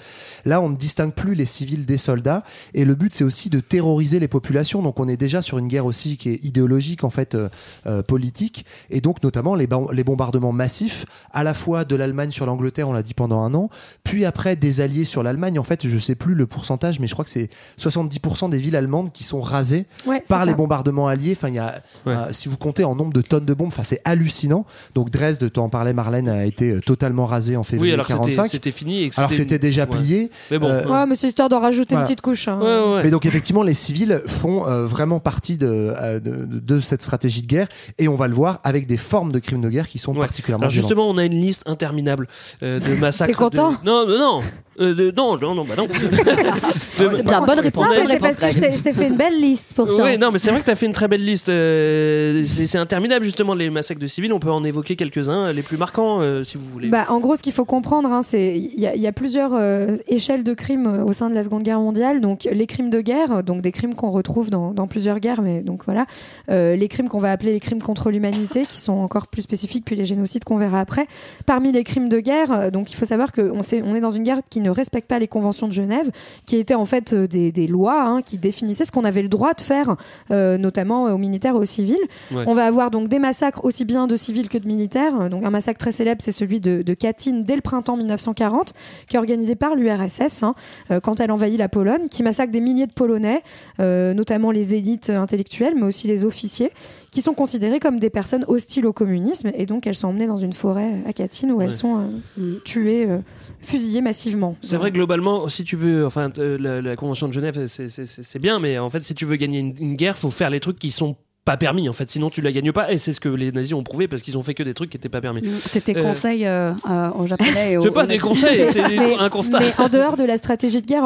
[0.45, 2.43] Là, on ne distingue plus les civils des soldats,
[2.75, 4.83] et le but c'est aussi de terroriser les populations.
[4.83, 7.49] Donc on est déjà sur une guerre aussi qui est idéologique en fait, euh,
[7.87, 12.45] euh, politique, et donc notamment les, les bombardements massifs, à la fois de l'Allemagne sur
[12.45, 13.71] l'Angleterre, on l'a dit pendant un an,
[14.05, 15.59] puis après des alliés sur l'Allemagne.
[15.59, 17.49] En fait, je sais plus le pourcentage, mais je crois que c'est
[17.79, 20.57] 70% des villes allemandes qui sont rasées Ouais, par les ça.
[20.57, 21.35] bombardements alliés.
[21.37, 22.15] Enfin, il y a, Ouais.
[22.15, 24.65] euh, si vous comptez en nombre de tonnes de bombes, enfin c'est hallucinant.
[24.95, 28.07] Donc Dresde, tu en parlais, Marlène, a été euh, totalement rasée en février Oui alors
[28.07, 28.51] que c'était 45.
[28.51, 29.03] c'était fini.
[29.05, 29.89] Et que Alors que c'était déjà ouais.
[29.97, 30.31] plié.
[30.51, 30.69] Mais bon.
[30.69, 32.03] Euh, Ouais, mais c'est histoire d'en rajouter Voilà.
[32.03, 32.49] une petite couche.
[32.49, 32.59] hein.
[32.61, 33.03] Ouais, ouais.
[33.05, 37.03] Mais donc effectivement, les civils font euh, vraiment partie de, euh, de, de- de cette
[37.03, 37.69] stratégie de guerre,
[37.99, 40.21] et on va le voir avec des formes de crimes de guerre qui sont Ouais.
[40.21, 40.89] particulièrement Alors violentes.
[40.89, 42.27] justement, on a une liste interminable
[42.63, 43.29] euh, de massacres.
[43.31, 43.73] T'es content?
[43.73, 44.43] De- Non, non, non.
[44.81, 45.87] Euh, de- non, non, non, bah non.
[47.17, 47.85] C'est bien, bonne réponse.
[47.85, 50.05] Non, mais bonne c'est parce que je t'ai- fait une belle liste pourtant.
[50.05, 51.49] Oui, non, mais c'est vrai que tu as fait une très belle liste.
[51.49, 54.33] euh, c'est interminable, justement, les massacres de civils.
[54.33, 56.89] On peut en évoquer quelques-uns, les plus marquants, euh, si vous voulez.
[56.89, 59.13] Bah, en gros, ce qu'il faut comprendre, hein, c'est il y, a- il y a
[59.13, 62.21] plusieurs euh, échelles de crimes euh, au sein de la Seconde Guerre mondiale.
[62.21, 65.43] Donc, les crimes de guerre, euh, donc des crimes qu'on retrouve dans, dans plusieurs guerres,
[65.43, 66.07] mais donc voilà,
[66.51, 69.85] Euh, les crimes qu'on va appeler les crimes contre l'humanité, qui sont encore plus spécifiques,
[69.85, 71.07] puis les génocides qu'on verra après.
[71.47, 74.23] Parmi les crimes de guerre, euh, donc il faut savoir qu'on on est dans une
[74.25, 76.11] guerre qui ne respecte pas les conventions de Genève,
[76.47, 79.23] qui étaient en fait fait euh, des, des lois hein, qui définissaient ce qu'on avait
[79.23, 79.97] le droit de faire,
[80.31, 81.97] euh, notamment aux militaires et aux civils.
[82.31, 82.45] Ouais.
[82.47, 85.31] On va avoir donc des massacres aussi bien de civils que de militaires.
[85.31, 88.73] Donc un massacre très célèbre, c'est celui de, de Katyn dès le printemps 1940,
[89.09, 90.55] qui est organisé par l'URSS hein,
[90.91, 93.43] euh, quand elle envahit la Pologne, qui massacre des milliers de Polonais,
[93.81, 96.71] euh, notamment les élites intellectuelles, mais aussi les officiers,
[97.11, 100.37] qui sont considérés comme des personnes hostiles au communisme, et donc elles sont emmenées dans
[100.37, 102.07] une forêt à Katyn où elles sont
[102.39, 103.19] euh, tuées, euh,
[103.61, 104.57] fusillées massivement.
[104.61, 108.39] C'est vrai que globalement, si tu veux, enfin, euh, la, la convention de Genève, c'est
[108.39, 110.79] bien, mais en fait, si tu veux gagner une, une guerre, faut faire les trucs
[110.79, 113.29] qui sont pas permis en fait sinon tu la gagnes pas et c'est ce que
[113.31, 115.43] les nazis ont prouvé parce qu'ils ont fait que des trucs qui étaient pas permis
[115.59, 117.77] C'était Euh, conseil euh, à- aux Japonais.
[117.83, 118.83] C'est pas des conseils, c'est
[119.19, 119.59] un constat.
[119.61, 121.05] mais en dehors de la stratégie de guerre,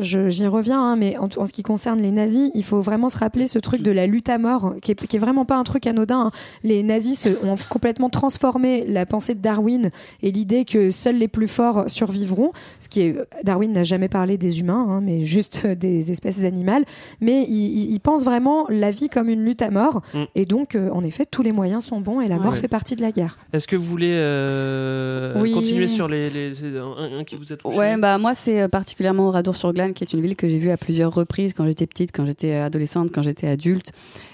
[0.00, 3.16] j'y reviens, hein, mais en, en ce qui concerne les nazis, il faut vraiment se
[3.18, 5.64] rappeler ce truc de la lutte à mort, qui est, qui est vraiment pas un
[5.64, 6.26] truc anodin.
[6.26, 6.30] hein.
[6.64, 9.90] Les nazis se- ont complètement transformé la pensée de Darwin
[10.22, 12.52] et l'idée que seuls les plus forts survivront.
[12.80, 16.44] Ce qui est, Darwin n'a jamais parlé des humains, hein, mais juste euh, des espèces
[16.44, 16.84] animales.
[17.20, 19.75] Mais il, il- il pense vraiment la vie comme une lutte à mort,
[20.14, 20.24] Mm.
[20.34, 22.58] et donc, euh, en effet, tous les moyens sont bons et la mort Ouais.
[22.58, 23.38] fait partie de la guerre.
[23.52, 25.52] est-ce que vous voulez euh, Oui.
[25.52, 27.76] continuer sur les, les- un, un qui vous a touché?
[27.78, 30.76] Ouais, bah moi c'est euh, particulièrement Oradour-sur-Glane, qui est une ville que j'ai vue à
[30.76, 33.92] plusieurs reprises quand j'étais petite, quand j'étais adolescente, quand j'étais adulte.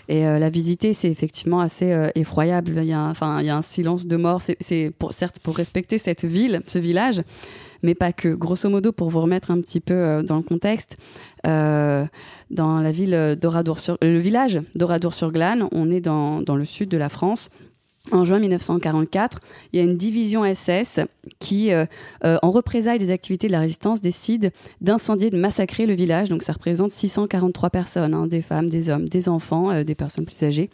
[0.08, 2.72] Et euh, la visiter, c'est effectivement assez euh, effroyable.
[2.78, 4.42] Il y, a, un- enfin, il y a un silence de mort.
[4.42, 7.20] C'est- C'est pour, certes pour respecter cette ville, ce village,
[7.82, 8.28] mais pas que.
[8.28, 10.96] Grosso modo, pour vous remettre un petit peu euh, dans le contexte,
[11.46, 12.04] euh,
[12.50, 17.08] dans la ville d'Oradour-sur, le village d'Oradour-sur-Glane, on est dans, dans le sud de la
[17.08, 17.50] France.
[18.10, 19.38] En juin 1944,
[19.72, 20.98] il y a une division SS
[21.38, 21.86] qui, euh,
[22.20, 26.28] en représailles des activités de la résistance, décide d'incendier, de massacrer le village.
[26.28, 30.42] Donc ça représente 643 personnes, hein, des femmes, des hommes, des enfants, des personnes plus
[30.42, 30.68] âgées.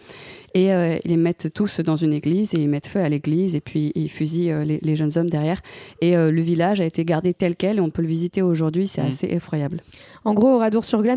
[0.59, 3.55] Et euh, ils les mettent tous dans une église et ils mettent feu à l'église
[3.55, 5.61] et puis ils fusillent euh, les, les jeunes hommes derrière.
[6.01, 8.89] Et euh, le village a été gardé tel quel et on peut le visiter aujourd'hui.
[8.89, 9.79] C'est assez effroyable.
[10.25, 10.61] En gros,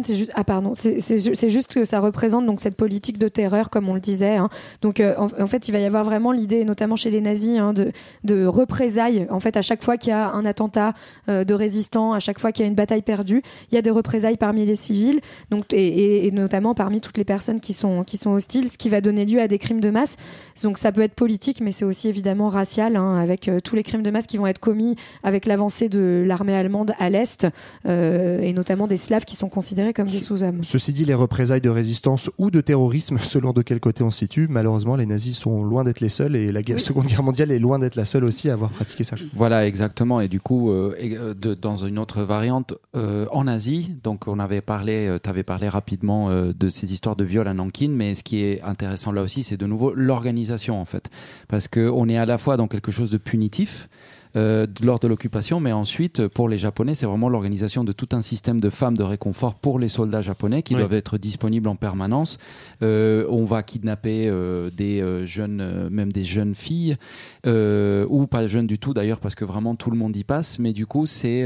[0.04, 3.18] c'est juste, ah pardon, c'est- c'est ju- c'est juste que ça représente donc cette politique
[3.18, 4.36] de terreur, comme on le disait.
[4.38, 4.50] hein.
[4.84, 7.58] Donc, euh, en, en fait, il va y avoir vraiment l'idée, notamment chez les nazis,
[7.58, 7.92] hein, de,
[8.24, 9.28] de représailles.
[9.32, 10.94] En fait, à chaque fois qu'il y a un attentat
[11.30, 13.82] euh, de résistants, à chaque fois qu'il y a une bataille perdue, il y a
[13.82, 15.20] des représailles parmi les civils,
[15.50, 18.78] donc et, et- et notamment parmi toutes les personnes qui sont qui sont hostiles, ce
[18.78, 20.18] qui va donner lieu à des crimes de masse.
[20.64, 23.84] Donc, ça peut être politique, mais c'est aussi évidemment racial, hein, avec euh, tous les
[23.84, 27.48] crimes de masse qui vont être commis avec l'avancée de l'armée allemande à l'est,
[27.86, 30.64] euh, et notamment des Slaves qui sont considérés comme des sous-hommes.
[30.64, 34.20] Ceci dit, les représailles de résistance ou de terrorisme, selon de quel côté on se
[34.20, 37.52] situe, malheureusement, les nazis sont loin d'être les seuls et la guerre- Seconde Guerre mondiale
[37.52, 39.16] est loin d'être la seule aussi à avoir pratiqué ça.
[39.36, 40.20] Voilà, exactement.
[40.22, 44.28] Et du coup, euh, et, euh, de- dans une autre variante, euh, en Asie, donc
[44.28, 47.90] on avait parlé, tu avais parlé rapidement euh, de ces histoires de viol à Nankin,
[47.90, 51.09] mais ce qui est intéressant là aussi, c'est de nouveau l'organisation en fait,
[51.47, 53.89] parce que on est à la fois dans quelque chose de punitif.
[54.36, 58.22] Euh, lors de l'occupation, mais ensuite pour les Japonais, c'est vraiment l'organisation de tout un
[58.22, 62.38] système de femmes de réconfort pour les soldats japonais qui doivent être disponibles en permanence.
[62.82, 66.98] Euh, on va kidnapper euh, des euh, jeunes, euh, même des jeunes filles,
[67.46, 70.60] euh, ou pas jeunes du tout d'ailleurs, parce que vraiment tout le monde y passe.
[70.60, 71.44] Mais du coup, c'est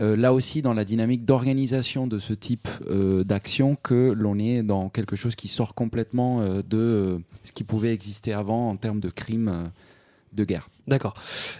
[0.00, 4.62] euh, là aussi dans la dynamique d'organisation de ce type euh, d'action que l'on est
[4.62, 8.76] dans quelque chose qui sort complètement euh, de euh, ce qui pouvait exister avant en
[8.76, 9.68] termes de crimes euh,
[10.32, 10.68] de guerre.
[10.86, 11.14] D'accord.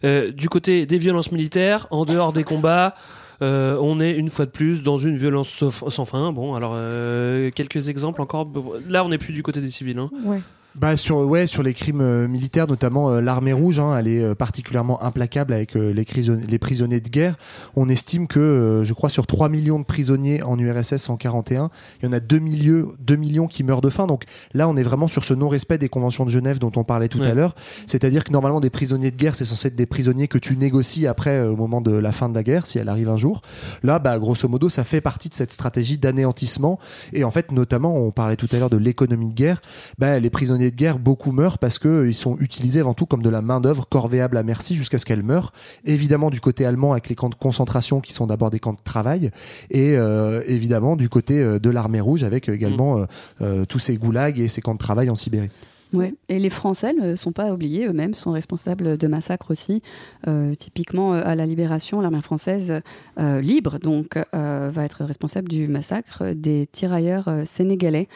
[0.04, 2.94] Euh, du côté des violences militaires, en dehors des combats,
[3.40, 6.32] euh, on est une fois de plus dans une violence sans, fin.
[6.32, 8.48] Bon, alors euh, quelques exemples encore.
[8.88, 9.98] Là, on n'est plus du côté des civils.
[9.98, 10.10] Hein.
[10.24, 10.40] Ouais.
[10.74, 14.22] Bah sur ouais sur les crimes euh, militaires notamment euh, l'armée rouge hein, elle est
[14.22, 17.36] euh, particulièrement implacable avec les, les prisonniers de guerre.
[17.74, 22.06] On estime que je crois sur 3 millions de prisonniers en URSS en 41 il
[22.06, 24.06] y en a 2 millions 2 millions qui meurent de faim.
[24.06, 26.84] Donc là on est vraiment sur ce non respect des conventions de Genève dont on
[26.84, 27.26] parlait tout Ouais.
[27.28, 27.54] à l'heure.
[27.86, 31.06] C'est-à-dire que normalement des prisonniers de guerre c'est censé être des prisonniers que tu négocies
[31.08, 33.40] après au moment de la fin de la guerre si elle arrive un jour.
[33.82, 36.78] Là bah grosso modo ça fait partie de cette stratégie d'anéantissement.
[37.14, 39.60] Et en fait notamment on parlait tout à l'heure de l'économie de guerre.
[39.98, 43.06] Bah, les prisonniers de guerre, beaucoup meurent parce que euh, ils sont utilisés avant tout
[43.06, 45.52] comme de la main d'œuvre corvéable à merci jusqu'à ce qu'elles meurent.
[45.84, 48.82] Évidemment du côté allemand avec les camps de concentration qui sont d'abord des camps de
[48.82, 49.30] travail,
[49.70, 53.04] et euh, évidemment du côté euh, de l'armée rouge avec également euh,
[53.40, 55.50] euh, tous ces goulags et ces camps de travail en Sibérie.
[55.94, 56.14] Ouais.
[56.28, 59.82] Et les Français ne sont pas oubliés, eux-mêmes sont responsables de massacres aussi.
[60.26, 62.82] Euh, typiquement, à la Libération, l'armée française
[63.18, 68.08] euh, libre donc euh, va être responsable du massacre des tirailleurs sénégalais.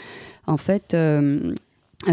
[0.46, 1.54] En fait, euh,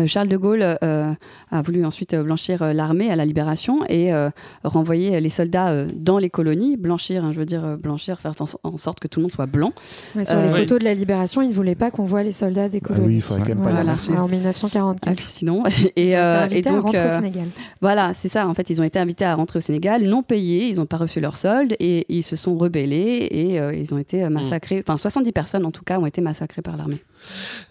[0.07, 1.11] Charles de Gaulle euh,
[1.51, 4.29] a voulu ensuite euh, blanchir euh, l'armée à la libération et euh,
[4.63, 6.77] renvoyer les soldats euh, dans les colonies.
[6.77, 9.31] Blanchir, hein, je veux dire euh, blanchir, faire en, en sorte que tout le monde
[9.31, 9.71] soit blanc.
[10.15, 12.31] Ouais, sur les Euh, photos de la libération, ils ne voulaient pas qu'on voie les
[12.31, 13.07] soldats des colonies.
[13.07, 14.17] oui, il faudrait quand même pas les Voilà, remercier.
[14.17, 15.19] en 1944.
[15.27, 17.45] Sinon, Ils ont et, été euh, invités et à rentrer au euh, Sénégal.
[17.81, 18.47] Voilà, c'est ça.
[18.47, 20.97] En fait, ils ont été invités à rentrer au Sénégal, non payés, ils n'ont pas
[20.97, 24.83] reçu leur solde et ils se sont rebellés et euh, ils ont été euh, massacrés.
[24.87, 27.01] Enfin, 70 personnes en tout cas ont été massacrées par l'armée.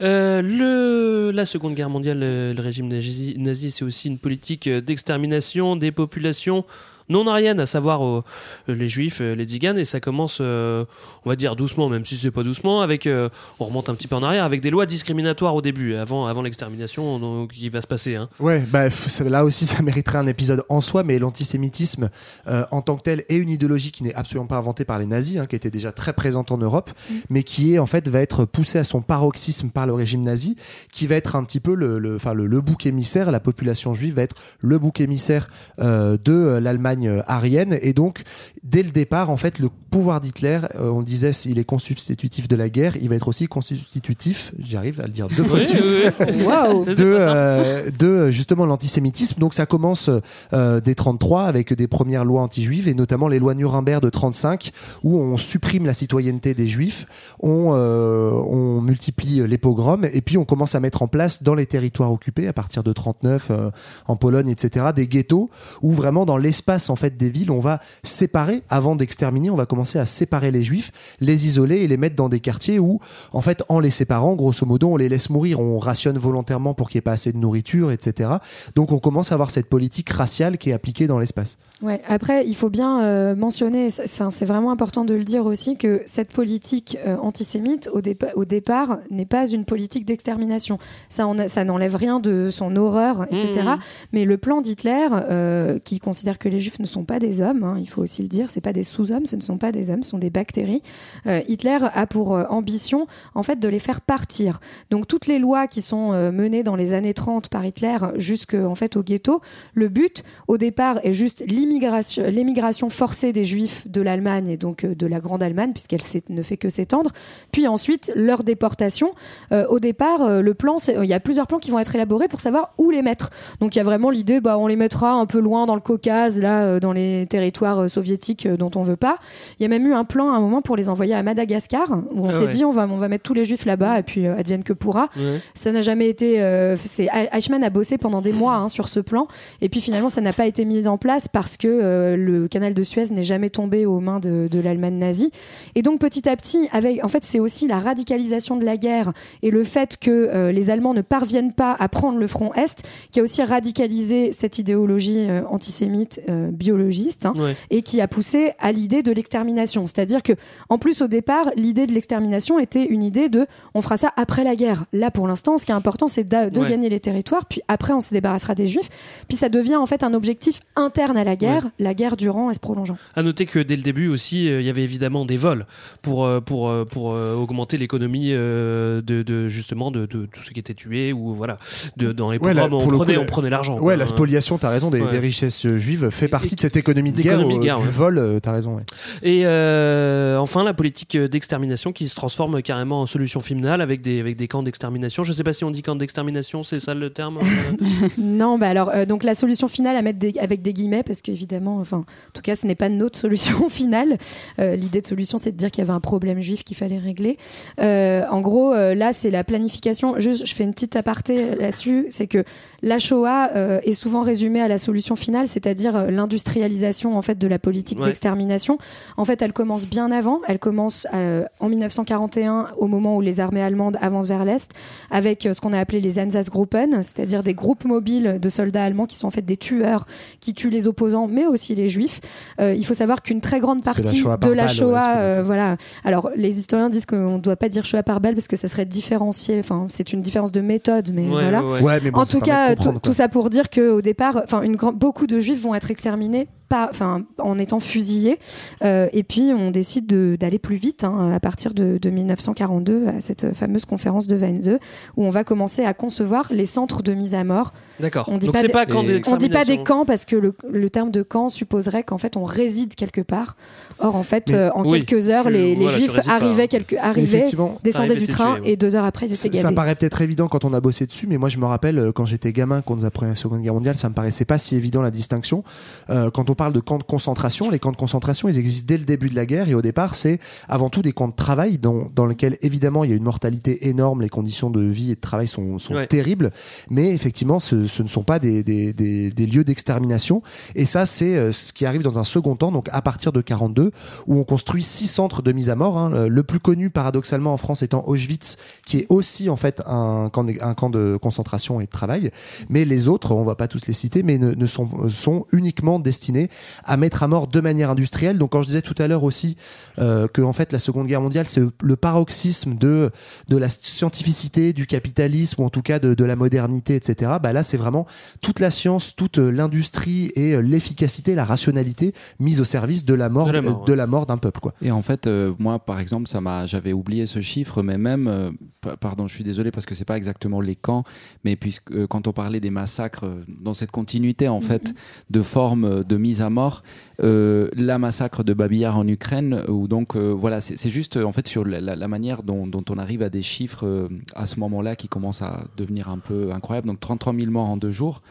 [0.01, 4.81] Euh, la Seconde Guerre mondiale, euh, le régime nazi, nazi, c'est aussi une politique euh,
[4.81, 6.65] d'extermination des populations
[7.09, 8.23] non aryennes, à savoir euh,
[8.69, 10.85] les juifs, euh, les tziganes, et ça commence, euh,
[11.25, 13.29] on va dire doucement, même si c'est pas doucement, avec, euh,
[13.61, 16.43] on remonte un petit peu en arrière, avec des lois discriminatoires au début, avant, avant
[16.43, 18.17] l'extermination donc, qui va se passer.
[18.17, 18.29] Hein.
[18.41, 18.89] Ouais, bah,
[19.27, 22.11] là aussi, ça mériterait un épisode en soi, mais l'antisémitisme
[22.49, 25.07] euh, en tant que tel est une idéologie qui n'est absolument pas inventée par les
[25.07, 26.91] nazis, hein, qui était déjà très présente en Europe,
[27.31, 30.57] mais qui est en fait va être poussée à son paroxysme par le régime nazi,
[30.93, 33.31] qui va être un petit peu le, le, enfin, le, le bouc émissaire.
[33.31, 35.49] La population juive va être le bouc émissaire
[35.81, 38.23] euh, de l'Allemagne euh, aryenne, et donc
[38.63, 42.57] dès le départ, en fait, le pouvoir d'Hitler, euh, on disait, il est constitutif de
[42.57, 45.89] la guerre, il va être aussi constitutif, j'arrive à le dire deux fois Oui, de
[45.89, 49.41] suite, de, euh, de justement l'antisémitisme.
[49.41, 50.11] Donc ça commence
[50.53, 54.71] euh, dès 33 avec des premières lois anti-juives et notamment les lois Nuremberg de 35
[55.03, 57.07] où on supprime la citoyenneté des juifs,
[57.41, 61.55] on, euh, on multiplie les pogroms et puis on commence à mettre en place dans
[61.55, 63.71] les territoires occupés à partir de 39 euh,
[64.07, 65.51] en Pologne etc des ghettos
[65.83, 69.67] où vraiment dans l'espace en fait des villes on va séparer avant d'exterminer on va
[69.67, 70.91] commencer à séparer les juifs
[71.21, 73.01] les isoler et les mettre dans des quartiers où
[73.33, 76.89] en fait en les séparant grosso modo on les laisse mourir on rationne volontairement pour
[76.89, 78.31] qu'il n'y ait pas assez de nourriture etc
[78.75, 82.01] donc on commence à avoir cette politique raciale qui est appliquée dans l'espace Ouais.
[82.09, 86.33] Après, il faut bien euh, mentionner, c'est- vraiment important de le dire aussi, que cette
[86.33, 90.79] politique euh, antisémite, au, dépa- au départ, n'est pas une politique d'extermination.
[91.09, 93.61] Ça, a- ça n'enlève rien de son horreur, etc.
[93.65, 93.79] Mhm.
[94.13, 97.65] Mais le plan d'Hitler, euh, qui considère que les juifs ne sont pas des hommes,
[97.65, 99.91] hein, il faut aussi le dire, c'est pas des sous-hommes, ce ne sont pas des
[99.91, 100.83] hommes, ce sont des bactéries.
[101.27, 104.61] Euh, Hitler a pour euh, ambition, en fait, de les faire partir.
[104.91, 108.65] Donc toutes les lois qui sont euh, menées dans les années 30 par Hitler jusqu'en
[108.65, 109.41] en fait au ghetto,
[109.75, 114.85] le but au départ est juste l'immigration, l'émigration forcée des juifs de l'Allemagne et donc
[114.85, 117.11] de la Grande Allemagne puisqu'elle ne fait que s'étendre.
[117.53, 119.13] Puis ensuite leur déportation.
[119.51, 122.75] Au départ, le plan, il y a plusieurs plans qui vont être élaborés pour savoir
[122.79, 123.31] où les mettre.
[123.61, 125.81] Donc il y a vraiment l'idée, bah on les mettra un peu loin dans le
[125.81, 129.17] Caucase, là euh, dans les territoires euh, soviétiques euh, dont on veut pas.
[129.59, 131.91] Il y a même eu un plan à un moment pour les envoyer à Madagascar
[132.13, 132.49] où on Ah s'est ouais.
[132.49, 135.09] dit on va on va mettre tous les juifs là-bas et puis advienne que pourra.
[135.17, 135.41] Ouais.
[135.55, 136.41] Ça n'a jamais été.
[136.41, 139.27] euh, c'est Eichmann a bossé pendant des mois hein, sur ce plan,
[139.61, 142.75] et puis finalement ça n'a pas été mis en place parce que euh, le canal
[142.75, 145.31] de Suez n'est jamais tombé aux mains de, de l'Allemagne nazie.
[145.75, 149.13] Et donc petit à petit, avec, en fait, c'est aussi la radicalisation de la guerre
[149.43, 152.83] et le fait que euh, les Allemands ne parviennent pas à prendre le front est,
[153.11, 157.57] qui a aussi radicalisé cette idéologie antisémite euh, biologiste hein, Ouais.
[157.71, 159.87] et qui a poussé à l'idée de l'extermination.
[159.87, 160.33] C'est-à-dire que,
[160.69, 164.45] en plus, au départ, l'idée de l'extermination était une idée de on fera ça après
[164.45, 164.85] la guerre.
[164.93, 166.69] Là, pour l'instant, ce qui est important, c'est de Ouais.
[166.69, 168.89] gagner les territoires, puis après, on se débarrassera des juifs.
[169.29, 171.71] Puis ça devient en fait un objectif interne à la guerre, Ouais.
[171.79, 172.97] la guerre durant et se prolongeant.
[173.15, 175.67] À noter que dès le début aussi, euh, il y avait évidemment des vols
[176.03, 180.43] pour, euh, pour, euh, pour euh, augmenter l'économie euh, de, de, justement de, de tout
[180.43, 181.59] ce qui était tué ou voilà.
[181.97, 183.75] De, dans les Ouais, là, programmes, pour on, le coup, prenait, la- on prenait l'argent.
[183.75, 183.97] Ouais, quoi.
[183.97, 185.09] la spoliation, t'as raison, des, Ouais.
[185.11, 187.83] des richesses euh, juives fait partie de cette économie de guerre, de euh, guerre, du
[187.85, 187.89] ouais.
[187.89, 188.77] vol, euh, t'as raison.
[188.77, 188.83] Ouais.
[189.23, 194.21] Et euh, enfin, la politique d'extermination qui se transforme carrément en solution finale avec des,
[194.21, 195.23] avec des camps d'extermination.
[195.23, 198.69] Je sais pas si on dit camp d'extermination, c'est ça le terme euh non, bah
[198.69, 201.99] alors, euh, donc la solution finale à mettre des- avec des guillemets, parce qu'évidemment, enfin,
[201.99, 204.19] en tout cas, ce n'est pas notre solution finale.
[204.59, 206.99] Euh, L'idée de solution, c'est de dire qu'il y avait un problème juif qu'il fallait
[206.99, 207.37] régler.
[207.81, 210.19] Euh, en gros, euh, là, c'est la planification.
[210.19, 212.45] Juste, je fais une petite aparté là-dessus, c'est que
[212.83, 217.39] la Shoah euh, est souvent résumée à la solution finale, c'est-à-dire euh, l'industrialisation en fait
[217.39, 218.07] de la politique Ouais.
[218.07, 218.79] d'extermination.
[219.17, 220.41] En fait, elle commence bien avant.
[220.47, 224.71] Elle commence euh, en 1941, au moment où les armées allemandes avancent vers l'est,
[225.11, 229.07] avec euh, ce qu'on a appelé les Einsatzgruppen, c'est-à-dire des groupes mobiles de soldats allemands
[229.07, 230.07] qui sont en fait des tueurs
[230.41, 232.21] qui tuent les opposants, mais aussi les juifs.
[232.61, 235.77] Euh, il faut savoir qu'une très grande la partie Shoah de la Shoah, euh, voilà.
[236.05, 238.69] Alors, les historiens disent qu'on ne doit pas dire Shoah par balle parce que ça
[238.69, 239.59] serait différencié.
[239.59, 241.65] Enfin, c'est une différence de méthode, mais voilà.
[241.65, 244.93] Ouais, mais bon, en tout cas, tout ça pour dire qu'au départ, enfin, une grand-
[244.93, 248.39] beaucoup de juifs vont être exterminés terminé pas, enfin, en étant fusillés.
[248.85, 253.09] Euh, et puis, on décide de- d'aller plus vite hein, à partir de, de 1942
[253.09, 254.79] à cette fameuse conférence de Wannsee
[255.17, 257.73] où on va commencer à concevoir les centres de mise à mort.
[258.01, 258.29] D'accord.
[258.31, 260.55] On dit Donc pas des- pas camp on dit pas des camps parce que le,
[260.71, 263.57] le terme de camp supposerait qu'en fait on réside quelque part.
[263.99, 266.29] Or en fait Mais- euh, en Oui, quelques heures tu- les, les voilà, tu juifs
[266.29, 266.67] arrivaient hein.
[266.69, 267.45] quelque, arrivaient
[267.83, 268.71] descendaient du train tué, ouais.
[268.73, 269.63] et deux heures après ils étaient Ça, gazés.
[269.63, 272.13] ça paraît peut-être évident quand on a bossé dessus, mais moi je me rappelle euh,
[272.13, 274.77] quand j'étais gamin, quand nous apprenait la Seconde Guerre mondiale, ça me paraissait pas si
[274.77, 275.65] évident la distinction.
[276.11, 278.99] Euh, quand on parle de camps de concentration, les camps de concentration, ils existent dès
[278.99, 281.79] le début de la guerre et au départ c'est avant tout des camps de travail
[281.79, 285.15] dans, dans lesquels évidemment il y a une mortalité énorme, les conditions de vie et
[285.15, 286.07] de travail sont, sont Ouais.
[286.07, 286.51] terribles,
[286.91, 290.43] mais effectivement ce, ce ne sont pas des, des, des, des lieux d'extermination
[290.75, 293.41] et ça c'est euh, ce qui arrive dans un second temps, donc à partir de
[293.41, 293.93] 42
[294.27, 295.97] où on construit six centres de mise à mort.
[295.97, 296.11] hein.
[296.11, 300.29] Le- Le plus connu paradoxalement en France étant Auschwitz, qui est aussi en fait un
[300.33, 302.31] camp de, un camp de concentration et de travail.
[302.69, 305.99] Mais les autres, on va pas tous les citer, mais ne, ne sont, sont uniquement
[305.99, 306.48] destinés
[306.85, 308.39] à mettre à mort de manière industrielle.
[308.39, 309.57] Donc quand je disais tout à l'heure aussi
[309.99, 313.11] euh, que en fait la Seconde Guerre mondiale c'est le paroxysme de
[313.49, 317.33] de la scientificité, du capitalisme ou en tout cas de, de la modernité, etc.
[317.43, 318.07] Bah là c'est vraiment
[318.41, 323.15] toute la science, toute euh, l'industrie et euh, l'efficacité, la rationalité mise au service de
[323.15, 323.47] la mort
[323.87, 324.75] De la mort, d'un peuple quoi.
[324.83, 328.29] Et en fait, euh, moi, par exemple, ça m'a, j'avais oublié ce chiffre, mais même,
[328.29, 328.51] euh,
[328.81, 331.05] pa- pardon, je suis désolé parce que c'est pas exactement les camps,
[331.45, 333.27] mais puisque euh, quand on parlait des massacres
[333.61, 334.95] dans cette continuité en fait
[335.31, 336.83] de formes euh, de mise à mort,
[337.23, 341.33] euh, la massacre de Babillard en Ukraine, où donc euh, voilà, c'est juste euh, en
[341.33, 344.97] fait sur la, manière dont, dont on arrive à des chiffres euh, à ce moment-là
[344.97, 346.87] qui commencent à devenir un peu incroyables.
[346.87, 348.23] Donc 33 000 morts en deux jours.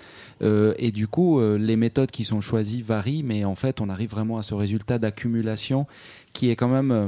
[0.42, 3.90] Euh, et du coup, euh, les méthodes qui sont choisies varient, mais en fait, on
[3.90, 5.88] arrive vraiment à ce résultat d'accumulation
[6.34, 7.08] qui est quand même euh,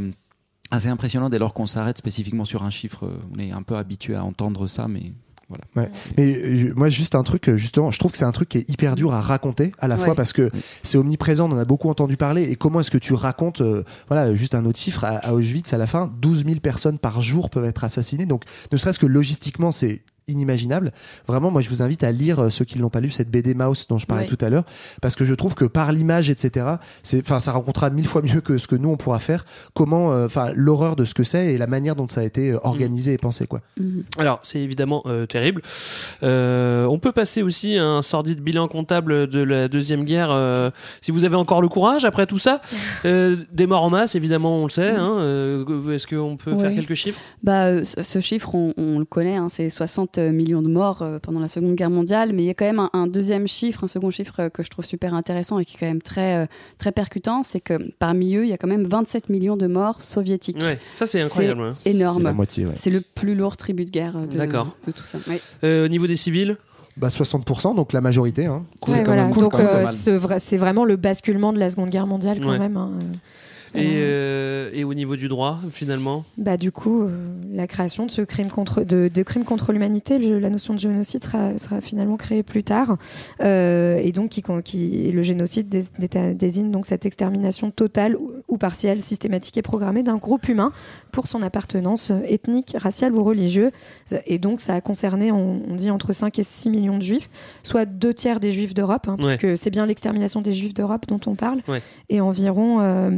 [0.71, 3.05] assez impressionnant dès lors qu'on s'arrête spécifiquement sur un chiffre.
[3.05, 5.13] Euh, On est un peu habitué à entendre ça, mais
[5.49, 5.63] voilà.
[5.75, 5.89] Ouais.
[6.17, 8.59] Mais euh, moi, juste un truc, euh, justement, je trouve que c'est un truc qui
[8.59, 10.05] est hyper dur à raconter à la Ouais.
[10.05, 10.49] fois parce que
[10.83, 12.43] c'est omniprésent, on en a beaucoup entendu parler.
[12.43, 15.73] Et comment est-ce que tu racontes, euh, voilà, juste un autre chiffre, à, à Auschwitz,
[15.73, 18.25] à la fin, 12 000 personnes par jour peuvent être assassinées.
[18.25, 20.91] Donc, ne serait-ce que logistiquement, c'est inimaginable.
[21.27, 23.29] Vraiment, moi, je vous invite à lire, euh, ceux qui ne l'ont pas lu, cette
[23.29, 24.35] BD Mouse dont je parlais Oui.
[24.35, 24.63] tout à l'heure,
[25.01, 26.65] parce que je trouve que par l'image, etc.,
[27.03, 30.11] c'est, enfin, ça racontera mille fois mieux que ce que nous, on pourra faire, comment,
[30.13, 32.57] euh, enfin, l'horreur de ce que c'est et la manière dont ça a été euh,
[32.63, 33.61] organisé et pensé, quoi.
[34.17, 35.61] Alors, c'est évidemment euh, terrible.
[36.23, 40.69] Euh, on peut passer aussi à un sordide bilan comptable de la Deuxième Guerre, euh,
[41.01, 42.61] si vous avez encore le courage après tout ça.
[43.05, 44.89] Euh, des morts en masse, évidemment, on le sait.
[44.89, 45.17] hein.
[45.19, 47.19] Euh, Est-ce qu'on peut faire quelques chiffres?
[47.43, 51.01] Bah, euh, ce ce chiffre, on, on le connaît, hein, c'est 60 millions de morts
[51.01, 53.47] euh, pendant la Seconde Guerre mondiale, mais il y a quand même un, un deuxième
[53.47, 56.01] chiffre, un second chiffre euh, que je trouve super intéressant et qui est quand même
[56.01, 56.45] très, euh,
[56.77, 60.01] très percutant, c'est que parmi eux, il y a quand même 27 millions de morts
[60.03, 60.61] soviétiques.
[60.61, 61.69] Ouais, ça, c'est incroyable, hein.
[61.71, 62.17] C'est énorme.
[62.17, 62.73] C'est la moitié, ouais.
[62.75, 64.75] C'est le plus lourd tribut de guerre euh, de, D'accord.
[64.85, 65.17] de tout ça.
[65.63, 66.57] Euh, Au niveau des civils?
[66.97, 68.47] Bah 60%, donc la majorité.
[68.47, 68.65] Hein.
[68.87, 69.29] Ouais, voilà.
[69.29, 69.85] Euh,
[70.39, 72.59] c'est vraiment le basculement de la Seconde Guerre mondiale quand Ouais.
[72.59, 72.75] même.
[72.75, 72.91] hein.
[73.75, 77.09] Et, euh, et au niveau du droit, finalement Bah, du coup, euh,
[77.51, 81.23] la création de ce crime contre, de, de crime contre l'humanité, la notion de génocide
[81.23, 82.97] sera, sera finalement créée plus tard.
[83.41, 88.31] Euh, et donc, qui, qui, le génocide dés- dé- désigne donc cette extermination totale ou,
[88.47, 90.71] ou partielle, systématique et programmée d'un groupe humain
[91.11, 93.71] pour son appartenance ethnique, raciale ou religieuse.
[94.25, 97.29] Et donc, ça a concerné, on, on dit, entre 5 et 6 millions de juifs,
[97.63, 99.37] soit deux tiers des juifs d'Europe, hein, Ouais.
[99.37, 101.81] puisque c'est bien l'extermination des juifs d'Europe dont on parle, Ouais.
[102.09, 103.09] et environ euh,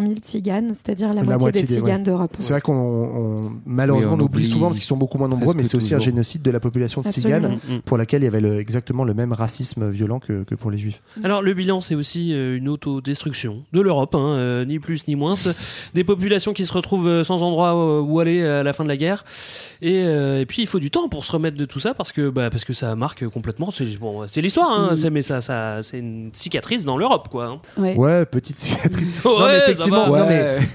[0.00, 1.98] 200 000 tziganes, c'est-à-dire la, moitié, des tziganes ouais.
[2.04, 2.36] d'Europe.
[2.38, 5.28] C'est vrai qu'on on- malheureusement Oui, on oublie oublie souvent parce qu'ils sont beaucoup moins
[5.28, 7.02] nombreux, mais c'est aussi un génocide de la population.
[7.02, 7.80] Tziganes Mm, mm.
[7.82, 10.78] pour laquelle il y avait le- exactement le même racisme violent que, que pour les
[10.78, 11.00] juifs.
[11.22, 15.16] Alors le bilan, c'est aussi euh, une autodestruction de l'Europe, hein, euh, ni plus ni
[15.16, 15.34] moins.
[15.94, 18.96] Des populations qui se retrouvent euh, sans endroit où aller à la fin de la
[18.96, 19.24] guerre.
[19.82, 22.12] Et, euh, et puis il faut du temps pour se remettre de tout ça parce
[22.12, 23.70] que bah, parce que ça marque complètement.
[23.70, 24.96] C'est bon, c'est l'histoire, hein, Mm.
[24.96, 27.46] c'est- mais ça, ça c'est une cicatrice dans l'Europe, quoi.
[27.46, 27.60] hein.
[27.76, 27.96] Ouais.
[27.96, 29.10] Ouais, petite cicatrice.
[29.24, 30.18] Ouais, effectivement, va.
[30.20, 30.26] non,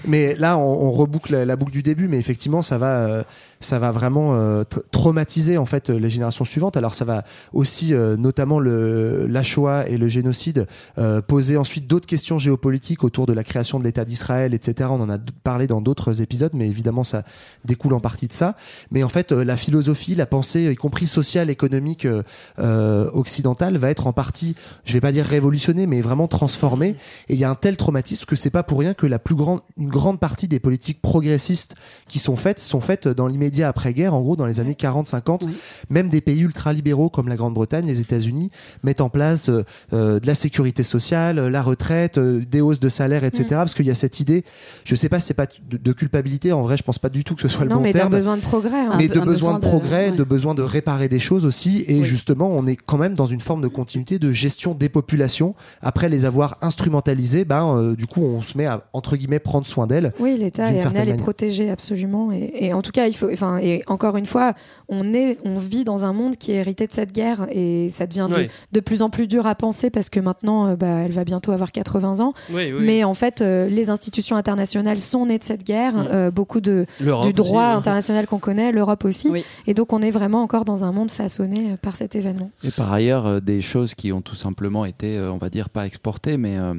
[0.05, 3.23] mais, là, on, on reboucle la, la boucle du début, mais effectivement, ça va, euh,
[3.61, 6.77] ça va vraiment euh, tra- traumatiser en fait les générations suivantes.
[6.77, 7.23] Alors, ça va
[7.53, 10.67] aussi, euh, notamment le la Shoah et le génocide,
[10.97, 14.89] euh, poser ensuite d'autres questions géopolitiques autour de la création de l'État d'Israël, etc.
[14.91, 17.23] On en a parlé dans d'autres épisodes, mais évidemment, ça
[17.65, 18.55] découle en partie de ça.
[18.91, 22.23] Mais en fait, euh, la philosophie, la pensée, y compris sociale, économique euh,
[22.59, 24.55] euh, occidentale, va être en partie,
[24.85, 26.95] je vais pas dire révolutionnée, mais vraiment transformée.
[27.29, 29.35] Et il y a un tel traumatisme que c'est pas pour rien que la plus
[29.35, 31.75] grande, une grande partie des politiques progressistes
[32.07, 35.41] qui sont faites sont faites dans l'immédiat après-guerre, en gros dans les années 40-50.
[35.89, 38.49] Même des pays ultra-libéraux comme la Grande-Bretagne, les États-Unis
[38.83, 39.63] mettent en place euh,
[39.93, 43.45] euh, de la sécurité sociale, euh, la retraite, euh, des hausses de salaire, etc.
[43.45, 43.53] Mm.
[43.55, 44.43] Parce qu'il y a cette idée,
[44.85, 47.23] je sais pas si c'est pas de, de culpabilité, en vrai je pense pas du
[47.23, 48.79] tout que ce soit le bon mais terme besoin de progrès.
[48.79, 48.95] hein.
[48.97, 50.15] mais de besoin de progrès, ouais.
[50.15, 51.83] de besoin de réparer des choses aussi.
[51.87, 55.55] Et justement, on est quand même dans une forme de continuité de gestion des populations.
[55.81, 59.65] Après les avoir instrumentalisées, ben, euh, du coup, on se met à, entre guillemets, prendre
[59.65, 60.13] soin d'elles.
[60.19, 62.31] Oui, l'État est amené à les protéger absolument.
[62.31, 63.29] Et, et en tout cas, il faut.
[63.41, 64.53] Enfin, et encore une fois,
[64.87, 68.05] on est, on vit dans un monde qui est hérité de cette guerre et ça
[68.05, 68.47] devient de, Oui.
[68.71, 71.51] de plus en plus dur à penser parce que maintenant, euh, bah, elle va bientôt
[71.51, 72.33] avoir 80 ans.
[72.51, 72.83] Oui, oui.
[72.85, 75.93] Mais en fait, euh, les institutions internationales sont nées de cette guerre.
[75.95, 76.07] Mm.
[76.11, 79.31] euh, beaucoup de du droit aussi, international qu'on connaît, l'Europe aussi.
[79.65, 82.51] Et donc, on est vraiment encore dans un monde façonné euh, par cet événement.
[82.63, 85.69] Et par ailleurs, euh, des choses qui ont tout simplement été, euh, on va dire,
[85.69, 86.73] pas exportées, mais euh,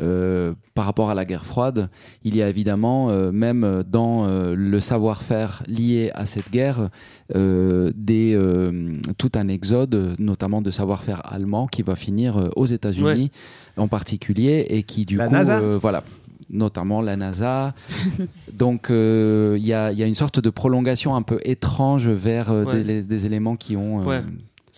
[0.00, 1.88] euh, par rapport à la guerre froide,
[2.24, 6.90] il y a évidemment, euh, même dans euh, le savoir-faire lié à cette guerre,
[7.34, 12.66] euh, des, euh, tout un exode, notamment de savoir-faire allemand, qui va finir euh, aux
[12.66, 13.30] États-Unis
[13.76, 15.58] en particulier, et qui du La coup, NASA.
[15.60, 16.02] euh, voilà
[16.48, 17.74] notamment la NASA.
[18.52, 22.08] Donc euh, il y, a, il y a une sorte de prolongation un peu étrange
[22.08, 22.84] vers euh, Ouais.
[22.84, 24.02] des, des éléments qui ont...
[24.02, 24.22] euh, Ouais.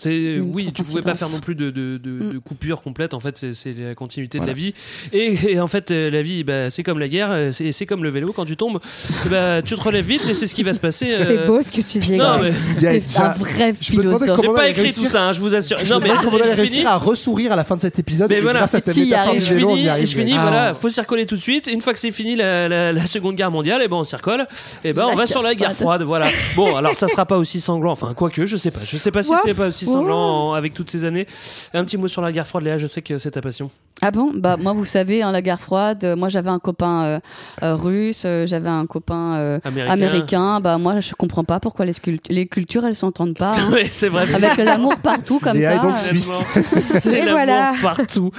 [0.01, 3.15] C'est Une oui, tu pouvais pas faire non plus de, de, de, de coupure complète.
[3.15, 4.53] En fait, c'est- c'est la continuité Voilà.
[4.53, 4.75] de la vie.
[5.13, 7.85] Et, et en fait, euh, la vie, bah, c'est comme la guerre, euh, c'est c'est
[7.87, 8.33] comme le vélo.
[8.33, 8.79] Quand tu tombes,
[9.27, 11.11] eh bah, tu te relèves vite et c'est ce qui va se passer.
[11.11, 12.15] C'est euh, beau ce que tu dis.
[12.17, 14.41] Non, mais Il y a déjà- un vrai philosophe.
[14.41, 15.79] j'ai pas écrit réussir- tout ça, hein, je vous assure.
[15.83, 18.31] Je Non, mais comment on allait réussir à ressourire à la fin de cet épisode.
[18.31, 18.61] Mais et voilà.
[18.61, 19.41] grâce à ta Si, métaphore arrive.
[19.43, 20.07] du je vélo, on finis, y arrive.
[20.07, 21.67] je finis, mais- voilà, faut s'y recoller tout de suite.
[21.67, 24.15] Une fois que c'est fini la, la, la Seconde Guerre mondiale, et ben on s'y
[24.15, 24.47] recolle.
[24.85, 26.29] Et ben on va sur la guerre froide, voilà.
[26.55, 29.23] Bon, alors ça sera pas aussi sanglant, enfin quoique, je sais pas, je sais pas
[29.23, 31.27] si c'est pas aussi sanglant en- avec toutes ces années.
[31.75, 33.71] Un petit mot sur la guerre froide, Léa, je sais que c'est ta passion.
[34.01, 34.31] Ah bon?
[34.33, 36.05] Bah moi vous savez hein, la guerre froide.
[36.05, 37.21] euh, moi j'avais un copain euh,
[37.65, 39.93] euh, russe, euh, j'avais un copain euh, Américain.
[39.93, 40.61] américain.
[40.61, 41.93] Bah moi je comprends pas pourquoi les,
[42.29, 43.51] les cultures elles s'entendent pas.
[43.57, 43.71] hein.
[43.73, 44.33] Oui, c'est vrai.
[44.33, 45.77] Avec l'amour partout comme Léa ça.
[45.79, 46.31] est donc suisse.
[46.81, 47.73] C'est Et l'amour voilà.
[47.83, 48.31] partout.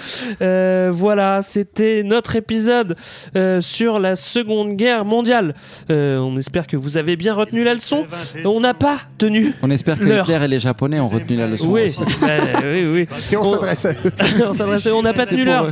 [0.41, 2.95] Euh, voilà, c'était notre épisode
[3.35, 5.55] euh, sur la Seconde Guerre mondiale.
[5.89, 8.05] Euh, on espère que vous avez bien retenu la leçon.
[8.45, 9.53] On n'a pas tenu.
[9.61, 10.29] On espère que L'heure.
[10.29, 11.67] Hitler et les Japonais ont retenu la leçon.
[11.69, 11.93] Oui,
[12.23, 13.07] euh, oui, oui.
[13.31, 13.49] Et on Bon.
[13.49, 14.11] s'adresse à eux.
[14.47, 15.69] on s'adresse- on n'a pas tenu l'heure.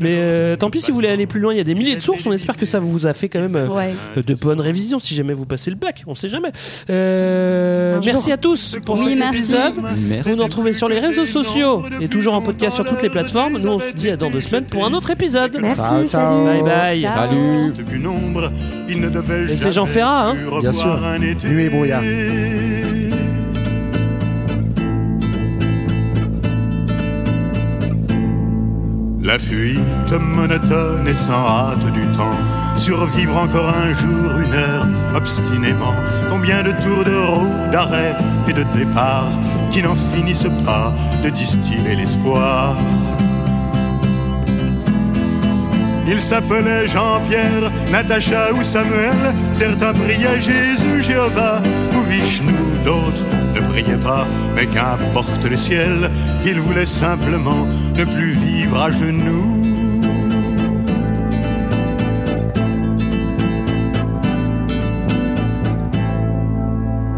[0.00, 1.96] Mais euh, tant pis si vous voulez aller plus loin, il y a des milliers
[1.96, 2.26] de sources.
[2.26, 3.94] On espère que ça vous a fait quand même euh, Ouais.
[4.16, 6.02] de bonnes révisions si jamais vous passez le bac.
[6.06, 6.50] On sait jamais.
[6.90, 9.38] Euh, merci à tous pour Oui, cet merci.
[9.38, 9.74] épisode.
[10.08, 10.28] Merci.
[10.30, 13.58] Vous nous retrouvez sur les réseaux sociaux et toujours en podcast sur toutes les plateformes.
[13.58, 15.56] Nous on se dit à dans deux semaines pour un autre épisode.
[15.60, 16.44] Merci, ciao.
[16.44, 16.44] salut.
[16.44, 17.00] Bye bye.
[17.02, 17.14] Ciao.
[17.30, 19.00] Salut.
[19.00, 20.98] ne Et c'est Jean Ferrat, hein Bien sûr.
[21.44, 22.02] Nuit et brouillard.
[29.30, 32.36] La fuite monotone et sans hâte du temps,
[32.76, 35.94] survivre encore un jour, une heure, obstinément.
[36.28, 38.16] Combien de tours de roue, d'arrêt
[38.48, 39.30] et de départ
[39.70, 40.92] qui n'en finissent pas
[41.22, 42.76] de distiller l'espoir.
[46.08, 49.32] Ils s'appelaient Jean-Pierre, Natacha ou Samuel.
[49.52, 51.62] Certains priaient Jésus, Jéhovah
[51.96, 52.52] ou Vishnu.
[52.84, 53.24] D'autres
[53.54, 54.26] ne priaient pas,
[54.56, 56.10] mais qu'importe le ciel.
[56.46, 59.62] Ils voulaient simplement ne plus vivre à genoux.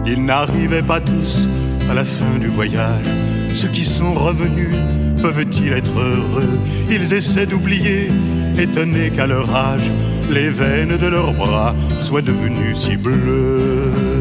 [0.04, 1.48] Ils n'arrivaient pas tous
[1.90, 3.06] à la fin du voyage.
[3.54, 4.74] Ceux qui sont revenus
[5.22, 6.60] peuvent-ils être heureux?
[6.90, 8.10] Ils essaient d'oublier,
[8.58, 9.90] étonnés qu'à leur âge,
[10.30, 14.11] les veines de leurs bras soient devenues si bleues.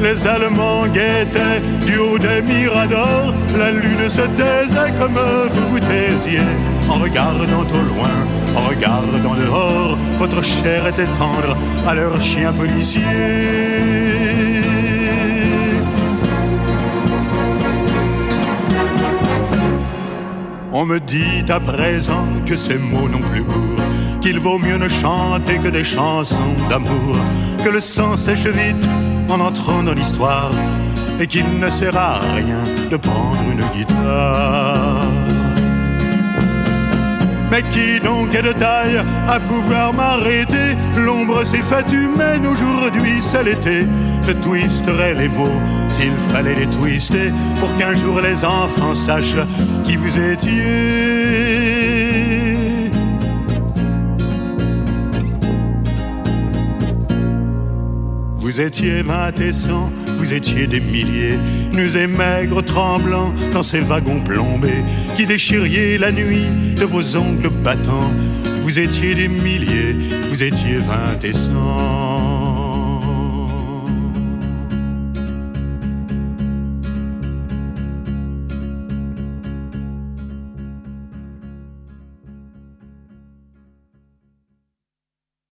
[0.00, 6.40] Les Allemands guettaient du haut des miradors, la lune se taisait comme vous vous taisiez,
[6.88, 8.10] en regardant au loin,
[8.54, 11.56] en regardant dehors, votre chair était tendre
[11.86, 13.02] à leurs chiens policiers.
[20.72, 23.76] On me dit à présent que ces mots n'ont plus goût,
[24.20, 27.16] qu'il vaut mieux ne chanter que des chansons d'amour,
[27.64, 28.86] que le sang sèche vite
[29.28, 30.50] en entrant dans l'histoire,
[31.20, 35.06] et qu'il ne sert à rien de prendre une guitare.
[37.50, 40.76] Mais qui donc est de taille à pouvoir m'arrêter?
[40.96, 43.86] L'ombre s'est faite humaine aujourd'hui, c'est l'été.
[44.26, 49.36] Je twisterai les mots s'il fallait les twister pour qu'un jour les enfants sachent
[49.84, 51.85] qui vous étiez.
[58.56, 61.38] Vous étiez vingt et cent, vous étiez des milliers,
[61.74, 64.82] nus et maigres, tremblants dans ces wagons plombés,
[65.14, 68.14] qui déchiriez la nuit de vos ongles battants.
[68.62, 69.94] Vous étiez des milliers,
[70.30, 72.05] vous étiez vingt et cent.